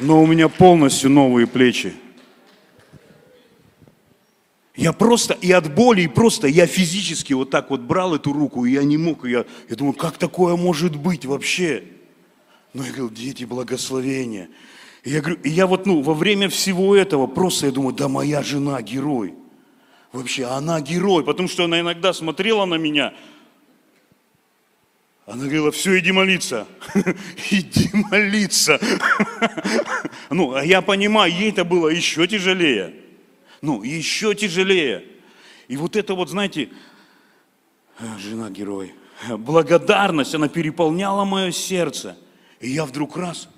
но 0.01 0.21
у 0.21 0.25
меня 0.25 0.49
полностью 0.49 1.09
новые 1.09 1.47
плечи. 1.47 1.93
Я 4.75 4.93
просто 4.93 5.33
и 5.33 5.51
от 5.51 5.73
боли, 5.73 6.03
и 6.03 6.07
просто 6.07 6.47
я 6.47 6.65
физически 6.65 7.33
вот 7.33 7.49
так 7.49 7.69
вот 7.69 7.81
брал 7.81 8.15
эту 8.15 8.31
руку, 8.31 8.63
и 8.63 8.71
я 8.71 8.83
не 8.83 8.97
мог, 8.97 9.25
и 9.25 9.31
я, 9.31 9.45
я 9.69 9.75
думаю, 9.75 9.93
как 9.93 10.17
такое 10.17 10.55
может 10.55 10.95
быть 10.95 11.25
вообще? 11.25 11.83
Но 12.73 12.85
я 12.85 12.91
говорю, 12.91 13.09
дети, 13.09 13.43
благословения. 13.43 14.47
И 15.03 15.09
я 15.09 15.19
говорю, 15.19 15.39
и 15.43 15.49
я 15.49 15.67
вот, 15.67 15.85
ну, 15.85 16.01
во 16.01 16.13
время 16.13 16.47
всего 16.47 16.95
этого 16.95 17.27
просто 17.27 17.65
я 17.65 17.71
думаю, 17.73 17.93
да 17.93 18.07
моя 18.07 18.41
жена 18.41 18.81
герой. 18.81 19.33
Вообще, 20.11 20.45
она 20.45 20.81
герой, 20.81 21.23
потому 21.23 21.47
что 21.47 21.65
она 21.65 21.79
иногда 21.79 22.13
смотрела 22.13 22.65
на 22.65 22.75
меня, 22.75 23.13
она 25.29 25.43
говорила, 25.43 25.71
все, 25.71 25.99
иди 25.99 26.11
молиться. 26.11 26.65
Иди 27.51 27.89
молиться. 27.93 28.79
Ну, 30.31 30.53
а 30.53 30.63
я 30.63 30.81
понимаю, 30.81 31.31
ей 31.31 31.49
это 31.49 31.63
было 31.63 31.89
еще 31.89 32.27
тяжелее. 32.27 32.95
Ну, 33.61 33.83
еще 33.83 34.35
тяжелее. 34.35 35.05
И 35.67 35.75
вот 35.75 35.95
это 35.95 36.13
вот, 36.13 36.29
знаете, 36.29 36.69
жена 38.19 38.49
герой, 38.49 38.93
благодарность, 39.27 40.35
она 40.35 40.47
переполняла 40.47 41.25
мое 41.25 41.51
сердце. 41.51 42.17
И 42.59 42.69
я 42.69 42.85
вдруг 42.85 43.17
раз, 43.17 43.49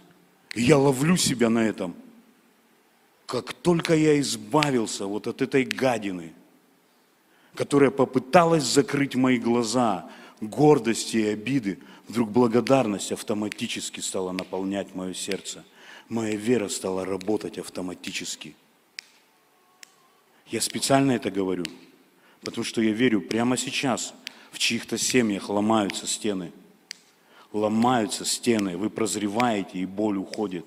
я 0.55 0.77
ловлю 0.77 1.17
себя 1.17 1.49
на 1.49 1.59
этом. 1.59 1.95
Как 3.25 3.53
только 3.53 3.95
я 3.95 4.19
избавился 4.19 5.05
вот 5.05 5.27
от 5.27 5.41
этой 5.41 5.63
гадины, 5.63 6.33
которая 7.55 7.91
попыталась 7.91 8.63
закрыть 8.63 9.15
мои 9.15 9.37
глаза, 9.37 10.09
гордости 10.39 11.17
и 11.17 11.27
обиды, 11.27 11.79
вдруг 12.07 12.29
благодарность 12.29 13.11
автоматически 13.11 13.99
стала 13.99 14.31
наполнять 14.31 14.95
мое 14.95 15.13
сердце. 15.13 15.63
Моя 16.09 16.35
вера 16.35 16.67
стала 16.67 17.05
работать 17.05 17.57
автоматически. 17.57 18.55
Я 20.47 20.59
специально 20.59 21.13
это 21.13 21.31
говорю, 21.31 21.65
потому 22.41 22.65
что 22.65 22.81
я 22.81 22.91
верю 22.91 23.21
прямо 23.21 23.55
сейчас 23.57 24.13
в 24.51 24.59
чьих-то 24.59 24.97
семьях 24.97 25.49
ломаются 25.49 26.07
стены. 26.07 26.51
Ломаются 27.53 28.25
стены, 28.25 28.77
вы 28.77 28.89
прозреваете, 28.89 29.79
и 29.79 29.85
боль 29.85 30.17
уходит. 30.17 30.65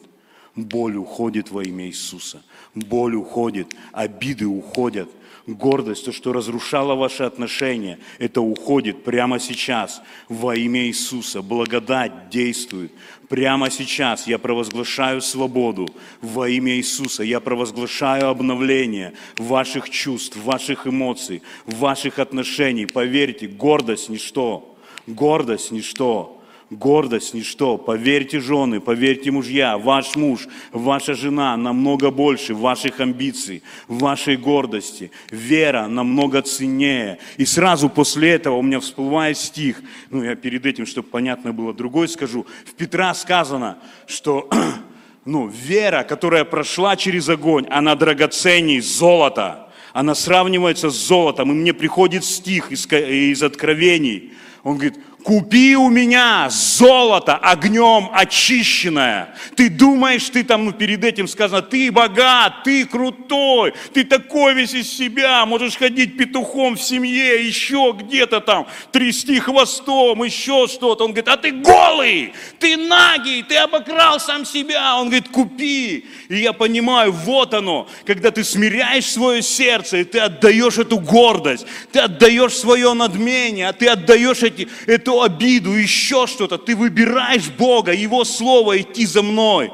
Боль 0.54 0.96
уходит 0.96 1.50
во 1.50 1.62
имя 1.62 1.86
Иисуса. 1.86 2.42
Боль 2.74 3.14
уходит, 3.16 3.74
обиды 3.92 4.46
уходят– 4.46 5.10
гордость, 5.46 6.04
то, 6.04 6.12
что 6.12 6.32
разрушало 6.32 6.94
ваши 6.94 7.22
отношения, 7.22 7.98
это 8.18 8.40
уходит 8.40 9.04
прямо 9.04 9.38
сейчас 9.38 10.02
во 10.28 10.54
имя 10.56 10.86
Иисуса. 10.86 11.42
Благодать 11.42 12.30
действует. 12.30 12.92
Прямо 13.28 13.70
сейчас 13.70 14.26
я 14.26 14.38
провозглашаю 14.38 15.20
свободу 15.20 15.88
во 16.20 16.48
имя 16.48 16.76
Иисуса. 16.76 17.22
Я 17.22 17.40
провозглашаю 17.40 18.28
обновление 18.28 19.14
ваших 19.38 19.90
чувств, 19.90 20.36
ваших 20.36 20.86
эмоций, 20.86 21.42
ваших 21.66 22.18
отношений. 22.18 22.86
Поверьте, 22.86 23.46
гордость– 23.46 24.08
ничто. 24.10 24.76
Гордость– 25.06 25.70
ничто. 25.72 26.40
Гордость– 26.70 27.34
ничто. 27.34 27.76
Поверьте, 27.76 28.40
жены, 28.40 28.80
поверьте, 28.80 29.30
мужья, 29.30 29.76
ваш 29.76 30.16
муж, 30.16 30.48
ваша 30.72 31.14
жена 31.14 31.56
намного 31.56 32.10
больше 32.10 32.54
ваших 32.54 33.00
амбиций, 33.00 33.62
вашей 33.86 34.36
гордости. 34.36 35.10
Вера 35.30 35.86
намного 35.88 36.40
ценнее. 36.40 37.18
И 37.36 37.44
сразу 37.44 37.90
после 37.90 38.30
этого 38.30 38.56
у 38.56 38.62
меня 38.62 38.80
всплывает 38.80 39.36
стих, 39.36 39.82
ну 40.10 40.22
я 40.22 40.36
перед 40.36 40.64
этим, 40.64 40.86
чтобы 40.86 41.08
понятно 41.08 41.52
было, 41.52 41.74
другой 41.74 42.08
скажу. 42.08 42.46
В 42.64 42.72
Петра 42.72 43.12
сказано, 43.14 43.78
что 44.06 44.48
ну, 45.26 45.48
вера, 45.48 46.02
которая 46.02 46.44
прошла 46.44 46.96
через 46.96 47.28
огонь, 47.28 47.66
она 47.70 47.94
драгоценней 47.94 48.80
золота. 48.80 49.68
Она 49.92 50.16
сравнивается 50.16 50.90
с 50.90 50.94
золотом. 50.94 51.52
И 51.52 51.54
мне 51.54 51.72
приходит 51.72 52.24
стих 52.24 52.72
из, 52.72 52.84
из 52.90 53.42
Откровений. 53.44 54.32
Он 54.64 54.74
говорит, 54.76 54.98
Купи 55.24 55.74
у 55.74 55.88
меня 55.88 56.48
золото 56.50 57.36
огнем 57.38 58.10
очищенное. 58.12 59.34
Ты 59.56 59.70
думаешь, 59.70 60.28
ты 60.28 60.44
там, 60.44 60.66
ну, 60.66 60.72
перед 60.72 61.02
этим 61.02 61.28
сказано, 61.28 61.62
ты 61.62 61.90
богат, 61.90 62.62
ты 62.62 62.84
крутой, 62.84 63.72
ты 63.94 64.04
такой 64.04 64.52
весь 64.52 64.74
из 64.74 64.94
себя, 64.94 65.46
можешь 65.46 65.78
ходить 65.78 66.18
петухом 66.18 66.76
в 66.76 66.82
семье, 66.82 67.42
еще 67.42 67.96
где-то 67.98 68.42
там, 68.42 68.66
трясти 68.92 69.40
хвостом, 69.40 70.22
еще 70.22 70.66
что-то. 70.68 71.04
Он 71.04 71.12
говорит, 71.12 71.28
а 71.28 71.38
ты 71.38 71.52
голый, 71.52 72.34
ты 72.58 72.76
нагий, 72.76 73.42
ты 73.42 73.56
обокрал 73.56 74.20
сам 74.20 74.44
себя. 74.44 74.98
Он 74.98 75.06
говорит, 75.06 75.30
купи. 75.30 76.04
И 76.28 76.36
я 76.36 76.52
понимаю, 76.52 77.12
вот 77.12 77.54
оно, 77.54 77.88
когда 78.04 78.30
ты 78.30 78.44
смиряешь 78.44 79.06
свое 79.06 79.40
сердце, 79.40 79.98
и 79.98 80.04
ты 80.04 80.18
отдаешь 80.18 80.76
эту 80.76 80.98
гордость, 80.98 81.66
ты 81.92 82.00
отдаешь 82.00 82.52
свое 82.52 82.92
надмение, 82.92 83.70
а 83.70 83.72
ты 83.72 83.88
отдаешь 83.88 84.42
эти, 84.42 84.68
эту 84.86 85.13
обиду, 85.22 85.72
еще 85.72 86.26
что-то. 86.26 86.58
Ты 86.58 86.76
выбираешь 86.76 87.50
Бога, 87.50 87.92
Его 87.92 88.24
Слово, 88.24 88.80
идти 88.80 89.06
за 89.06 89.22
мной. 89.22 89.72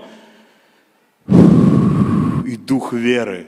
И 2.47 2.57
дух 2.57 2.93
веры, 2.93 3.47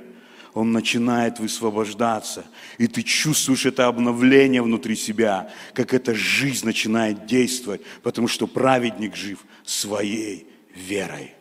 он 0.54 0.72
начинает 0.72 1.38
высвобождаться. 1.38 2.44
И 2.78 2.86
ты 2.86 3.02
чувствуешь 3.02 3.66
это 3.66 3.86
обновление 3.86 4.62
внутри 4.62 4.96
себя, 4.96 5.50
как 5.72 5.94
эта 5.94 6.14
жизнь 6.14 6.66
начинает 6.66 7.26
действовать, 7.26 7.82
потому 8.02 8.28
что 8.28 8.46
праведник 8.46 9.16
жив 9.16 9.38
своей 9.64 10.46
верой. 10.74 11.32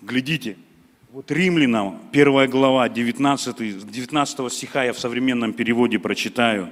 Глядите, 0.00 0.56
вот 1.12 1.30
Римлянам, 1.30 1.98
первая 2.12 2.46
глава, 2.46 2.88
19, 2.88 3.90
19 3.90 4.52
стиха 4.52 4.84
я 4.84 4.92
в 4.92 4.98
современном 4.98 5.52
переводе 5.52 5.98
прочитаю. 5.98 6.70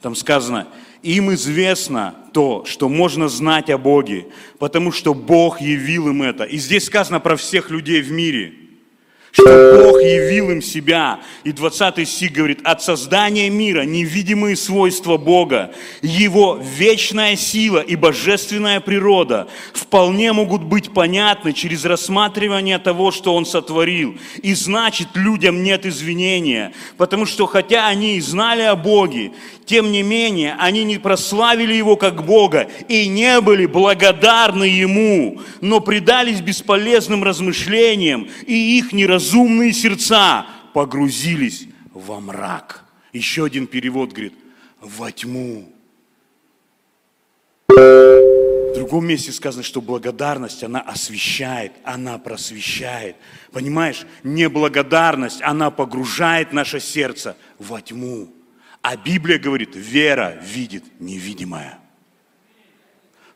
Там 0.00 0.14
сказано, 0.16 0.66
им 1.02 1.32
известно 1.34 2.14
то, 2.32 2.64
что 2.64 2.88
можно 2.88 3.28
знать 3.28 3.70
о 3.70 3.78
Боге, 3.78 4.26
потому 4.58 4.92
что 4.92 5.14
Бог 5.14 5.60
явил 5.60 6.08
им 6.08 6.22
это. 6.22 6.44
И 6.44 6.56
здесь 6.58 6.84
сказано 6.84 7.20
про 7.20 7.36
всех 7.36 7.70
людей 7.70 8.00
в 8.00 8.10
мире– 8.10 8.54
что 9.32 9.44
Бог 9.76 10.02
явил 10.02 10.50
им 10.50 10.60
себя. 10.62 11.20
И 11.42 11.52
20 11.52 12.06
стих 12.06 12.32
говорит, 12.32 12.60
от 12.64 12.82
создания 12.82 13.48
мира 13.48 13.82
невидимые 13.82 14.56
свойства 14.56 15.16
Бога, 15.16 15.72
Его 16.02 16.60
вечная 16.62 17.36
сила 17.36 17.80
и 17.80 17.96
божественная 17.96 18.80
природа 18.80 19.48
вполне 19.72 20.32
могут 20.32 20.62
быть 20.62 20.92
понятны 20.92 21.54
через 21.54 21.84
рассматривание 21.84 22.78
того, 22.78 23.10
что 23.10 23.34
Он 23.34 23.46
сотворил. 23.46 24.16
И 24.42 24.54
значит, 24.54 25.08
людям 25.14 25.62
нет 25.62 25.86
извинения, 25.86 26.72
потому 26.98 27.24
что 27.24 27.46
хотя 27.46 27.88
они 27.88 28.16
и 28.16 28.20
знали 28.20 28.62
о 28.62 28.76
Боге, 28.76 29.32
тем 29.64 29.92
не 29.92 30.02
менее, 30.02 30.56
они 30.58 30.84
не 30.84 30.98
прославили 30.98 31.72
Его 31.72 31.96
как 31.96 32.26
Бога 32.26 32.68
и 32.88 33.08
не 33.08 33.40
были 33.40 33.64
благодарны 33.64 34.64
Ему, 34.64 35.40
но 35.62 35.80
предались 35.80 36.40
бесполезным 36.40 37.24
размышлениям, 37.24 38.28
и 38.46 38.78
их 38.78 38.92
неразумные 39.22 39.72
сердца 39.72 40.46
погрузились 40.74 41.68
во 41.92 42.20
мрак. 42.20 42.84
Еще 43.12 43.44
один 43.44 43.66
перевод 43.66 44.10
говорит, 44.10 44.34
во 44.80 45.12
тьму. 45.12 45.72
В 47.68 48.74
другом 48.74 49.06
месте 49.06 49.32
сказано, 49.32 49.62
что 49.62 49.80
благодарность, 49.80 50.64
она 50.64 50.80
освещает, 50.80 51.72
она 51.84 52.18
просвещает. 52.18 53.16
Понимаешь, 53.52 54.06
неблагодарность, 54.24 55.42
она 55.42 55.70
погружает 55.70 56.52
наше 56.52 56.80
сердце 56.80 57.36
во 57.58 57.80
тьму. 57.80 58.32
А 58.80 58.96
Библия 58.96 59.38
говорит, 59.38 59.70
вера 59.74 60.40
видит 60.42 60.84
невидимое. 60.98 61.78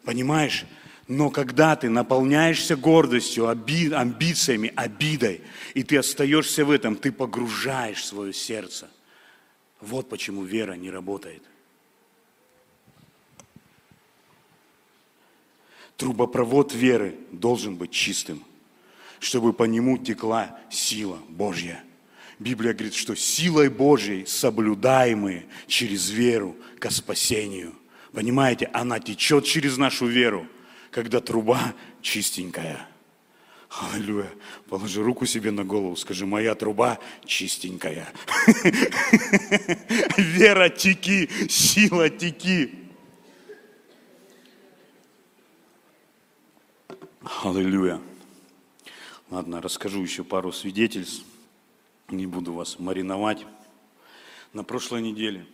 Понимаешь? 0.05 0.64
Но 1.09 1.30
когда 1.30 1.76
ты 1.76 1.88
наполняешься 1.88 2.76
гордостью, 2.76 3.46
оби, 3.46 3.90
амбициями, 3.92 4.72
обидой, 4.74 5.40
и 5.74 5.84
ты 5.84 5.98
остаешься 5.98 6.64
в 6.64 6.70
этом, 6.70 6.96
ты 6.96 7.12
погружаешь 7.12 8.04
свое 8.04 8.32
сердце. 8.32 8.88
Вот 9.80 10.09
почему 10.09 10.42
вера 10.42 10.72
не 10.72 10.90
работает. 10.90 11.42
Трубопровод 15.96 16.74
веры 16.74 17.14
должен 17.30 17.76
быть 17.76 17.92
чистым, 17.92 18.42
чтобы 19.20 19.52
по 19.52 19.64
нему 19.64 19.96
текла 19.98 20.59
сила 20.70 21.18
Божья. 21.28 21.82
Библия 22.38 22.74
говорит, 22.74 22.94
что 22.94 23.14
силой 23.14 23.70
Божьей 23.70 24.26
соблюдаемые 24.26 25.46
через 25.68 26.11
веру 26.11 26.57
к 26.78 26.90
спасению. 26.90 27.74
Понимаете, 28.12 28.68
она 28.74 28.98
течет 28.98 29.46
через 29.46 29.78
нашу 29.78 30.07
веру, 30.07 30.46
когда 30.91 31.20
труба 31.20 31.74
чистенькая. 32.03 32.89
Аллилуйя. 33.68 34.32
Положи 34.68 35.03
руку 35.03 35.26
себе 35.26 35.51
на 35.51 35.64
голову, 35.64 35.97
скажи, 35.97 36.24
моя 36.24 36.55
труба 36.55 36.99
чистенькая. 37.24 38.09
Вера 40.16 40.68
теки, 40.68 41.28
сила 41.49 42.09
теки. 42.09 42.74
Аллилуйя. 47.43 48.01
Ладно, 49.30 49.61
расскажу 49.61 50.03
еще 50.03 50.22
пару 50.22 50.53
свидетельств. 50.53 51.24
Не 52.09 52.26
буду 52.26 52.53
вас 52.53 52.78
мариновать. 52.78 53.45
На 54.53 54.62
прошлой 54.62 55.03
неделе, 55.03 55.45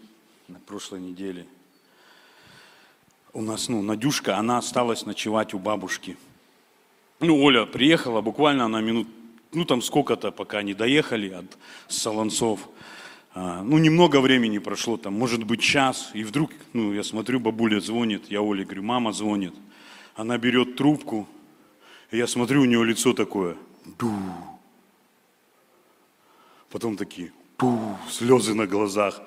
на 0.48 0.60
прошлой 0.60 1.00
неделе 1.00 1.46
у 3.32 3.40
нас, 3.40 3.68
ну, 3.68 3.82
Надюшка, 3.82 4.36
она 4.36 4.58
осталась 4.58 5.06
ночевать 5.06 5.54
у 5.54 5.58
бабушки. 5.58 6.16
Ну, 7.20 7.42
Оля 7.42 7.66
приехала, 7.66 8.20
буквально 8.20 8.64
она 8.64 8.80
минут, 8.80 9.08
ну, 9.52 9.64
там 9.64 9.80
сколько-то, 9.80 10.30
пока 10.32 10.58
они 10.58 10.74
доехали 10.74 11.30
от 11.30 11.58
Солонцов. 11.88 12.68
А, 13.34 13.62
ну, 13.62 13.78
немного 13.78 14.20
времени 14.20 14.58
прошло, 14.58 14.96
там, 14.96 15.14
может 15.14 15.44
быть, 15.44 15.62
час, 15.62 16.10
и 16.12 16.24
вдруг, 16.24 16.50
ну, 16.72 16.92
я 16.92 17.02
смотрю, 17.02 17.40
бабуля 17.40 17.80
звонит, 17.80 18.30
я 18.30 18.42
Оле 18.42 18.64
говорю, 18.64 18.82
мама 18.82 19.12
звонит. 19.12 19.54
Она 20.14 20.36
берет 20.36 20.76
трубку, 20.76 21.26
и 22.10 22.18
я 22.18 22.26
смотрю, 22.26 22.62
у 22.62 22.64
нее 22.66 22.84
лицо 22.84 23.14
такое, 23.14 23.56
ду. 23.98 24.12
Потом 26.68 26.96
такие, 26.96 27.32
пу, 27.56 27.96
слезы 28.10 28.52
на 28.54 28.66
глазах. 28.66 29.22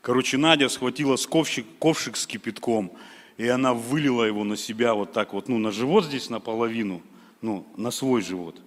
Короче, 0.00 0.38
Надя 0.38 0.70
схватила 0.70 1.16
ковшик, 1.16 1.66
ковшик 1.78 2.16
с 2.16 2.26
кипятком, 2.26 2.92
и 3.38 3.46
она 3.48 3.72
вылила 3.72 4.24
его 4.24 4.44
на 4.44 4.56
себя 4.56 4.94
вот 4.94 5.12
так 5.12 5.32
вот, 5.32 5.48
ну, 5.48 5.58
на 5.58 5.70
живот 5.70 6.04
здесь 6.04 6.28
наполовину, 6.28 7.00
ну, 7.40 7.64
на 7.76 7.90
свой 7.90 8.20
живот. 8.20 8.60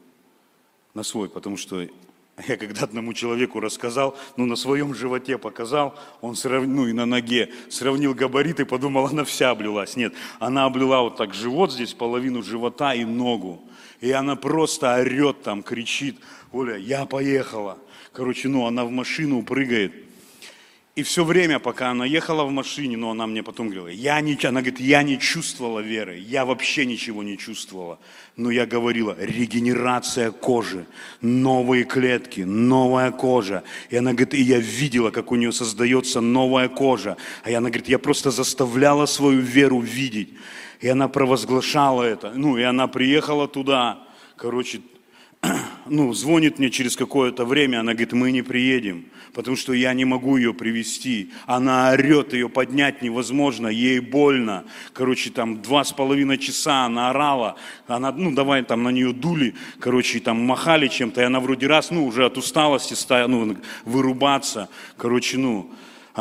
На 0.93 1.03
свой, 1.03 1.29
потому 1.29 1.57
что 1.57 1.87
я 2.47 2.57
когда 2.57 2.83
одному 2.83 3.13
человеку 3.13 3.59
рассказал, 3.59 4.17
ну, 4.37 4.45
на 4.45 4.55
своем 4.55 4.95
животе 4.95 5.37
показал, 5.37 5.95
он 6.21 6.35
сравнил, 6.35 6.75
ну, 6.75 6.87
и 6.87 6.93
на 6.93 7.05
ноге, 7.05 7.51
сравнил 7.69 8.13
габариты, 8.13 8.65
подумал, 8.65 9.05
она 9.05 9.25
вся 9.25 9.51
облилась. 9.51 9.95
Нет, 9.95 10.13
она 10.39 10.65
облила 10.65 11.01
вот 11.01 11.17
так 11.17 11.33
живот 11.33 11.71
здесь, 11.71 11.93
половину 11.93 12.41
живота 12.41 12.93
и 12.93 13.03
ногу. 13.03 13.61
И 13.99 14.11
она 14.11 14.35
просто 14.35 14.95
орет 14.95 15.43
там, 15.43 15.61
кричит, 15.61 16.17
Оля, 16.51 16.77
я 16.77 17.05
поехала. 17.05 17.77
Короче, 18.13 18.47
ну, 18.47 18.65
она 18.65 18.85
в 18.85 18.89
машину 18.89 19.43
прыгает. 19.43 19.93
И 20.93 21.03
все 21.03 21.23
время, 21.23 21.59
пока 21.59 21.91
она 21.91 22.03
ехала 22.03 22.43
в 22.43 22.51
машине, 22.51 22.97
но 22.97 23.11
она 23.11 23.25
мне 23.25 23.43
потом 23.43 23.69
говорила, 23.69 23.87
я 23.87 24.19
не, 24.19 24.37
она 24.43 24.59
говорит, 24.59 24.81
я 24.81 25.03
не 25.03 25.17
чувствовала 25.17 25.79
веры, 25.79 26.17
я 26.17 26.43
вообще 26.43 26.85
ничего 26.85 27.23
не 27.23 27.37
чувствовала. 27.37 27.97
Но 28.35 28.51
я 28.51 28.65
говорила, 28.65 29.15
регенерация 29.17 30.31
кожи, 30.31 30.85
новые 31.21 31.85
клетки, 31.85 32.41
новая 32.41 33.11
кожа. 33.11 33.63
И 33.89 33.95
она 33.95 34.11
говорит, 34.11 34.33
и 34.33 34.41
я 34.41 34.59
видела, 34.59 35.11
как 35.11 35.31
у 35.31 35.35
нее 35.35 35.53
создается 35.53 36.19
новая 36.19 36.67
кожа. 36.67 37.15
А 37.45 37.49
она 37.49 37.69
говорит, 37.69 37.87
я 37.87 37.97
просто 37.97 38.29
заставляла 38.29 39.05
свою 39.05 39.39
веру 39.39 39.79
видеть. 39.79 40.33
И 40.81 40.89
она 40.89 41.07
провозглашала 41.07 42.03
это. 42.03 42.33
Ну, 42.35 42.57
и 42.57 42.63
она 42.63 42.87
приехала 42.87 43.47
туда, 43.47 44.03
короче, 44.35 44.81
ну, 45.87 46.13
звонит 46.13 46.59
мне 46.59 46.69
через 46.69 46.95
какое-то 46.95 47.45
время, 47.45 47.79
она 47.79 47.93
говорит, 47.93 48.13
мы 48.13 48.31
не 48.31 48.41
приедем, 48.41 49.05
потому 49.33 49.57
что 49.57 49.73
я 49.73 49.93
не 49.93 50.05
могу 50.05 50.37
ее 50.37 50.53
привести. 50.53 51.31
Она 51.45 51.91
орет, 51.91 52.33
ее 52.33 52.49
поднять 52.49 53.01
невозможно, 53.01 53.67
ей 53.67 53.99
больно. 53.99 54.65
Короче, 54.93 55.31
там 55.31 55.61
два 55.61 55.83
с 55.83 55.91
половиной 55.91 56.37
часа 56.37 56.85
она 56.85 57.09
орала, 57.09 57.55
она, 57.87 58.11
ну, 58.11 58.33
давай 58.33 58.63
там 58.63 58.83
на 58.83 58.89
нее 58.89 59.13
дули, 59.13 59.55
короче, 59.79 60.19
там 60.19 60.41
махали 60.45 60.87
чем-то, 60.87 61.21
и 61.21 61.25
она 61.25 61.39
вроде 61.39 61.67
раз, 61.67 61.91
ну, 61.91 62.05
уже 62.05 62.25
от 62.25 62.37
усталости 62.37 62.93
стала, 62.93 63.27
ну, 63.27 63.57
вырубаться, 63.85 64.69
короче, 64.97 65.37
ну, 65.37 65.71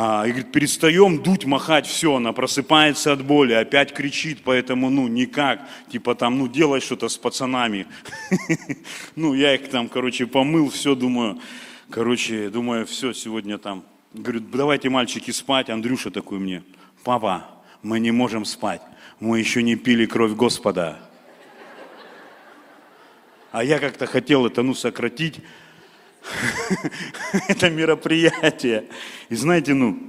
а, 0.03 0.25
и 0.25 0.31
говорит, 0.31 0.51
перестаем 0.51 1.21
дуть, 1.21 1.45
махать, 1.45 1.85
все, 1.85 2.15
она 2.15 2.33
просыпается 2.33 3.13
от 3.13 3.23
боли, 3.23 3.53
опять 3.53 3.93
кричит, 3.93 4.39
поэтому, 4.43 4.89
ну, 4.89 5.07
никак, 5.07 5.61
типа 5.91 6.15
там, 6.15 6.39
ну, 6.39 6.47
делай 6.47 6.81
что-то 6.81 7.07
с 7.07 7.17
пацанами. 7.17 7.85
Ну, 9.15 9.35
я 9.35 9.53
их 9.53 9.69
там, 9.69 9.87
короче, 9.89 10.25
помыл, 10.25 10.71
все, 10.71 10.95
думаю, 10.95 11.39
короче, 11.91 12.49
думаю, 12.49 12.87
все, 12.87 13.13
сегодня 13.13 13.59
там, 13.59 13.83
говорю, 14.11 14.39
давайте, 14.39 14.89
мальчики, 14.89 15.29
спать, 15.29 15.69
Андрюша 15.69 16.09
такой 16.09 16.39
мне, 16.39 16.63
папа, 17.03 17.45
мы 17.83 17.99
не 17.99 18.09
можем 18.09 18.43
спать, 18.43 18.81
мы 19.19 19.37
еще 19.37 19.61
не 19.61 19.75
пили 19.75 20.07
кровь 20.07 20.31
Господа. 20.31 20.97
А 23.51 23.63
я 23.63 23.77
как-то 23.77 24.07
хотел 24.07 24.47
это, 24.47 24.63
ну, 24.63 24.73
сократить, 24.73 25.41
это 27.47 27.69
мероприятие. 27.69 28.85
И 29.29 29.35
знаете, 29.35 29.73
ну, 29.73 29.99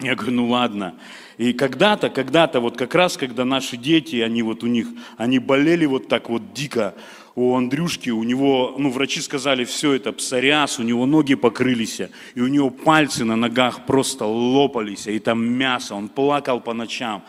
я 0.00 0.14
говорю, 0.14 0.32
ну 0.32 0.48
ладно. 0.48 0.94
И 1.38 1.52
когда-то, 1.52 2.10
когда-то, 2.10 2.60
вот 2.60 2.76
как 2.76 2.94
раз, 2.94 3.16
когда 3.16 3.44
наши 3.44 3.76
дети, 3.76 4.16
они 4.16 4.42
вот 4.42 4.62
у 4.62 4.66
них, 4.66 4.86
они 5.16 5.38
болели 5.38 5.86
вот 5.86 6.08
так 6.08 6.28
вот 6.28 6.52
дико, 6.52 6.94
у 7.36 7.56
Андрюшки, 7.56 8.10
у 8.10 8.22
него, 8.22 8.76
ну, 8.78 8.90
врачи 8.90 9.20
сказали, 9.20 9.64
все 9.64 9.94
это 9.94 10.12
псориаз, 10.12 10.78
у 10.78 10.84
него 10.84 11.04
ноги 11.04 11.34
покрылись, 11.34 12.00
и 12.34 12.40
у 12.40 12.46
него 12.46 12.70
пальцы 12.70 13.24
на 13.24 13.34
ногах 13.34 13.86
просто 13.86 14.24
лопались, 14.24 15.08
и 15.08 15.18
там 15.18 15.44
мясо, 15.44 15.96
он 15.96 16.08
плакал 16.08 16.60
по 16.60 16.74
ночам 16.74 17.24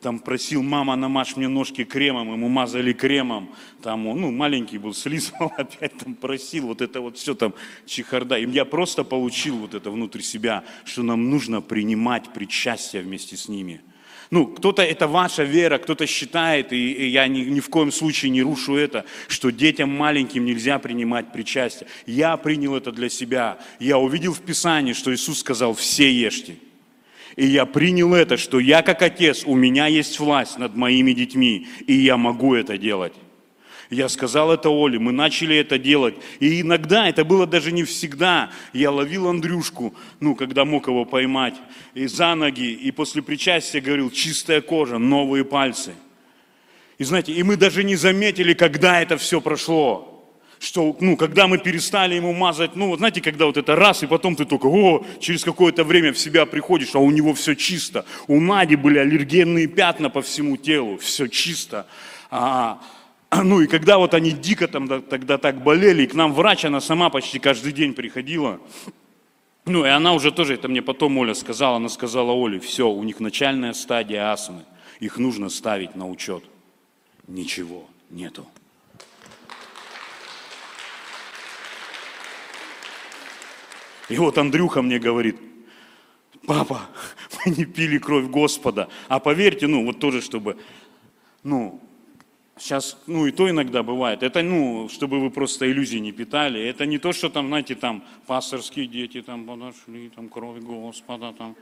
там 0.00 0.18
просил, 0.18 0.62
мама, 0.62 0.96
намажь 0.96 1.36
мне 1.36 1.46
ножки 1.46 1.84
кремом, 1.84 2.32
ему 2.32 2.48
мазали 2.48 2.92
кремом, 2.92 3.50
там 3.82 4.06
он, 4.06 4.20
ну, 4.20 4.30
маленький 4.30 4.78
был, 4.78 4.94
слизывал, 4.94 5.52
опять 5.56 5.96
там 5.98 6.14
просил, 6.14 6.66
вот 6.68 6.80
это 6.80 7.00
вот 7.00 7.18
все 7.18 7.34
там 7.34 7.54
чехарда. 7.86 8.38
И 8.38 8.50
я 8.50 8.64
просто 8.64 9.04
получил 9.04 9.56
вот 9.56 9.74
это 9.74 9.90
внутрь 9.90 10.22
себя, 10.22 10.64
что 10.84 11.02
нам 11.02 11.30
нужно 11.30 11.60
принимать 11.60 12.32
причастие 12.32 13.02
вместе 13.02 13.36
с 13.36 13.48
ними. 13.48 13.82
Ну, 14.30 14.46
кто-то, 14.46 14.82
это 14.82 15.06
ваша 15.06 15.44
вера, 15.44 15.78
кто-то 15.78 16.06
считает, 16.06 16.72
и, 16.72 16.92
и 16.92 17.08
я 17.08 17.28
ни, 17.28 17.40
ни 17.40 17.60
в 17.60 17.68
коем 17.68 17.92
случае 17.92 18.30
не 18.30 18.42
рушу 18.42 18.74
это, 18.76 19.04
что 19.28 19.50
детям 19.50 19.90
маленьким 19.90 20.44
нельзя 20.46 20.78
принимать 20.78 21.30
причастие. 21.30 21.88
Я 22.06 22.36
принял 22.36 22.74
это 22.74 22.90
для 22.90 23.10
себя. 23.10 23.58
Я 23.78 23.98
увидел 23.98 24.32
в 24.32 24.40
Писании, 24.40 24.94
что 24.94 25.14
Иисус 25.14 25.40
сказал, 25.40 25.74
все 25.74 26.10
ешьте. 26.10 26.56
И 27.36 27.46
я 27.46 27.66
принял 27.66 28.14
это, 28.14 28.36
что 28.36 28.60
я 28.60 28.82
как 28.82 29.02
отец, 29.02 29.44
у 29.44 29.56
меня 29.56 29.86
есть 29.86 30.18
власть 30.20 30.58
над 30.58 30.76
моими 30.76 31.12
детьми, 31.12 31.66
и 31.86 31.94
я 31.94 32.16
могу 32.16 32.54
это 32.54 32.78
делать. 32.78 33.12
Я 33.90 34.08
сказал 34.08 34.52
это 34.52 34.70
Оле, 34.70 34.98
мы 34.98 35.12
начали 35.12 35.56
это 35.56 35.78
делать. 35.78 36.14
И 36.40 36.60
иногда, 36.62 37.08
это 37.08 37.24
было 37.24 37.46
даже 37.46 37.72
не 37.72 37.84
всегда, 37.84 38.50
я 38.72 38.90
ловил 38.90 39.28
Андрюшку, 39.28 39.94
ну, 40.20 40.34
когда 40.34 40.64
мог 40.64 40.86
его 40.86 41.04
поймать, 41.04 41.54
и 41.94 42.06
за 42.06 42.34
ноги, 42.34 42.72
и 42.72 42.90
после 42.92 43.22
причастия 43.22 43.80
говорил, 43.80 44.10
чистая 44.10 44.60
кожа, 44.60 44.98
новые 44.98 45.44
пальцы. 45.44 45.92
И 46.98 47.04
знаете, 47.04 47.32
и 47.32 47.42
мы 47.42 47.56
даже 47.56 47.82
не 47.82 47.96
заметили, 47.96 48.54
когда 48.54 49.02
это 49.02 49.16
все 49.16 49.40
прошло 49.40 50.13
что, 50.58 50.96
ну, 51.00 51.16
когда 51.16 51.46
мы 51.46 51.58
перестали 51.58 52.14
ему 52.14 52.32
мазать, 52.32 52.76
ну, 52.76 52.96
знаете, 52.96 53.20
когда 53.20 53.46
вот 53.46 53.56
это 53.56 53.76
раз, 53.76 54.02
и 54.02 54.06
потом 54.06 54.36
ты 54.36 54.44
только, 54.44 54.66
о, 54.66 55.04
через 55.20 55.44
какое-то 55.44 55.84
время 55.84 56.12
в 56.12 56.18
себя 56.18 56.46
приходишь, 56.46 56.94
а 56.94 56.98
у 56.98 57.10
него 57.10 57.34
все 57.34 57.54
чисто. 57.54 58.04
У 58.26 58.40
Нади 58.40 58.76
были 58.76 58.98
аллергенные 58.98 59.66
пятна 59.66 60.10
по 60.10 60.22
всему 60.22 60.56
телу, 60.56 60.98
все 60.98 61.26
чисто. 61.26 61.86
А, 62.30 62.80
ну, 63.42 63.60
и 63.60 63.66
когда 63.66 63.98
вот 63.98 64.14
они 64.14 64.30
дико 64.30 64.68
там 64.68 65.02
тогда 65.02 65.38
так 65.38 65.62
болели, 65.62 66.04
и 66.04 66.06
к 66.06 66.14
нам 66.14 66.32
врач, 66.32 66.64
она 66.64 66.80
сама 66.80 67.10
почти 67.10 67.38
каждый 67.38 67.72
день 67.72 67.94
приходила, 67.94 68.60
ну, 69.66 69.84
и 69.84 69.88
она 69.88 70.12
уже 70.12 70.30
тоже, 70.30 70.54
это 70.54 70.68
мне 70.68 70.82
потом 70.82 71.16
Оля 71.16 71.34
сказала, 71.34 71.76
она 71.76 71.88
сказала 71.88 72.32
Оле, 72.32 72.60
все, 72.60 72.88
у 72.88 73.02
них 73.02 73.20
начальная 73.20 73.72
стадия 73.72 74.30
астмы, 74.30 74.64
их 75.00 75.18
нужно 75.18 75.48
ставить 75.48 75.96
на 75.96 76.08
учет. 76.08 76.44
Ничего 77.26 77.86
нету. 78.10 78.46
И 84.08 84.16
вот 84.18 84.36
Андрюха 84.38 84.82
мне 84.82 84.98
говорит, 84.98 85.36
папа, 86.46 86.82
мы 87.44 87.52
не 87.52 87.64
пили 87.64 87.98
кровь 87.98 88.26
Господа. 88.26 88.88
А 89.08 89.18
поверьте, 89.18 89.66
ну, 89.66 89.84
вот 89.84 89.98
тоже, 89.98 90.20
чтобы, 90.20 90.58
ну, 91.42 91.80
сейчас, 92.58 92.98
ну, 93.06 93.26
и 93.26 93.32
то 93.32 93.48
иногда 93.48 93.82
бывает. 93.82 94.22
Это, 94.22 94.42
ну, 94.42 94.88
чтобы 94.90 95.20
вы 95.20 95.30
просто 95.30 95.70
иллюзий 95.70 96.00
не 96.00 96.12
питали. 96.12 96.62
Это 96.62 96.86
не 96.86 96.98
то, 96.98 97.12
что 97.12 97.30
там, 97.30 97.48
знаете, 97.48 97.74
там, 97.74 98.04
пасторские 98.26 98.86
дети 98.86 99.22
там 99.22 99.46
подошли, 99.46 100.10
там, 100.10 100.28
кровь 100.28 100.60
Господа, 100.60 101.32
там, 101.32 101.56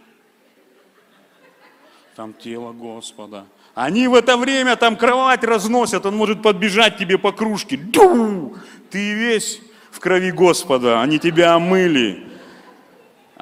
там 2.16 2.34
тело 2.34 2.72
Господа. 2.72 3.46
Они 3.74 4.06
в 4.06 4.14
это 4.14 4.36
время 4.36 4.76
там 4.76 4.96
кровать 4.96 5.44
разносят, 5.44 6.04
он 6.04 6.16
может 6.16 6.42
подбежать 6.42 6.98
тебе 6.98 7.16
по 7.16 7.32
кружке. 7.32 7.78
Ду! 7.78 8.54
Ты 8.90 9.14
весь 9.14 9.62
в 9.90 9.98
крови 9.98 10.30
Господа, 10.30 11.00
они 11.00 11.18
тебя 11.18 11.54
омыли 11.54 12.31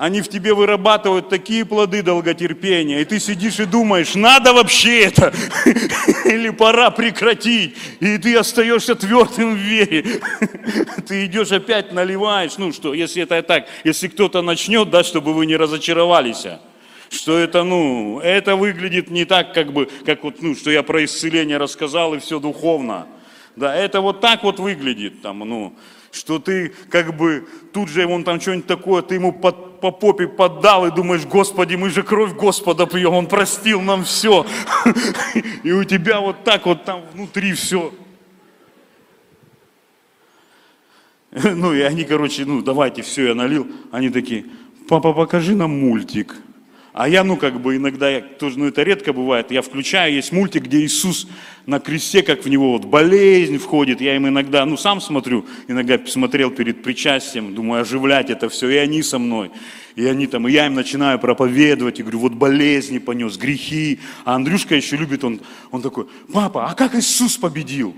они 0.00 0.22
в 0.22 0.28
тебе 0.28 0.54
вырабатывают 0.54 1.28
такие 1.28 1.66
плоды 1.66 2.02
долготерпения, 2.02 3.00
и 3.00 3.04
ты 3.04 3.20
сидишь 3.20 3.60
и 3.60 3.66
думаешь, 3.66 4.14
надо 4.14 4.54
вообще 4.54 5.02
это, 5.02 5.30
или 6.24 6.48
пора 6.48 6.90
прекратить, 6.90 7.76
и 8.00 8.16
ты 8.16 8.34
остаешься 8.34 8.94
твердым 8.94 9.56
в 9.56 9.58
вере. 9.58 10.22
Ты 11.06 11.26
идешь 11.26 11.52
опять 11.52 11.92
наливаешь, 11.92 12.56
ну 12.56 12.72
что, 12.72 12.94
если 12.94 13.24
это 13.24 13.42
так, 13.42 13.66
если 13.84 14.08
кто-то 14.08 14.40
начнет, 14.40 14.88
да, 14.88 15.04
чтобы 15.04 15.34
вы 15.34 15.44
не 15.44 15.56
разочаровались, 15.56 16.46
что 17.10 17.36
это, 17.36 17.62
ну, 17.62 18.20
это 18.20 18.56
выглядит 18.56 19.10
не 19.10 19.26
так, 19.26 19.52
как 19.52 19.74
бы, 19.74 19.86
как 20.06 20.24
вот, 20.24 20.40
ну, 20.40 20.56
что 20.56 20.70
я 20.70 20.82
про 20.82 21.04
исцеление 21.04 21.58
рассказал, 21.58 22.14
и 22.14 22.20
все 22.20 22.40
духовно. 22.40 23.06
Да, 23.54 23.74
это 23.74 24.00
вот 24.00 24.22
так 24.22 24.44
вот 24.44 24.60
выглядит, 24.60 25.20
там, 25.20 25.40
ну, 25.40 25.76
что 26.12 26.38
ты 26.38 26.72
как 26.90 27.16
бы 27.16 27.46
тут 27.72 27.88
же 27.88 28.06
он 28.06 28.24
там 28.24 28.40
что-нибудь 28.40 28.66
такое, 28.66 29.02
ты 29.02 29.14
ему 29.14 29.32
под, 29.32 29.80
по 29.80 29.90
попе 29.90 30.26
поддал 30.26 30.86
и 30.86 30.94
думаешь, 30.94 31.24
Господи, 31.24 31.76
мы 31.76 31.90
же 31.90 32.02
кровь 32.02 32.34
Господа 32.34 32.86
пьем, 32.86 33.14
Он 33.14 33.26
простил 33.26 33.80
нам 33.80 34.04
все. 34.04 34.46
И 35.62 35.72
у 35.72 35.84
тебя 35.84 36.20
вот 36.20 36.44
так 36.44 36.66
вот 36.66 36.84
там 36.84 37.02
внутри 37.12 37.52
все. 37.54 37.92
Ну 41.44 41.72
и 41.72 41.80
они, 41.80 42.04
короче, 42.04 42.44
ну 42.44 42.60
давайте, 42.60 43.02
все, 43.02 43.28
я 43.28 43.34
налил. 43.34 43.68
Они 43.92 44.10
такие, 44.10 44.46
папа, 44.88 45.12
покажи 45.12 45.54
нам 45.54 45.70
мультик. 45.70 46.36
А 46.92 47.08
я, 47.08 47.22
ну, 47.22 47.36
как 47.36 47.60
бы 47.60 47.76
иногда, 47.76 48.10
я 48.10 48.20
тоже, 48.20 48.58
ну, 48.58 48.66
это 48.66 48.82
редко 48.82 49.12
бывает, 49.12 49.52
я 49.52 49.62
включаю, 49.62 50.12
есть 50.12 50.32
мультик, 50.32 50.64
где 50.64 50.80
Иисус 50.80 51.28
на 51.64 51.78
кресте, 51.78 52.22
как 52.22 52.44
в 52.44 52.48
него 52.48 52.72
вот 52.72 52.84
болезнь 52.84 53.58
входит, 53.58 54.00
я 54.00 54.16
им 54.16 54.26
иногда, 54.26 54.66
ну, 54.66 54.76
сам 54.76 55.00
смотрю, 55.00 55.46
иногда 55.68 56.00
смотрел 56.06 56.50
перед 56.50 56.82
причастием, 56.82 57.54
думаю, 57.54 57.82
оживлять 57.82 58.30
это 58.30 58.48
все, 58.48 58.68
и 58.70 58.76
они 58.76 59.04
со 59.04 59.20
мной, 59.20 59.52
и 59.94 60.04
они 60.04 60.26
там, 60.26 60.48
и 60.48 60.52
я 60.52 60.66
им 60.66 60.74
начинаю 60.74 61.20
проповедовать, 61.20 62.00
и 62.00 62.02
говорю, 62.02 62.18
вот 62.18 62.32
болезни 62.32 62.98
понес, 62.98 63.36
грехи, 63.36 64.00
а 64.24 64.34
Андрюшка 64.34 64.74
еще 64.74 64.96
любит, 64.96 65.22
он, 65.22 65.40
он 65.70 65.82
такой, 65.82 66.06
папа, 66.32 66.66
а 66.68 66.74
как 66.74 66.96
Иисус 66.96 67.36
победил? 67.36 67.94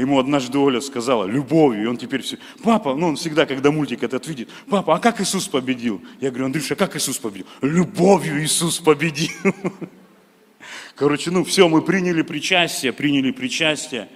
Ему 0.00 0.18
однажды 0.18 0.58
Оля 0.58 0.80
сказала, 0.80 1.26
любовью, 1.26 1.82
и 1.82 1.86
он 1.86 1.98
теперь 1.98 2.22
все, 2.22 2.38
папа, 2.64 2.94
ну 2.94 3.08
он 3.08 3.16
всегда, 3.16 3.44
когда 3.44 3.70
мультик 3.70 4.02
этот 4.02 4.26
видит, 4.26 4.48
папа, 4.70 4.96
а 4.96 4.98
как 4.98 5.20
Иисус 5.20 5.46
победил? 5.46 6.00
Я 6.20 6.30
говорю, 6.30 6.46
Андрюша, 6.46 6.74
как 6.74 6.96
Иисус 6.96 7.18
победил? 7.18 7.46
Любовью 7.60 8.42
Иисус 8.42 8.78
победил. 8.78 9.30
Короче, 10.96 11.30
ну 11.30 11.44
все, 11.44 11.68
мы 11.68 11.82
приняли 11.82 12.22
причастие, 12.22 12.94
приняли 12.94 13.30
причастие, 13.30 14.08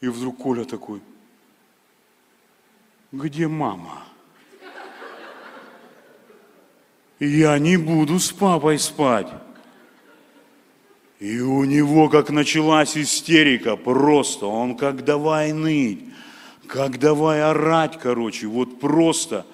и 0.00 0.08
вдруг 0.08 0.38
Коля 0.38 0.64
такой, 0.64 1.00
где 3.12 3.46
мама? 3.46 4.02
Я 7.20 7.56
не 7.60 7.76
буду 7.76 8.18
с 8.18 8.32
папой 8.32 8.80
спать. 8.80 9.28
И 11.18 11.40
у 11.40 11.64
него 11.64 12.08
как 12.08 12.30
началась 12.30 12.96
истерика 12.96 13.76
просто, 13.76 14.46
он 14.46 14.76
как 14.76 15.04
давай 15.04 15.52
ныть, 15.52 16.00
как 16.66 16.98
давай 16.98 17.42
орать, 17.42 17.98
короче, 17.98 18.46
вот 18.46 18.80
просто. 18.80 19.46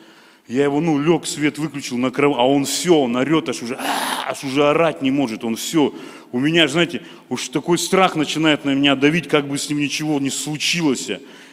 Я 0.48 0.64
его, 0.64 0.80
ну, 0.80 0.98
лег, 0.98 1.24
свет 1.24 1.56
выключил 1.58 1.98
на 1.98 2.10
кровать, 2.10 2.38
а 2.38 2.48
он 2.48 2.64
все, 2.64 2.94
он 2.94 3.14
орет, 3.14 3.48
аж 3.48 3.62
уже, 3.62 3.78
аж 4.26 4.42
уже 4.42 4.68
орать 4.68 5.00
не 5.00 5.12
может, 5.12 5.44
он 5.44 5.54
все. 5.54 5.94
У 6.32 6.40
меня, 6.40 6.66
знаете, 6.66 7.02
уж 7.28 7.48
такой 7.48 7.78
страх 7.78 8.16
начинает 8.16 8.64
на 8.64 8.74
меня 8.74 8.96
давить, 8.96 9.28
как 9.28 9.46
бы 9.46 9.56
с 9.56 9.68
ним 9.68 9.78
ничего 9.78 10.18
не 10.18 10.30
случилось. 10.30 11.08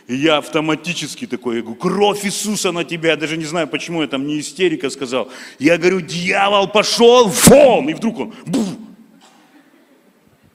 И 0.08 0.16
я 0.16 0.38
автоматически 0.38 1.28
такой, 1.28 1.58
я 1.58 1.62
говорю, 1.62 1.80
кровь 1.80 2.26
Иисуса 2.26 2.72
на 2.72 2.84
тебя. 2.84 3.12
Я 3.12 3.16
даже 3.16 3.38
не 3.38 3.46
знаю, 3.46 3.68
почему 3.68 4.02
я 4.02 4.08
там 4.08 4.26
не 4.26 4.40
истерика 4.40 4.90
сказал. 4.90 5.30
Я 5.60 5.78
говорю, 5.78 6.02
дьявол 6.02 6.68
пошел 6.68 7.28
вон! 7.28 7.90
И 7.90 7.94
вдруг 7.94 8.20
он, 8.20 8.34
бух, 8.48 8.68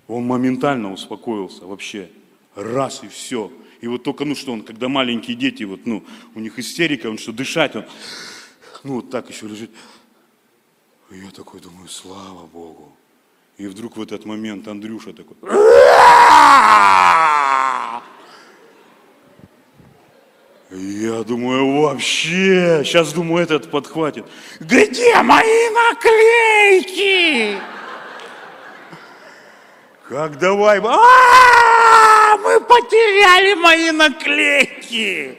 он 0.09 0.25
моментально 0.25 0.93
успокоился 0.93 1.67
вообще. 1.67 2.11
Раз 2.55 3.03
и 3.03 3.09
все. 3.09 3.51
И 3.81 3.89
вот 3.89 4.03
только, 4.03 4.25
ну 4.25 4.35
что 4.35 4.53
он, 4.53 4.63
когда 4.63 4.89
маленькие 4.89 5.37
дети, 5.37 5.65
вот, 5.65 5.87
ну, 5.87 6.05
у 6.35 6.41
них 6.41 6.59
истерика, 6.59 7.09
он 7.09 7.19
что, 7.19 7.33
дышать, 7.33 7.77
он, 7.77 7.85
ну, 8.83 8.95
вот 8.97 9.11
так 9.11 9.29
еще 9.29 9.47
лежит. 9.47 9.71
И 11.11 11.19
я 11.19 11.31
такой 11.31 11.61
думаю, 11.61 11.89
слава 11.89 12.47
Богу. 12.47 12.93
И 13.57 13.67
вдруг 13.67 13.97
в 13.97 14.03
этот 14.03 14.25
момент 14.25 14.67
Андрюша 14.67 15.13
такой, 15.13 15.37
я 20.71 21.23
думаю, 21.23 21.83
вообще, 21.83 22.83
сейчас 22.85 23.13
думаю, 23.13 23.45
этот 23.45 23.71
подхватит. 23.71 24.27
Где 24.59 25.23
мои 25.23 25.71
наклейки? 25.71 27.61
Как 30.09 30.39
давай, 30.39 30.81
а, 30.85 32.37
мы 32.37 32.61
потеряли 32.61 33.55
мои 33.55 33.91
наклейки. 33.91 35.39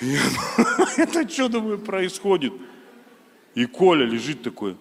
Это 0.96 1.28
что, 1.28 1.48
думаю, 1.48 1.78
происходит? 1.78 2.52
И 3.54 3.66
Коля 3.66 4.06
лежит 4.06 4.42
такой, 4.42 4.76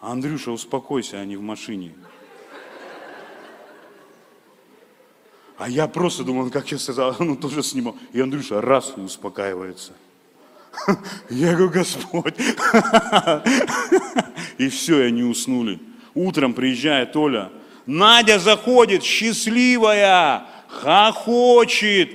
Андрюша, 0.00 0.50
успокойся, 0.50 1.18
они 1.18 1.36
в 1.36 1.42
машине. 1.42 1.94
А 5.58 5.68
я 5.68 5.86
просто 5.88 6.24
думал, 6.24 6.50
как 6.50 6.72
я 6.72 6.78
сказал, 6.78 7.14
ну 7.18 7.36
тоже 7.36 7.62
снимал. 7.62 7.96
И 8.12 8.20
Андрюша 8.20 8.62
раз 8.62 8.94
успокаивается. 8.96 9.92
Я 11.28 11.52
говорю, 11.52 11.70
Господь. 11.70 12.34
И 14.60 14.68
все, 14.68 15.00
и 15.00 15.06
они 15.06 15.22
уснули. 15.22 15.78
Утром 16.14 16.52
приезжает 16.52 17.16
Оля. 17.16 17.50
Надя 17.86 18.38
заходит, 18.38 19.02
счастливая, 19.02 20.44
хохочет. 20.68 22.10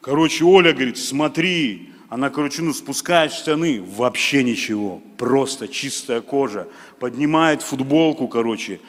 Короче, 0.00 0.46
Оля 0.46 0.72
говорит, 0.72 0.96
смотри, 0.96 1.90
она, 2.08 2.30
короче, 2.30 2.62
ну, 2.62 2.72
спускает 2.72 3.34
штаны, 3.34 3.82
вообще 3.82 4.42
ничего, 4.42 5.02
просто 5.18 5.68
чистая 5.68 6.22
кожа. 6.22 6.68
Поднимает 6.98 7.60
футболку, 7.60 8.26
короче, 8.26 8.80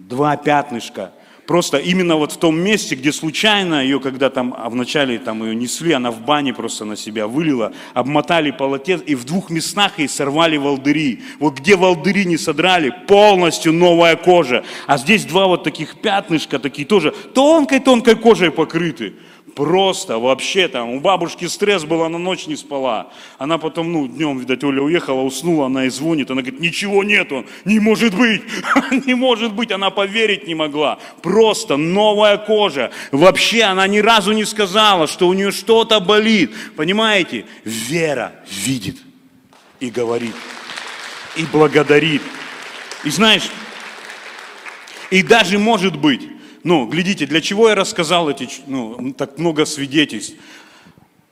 два 0.00 0.36
пятнышка, 0.36 1.12
просто 1.52 1.76
именно 1.76 2.16
вот 2.16 2.32
в 2.32 2.38
том 2.38 2.58
месте, 2.58 2.94
где 2.94 3.12
случайно 3.12 3.82
ее, 3.82 4.00
когда 4.00 4.30
там 4.30 4.54
а 4.56 4.70
вначале 4.70 5.18
там 5.18 5.44
ее 5.44 5.54
несли, 5.54 5.92
она 5.92 6.10
в 6.10 6.22
бане 6.22 6.54
просто 6.54 6.86
на 6.86 6.96
себя 6.96 7.26
вылила, 7.26 7.74
обмотали 7.92 8.50
полотенце, 8.50 9.04
и 9.04 9.14
в 9.14 9.26
двух 9.26 9.50
местах 9.50 9.98
ей 9.98 10.08
сорвали 10.08 10.56
волдыри. 10.56 11.20
Вот 11.40 11.58
где 11.58 11.76
волдыри 11.76 12.24
не 12.24 12.38
содрали, 12.38 12.90
полностью 13.06 13.74
новая 13.74 14.16
кожа. 14.16 14.64
А 14.86 14.96
здесь 14.96 15.26
два 15.26 15.46
вот 15.46 15.62
таких 15.62 15.96
пятнышка, 15.96 16.58
такие 16.58 16.88
тоже 16.88 17.10
тонкой-тонкой 17.34 18.16
кожей 18.16 18.50
покрыты. 18.50 19.12
Просто 19.54 20.18
вообще 20.18 20.66
там, 20.66 20.90
у 20.90 21.00
бабушки 21.00 21.44
стресс 21.44 21.84
был, 21.84 22.02
она 22.02 22.16
ночь 22.16 22.46
не 22.46 22.56
спала. 22.56 23.12
Она 23.36 23.58
потом, 23.58 23.92
ну, 23.92 24.06
днем, 24.06 24.38
видать, 24.38 24.64
Оля 24.64 24.80
уехала, 24.82 25.20
уснула, 25.20 25.66
она 25.66 25.84
и 25.84 25.90
звонит, 25.90 26.30
она 26.30 26.40
говорит, 26.40 26.60
ничего 26.60 27.04
нету, 27.04 27.44
не 27.66 27.78
может 27.78 28.14
быть, 28.14 28.42
не 29.06 29.14
может 29.14 29.52
быть, 29.52 29.70
она 29.70 29.90
поверить 29.90 30.46
не 30.46 30.54
могла. 30.54 30.98
Просто 31.20 31.76
новая 31.76 32.38
кожа. 32.38 32.92
Вообще 33.10 33.64
она 33.64 33.86
ни 33.86 33.98
разу 33.98 34.32
не 34.32 34.46
сказала, 34.46 35.06
что 35.06 35.28
у 35.28 35.34
нее 35.34 35.50
что-то 35.50 36.00
болит. 36.00 36.52
Понимаете? 36.76 37.44
Вера 37.64 38.32
видит 38.48 38.96
и 39.80 39.90
говорит, 39.90 40.34
и 41.36 41.44
благодарит. 41.44 42.22
И 43.04 43.10
знаешь, 43.10 43.50
и 45.10 45.22
даже 45.22 45.58
может 45.58 45.96
быть, 45.96 46.22
ну, 46.64 46.86
глядите, 46.86 47.26
для 47.26 47.40
чего 47.40 47.68
я 47.68 47.74
рассказал 47.74 48.30
эти, 48.30 48.48
ну, 48.66 49.12
так 49.12 49.38
много 49.38 49.64
свидетельств? 49.64 50.34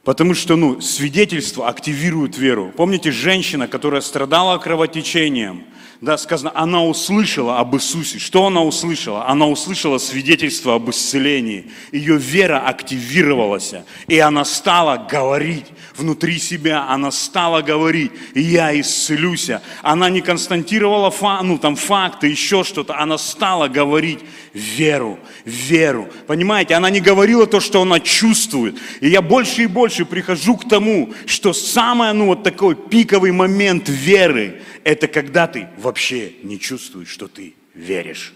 Потому 0.02 0.34
что, 0.34 0.56
ну, 0.56 0.80
свидетельство 0.80 1.68
активирует 1.68 2.36
веру. 2.38 2.72
Помните, 2.76 3.10
женщина, 3.10 3.68
которая 3.68 4.00
страдала 4.00 4.58
кровотечением, 4.58 5.64
да, 6.00 6.16
сказано, 6.16 6.50
она 6.54 6.82
услышала 6.82 7.58
об 7.58 7.76
Иисусе. 7.76 8.18
Что 8.18 8.46
она 8.46 8.62
услышала? 8.62 9.28
Она 9.28 9.46
услышала 9.46 9.98
свидетельство 9.98 10.76
об 10.76 10.88
исцелении. 10.88 11.70
Ее 11.92 12.16
вера 12.16 12.60
активировалась, 12.60 13.74
и 14.08 14.18
она 14.18 14.46
стала 14.46 14.96
говорить 14.96 15.66
внутри 15.94 16.38
себя, 16.38 16.86
она 16.88 17.10
стала 17.10 17.60
говорить, 17.60 18.12
я 18.34 18.78
исцелюсь. 18.80 19.50
Она 19.82 20.08
не 20.08 20.22
константировала 20.22 21.12
ну, 21.42 21.58
там, 21.58 21.76
факты, 21.76 22.28
еще 22.28 22.64
что-то, 22.64 22.98
она 22.98 23.18
стала 23.18 23.68
говорить 23.68 24.20
веру, 24.54 25.18
веру. 25.44 26.08
Понимаете, 26.26 26.74
она 26.74 26.88
не 26.88 27.00
говорила 27.00 27.46
то, 27.46 27.60
что 27.60 27.82
она 27.82 28.00
чувствует. 28.00 28.78
И 29.00 29.08
я 29.08 29.20
больше 29.20 29.64
и 29.64 29.66
больше 29.66 30.06
прихожу 30.06 30.56
к 30.56 30.66
тому, 30.66 31.12
что 31.26 31.52
самый, 31.52 32.12
ну, 32.14 32.26
вот 32.26 32.42
такой 32.42 32.74
пиковый 32.74 33.32
момент 33.32 33.88
веры, 33.88 34.62
это 34.84 35.08
когда 35.08 35.46
ты 35.46 35.68
вообще 35.76 36.34
не 36.42 36.58
чувствуешь, 36.58 37.08
что 37.08 37.28
ты 37.28 37.54
веришь. 37.74 38.32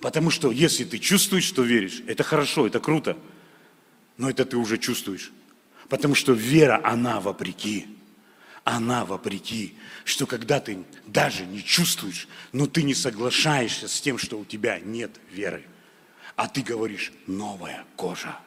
Потому 0.00 0.30
что 0.30 0.50
если 0.50 0.84
ты 0.84 0.98
чувствуешь, 0.98 1.44
что 1.44 1.62
веришь, 1.62 2.02
это 2.06 2.22
хорошо, 2.22 2.66
это 2.66 2.80
круто. 2.80 3.16
Но 4.18 4.30
это 4.30 4.44
ты 4.44 4.56
уже 4.56 4.78
чувствуешь. 4.78 5.32
Потому 5.88 6.14
что 6.14 6.32
вера, 6.32 6.80
она 6.84 7.20
вопреки. 7.20 7.86
Она 8.64 9.04
вопреки. 9.04 9.76
Что 10.04 10.26
когда 10.26 10.60
ты 10.60 10.84
даже 11.06 11.46
не 11.46 11.62
чувствуешь, 11.64 12.28
но 12.52 12.66
ты 12.66 12.82
не 12.82 12.94
соглашаешься 12.94 13.88
с 13.88 14.00
тем, 14.00 14.18
что 14.18 14.38
у 14.38 14.44
тебя 14.44 14.78
нет 14.80 15.10
веры. 15.32 15.64
А 16.34 16.48
ты 16.48 16.62
говоришь, 16.62 17.12
новая 17.26 17.84
кожа, 17.96 18.38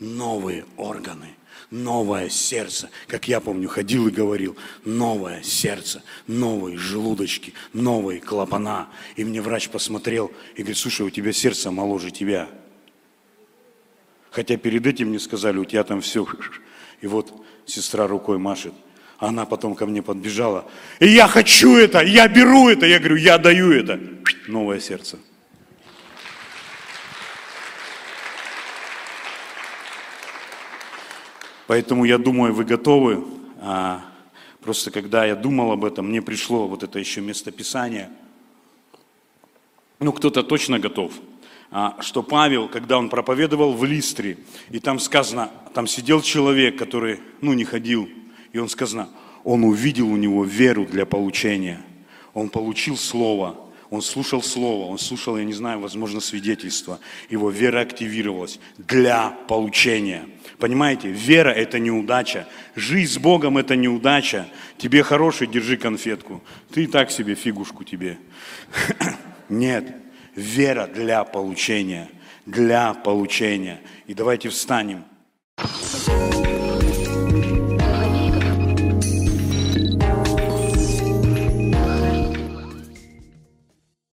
новые 0.00 0.64
органы, 0.76 1.34
новое 1.70 2.28
сердце. 2.28 2.90
Как 3.06 3.28
я 3.28 3.40
помню, 3.40 3.68
ходил 3.68 4.08
и 4.08 4.10
говорил, 4.10 4.56
новое 4.84 5.42
сердце, 5.42 6.02
новые 6.26 6.76
желудочки, 6.76 7.54
новые 7.72 8.20
клапана. 8.20 8.88
И 9.16 9.24
мне 9.24 9.40
врач 9.40 9.68
посмотрел 9.68 10.32
и 10.54 10.58
говорит, 10.58 10.78
слушай, 10.78 11.02
у 11.02 11.10
тебя 11.10 11.32
сердце 11.32 11.70
моложе 11.70 12.10
тебя. 12.10 12.48
Хотя 14.30 14.56
перед 14.56 14.86
этим 14.86 15.08
мне 15.08 15.20
сказали, 15.20 15.58
у 15.58 15.64
тебя 15.64 15.84
там 15.84 16.00
все. 16.00 16.26
И 17.00 17.06
вот 17.06 17.32
сестра 17.66 18.06
рукой 18.06 18.38
машет. 18.38 18.72
Она 19.18 19.46
потом 19.46 19.74
ко 19.74 19.86
мне 19.86 20.02
подбежала. 20.02 20.68
И 20.98 21.06
я 21.06 21.28
хочу 21.28 21.76
это, 21.76 22.02
я 22.02 22.26
беру 22.28 22.68
это. 22.68 22.84
Я 22.84 22.98
говорю, 22.98 23.16
я 23.16 23.38
даю 23.38 23.72
это. 23.72 24.00
Новое 24.48 24.80
сердце. 24.80 25.18
Поэтому 31.66 32.04
я 32.04 32.18
думаю, 32.18 32.52
вы 32.52 32.64
готовы. 32.64 33.24
А, 33.60 34.04
просто 34.60 34.90
когда 34.90 35.24
я 35.24 35.34
думал 35.34 35.72
об 35.72 35.84
этом, 35.84 36.08
мне 36.08 36.20
пришло 36.20 36.68
вот 36.68 36.82
это 36.82 36.98
еще 36.98 37.20
местописание. 37.20 38.10
Ну, 39.98 40.12
кто-то 40.12 40.42
точно 40.42 40.78
готов. 40.78 41.12
А, 41.70 41.96
что 42.00 42.22
Павел, 42.22 42.68
когда 42.68 42.98
он 42.98 43.08
проповедовал 43.08 43.72
в 43.72 43.84
Листре, 43.84 44.38
и 44.70 44.78
там 44.78 44.98
сказано, 44.98 45.50
там 45.72 45.86
сидел 45.86 46.20
человек, 46.20 46.78
который, 46.78 47.20
ну, 47.40 47.54
не 47.54 47.64
ходил, 47.64 48.08
и 48.52 48.58
он 48.58 48.68
сказано, 48.68 49.08
он 49.42 49.64
увидел 49.64 50.08
у 50.08 50.16
него 50.16 50.44
веру 50.44 50.84
для 50.84 51.06
получения. 51.06 51.80
Он 52.34 52.48
получил 52.48 52.96
слово, 52.96 53.56
он 53.94 54.02
слушал 54.02 54.42
слово, 54.42 54.86
он 54.86 54.98
слушал, 54.98 55.36
я 55.36 55.44
не 55.44 55.52
знаю, 55.52 55.80
возможно, 55.80 56.20
свидетельство. 56.20 56.98
Его 57.30 57.50
вера 57.50 57.80
активировалась 57.80 58.58
для 58.76 59.30
получения. 59.48 60.26
Понимаете, 60.58 61.08
вера– 61.08 61.48
это 61.50 61.78
неудача. 61.78 62.46
Жизнь 62.74 63.12
с 63.12 63.18
Богом– 63.18 63.58
это 63.58 63.76
неудача. 63.76 64.46
Тебе 64.78 65.02
хороший, 65.02 65.46
держи 65.46 65.76
конфетку. 65.76 66.42
Ты 66.72 66.84
и 66.84 66.86
так 66.86 67.10
себе 67.10 67.34
фигушку 67.34 67.84
тебе. 67.84 68.18
Нет, 69.48 69.94
вера 70.34 70.86
для 70.86 71.24
получения. 71.24 72.08
Для 72.46 72.94
получения. 72.94 73.80
И 74.06 74.14
давайте 74.14 74.48
встанем. 74.48 75.04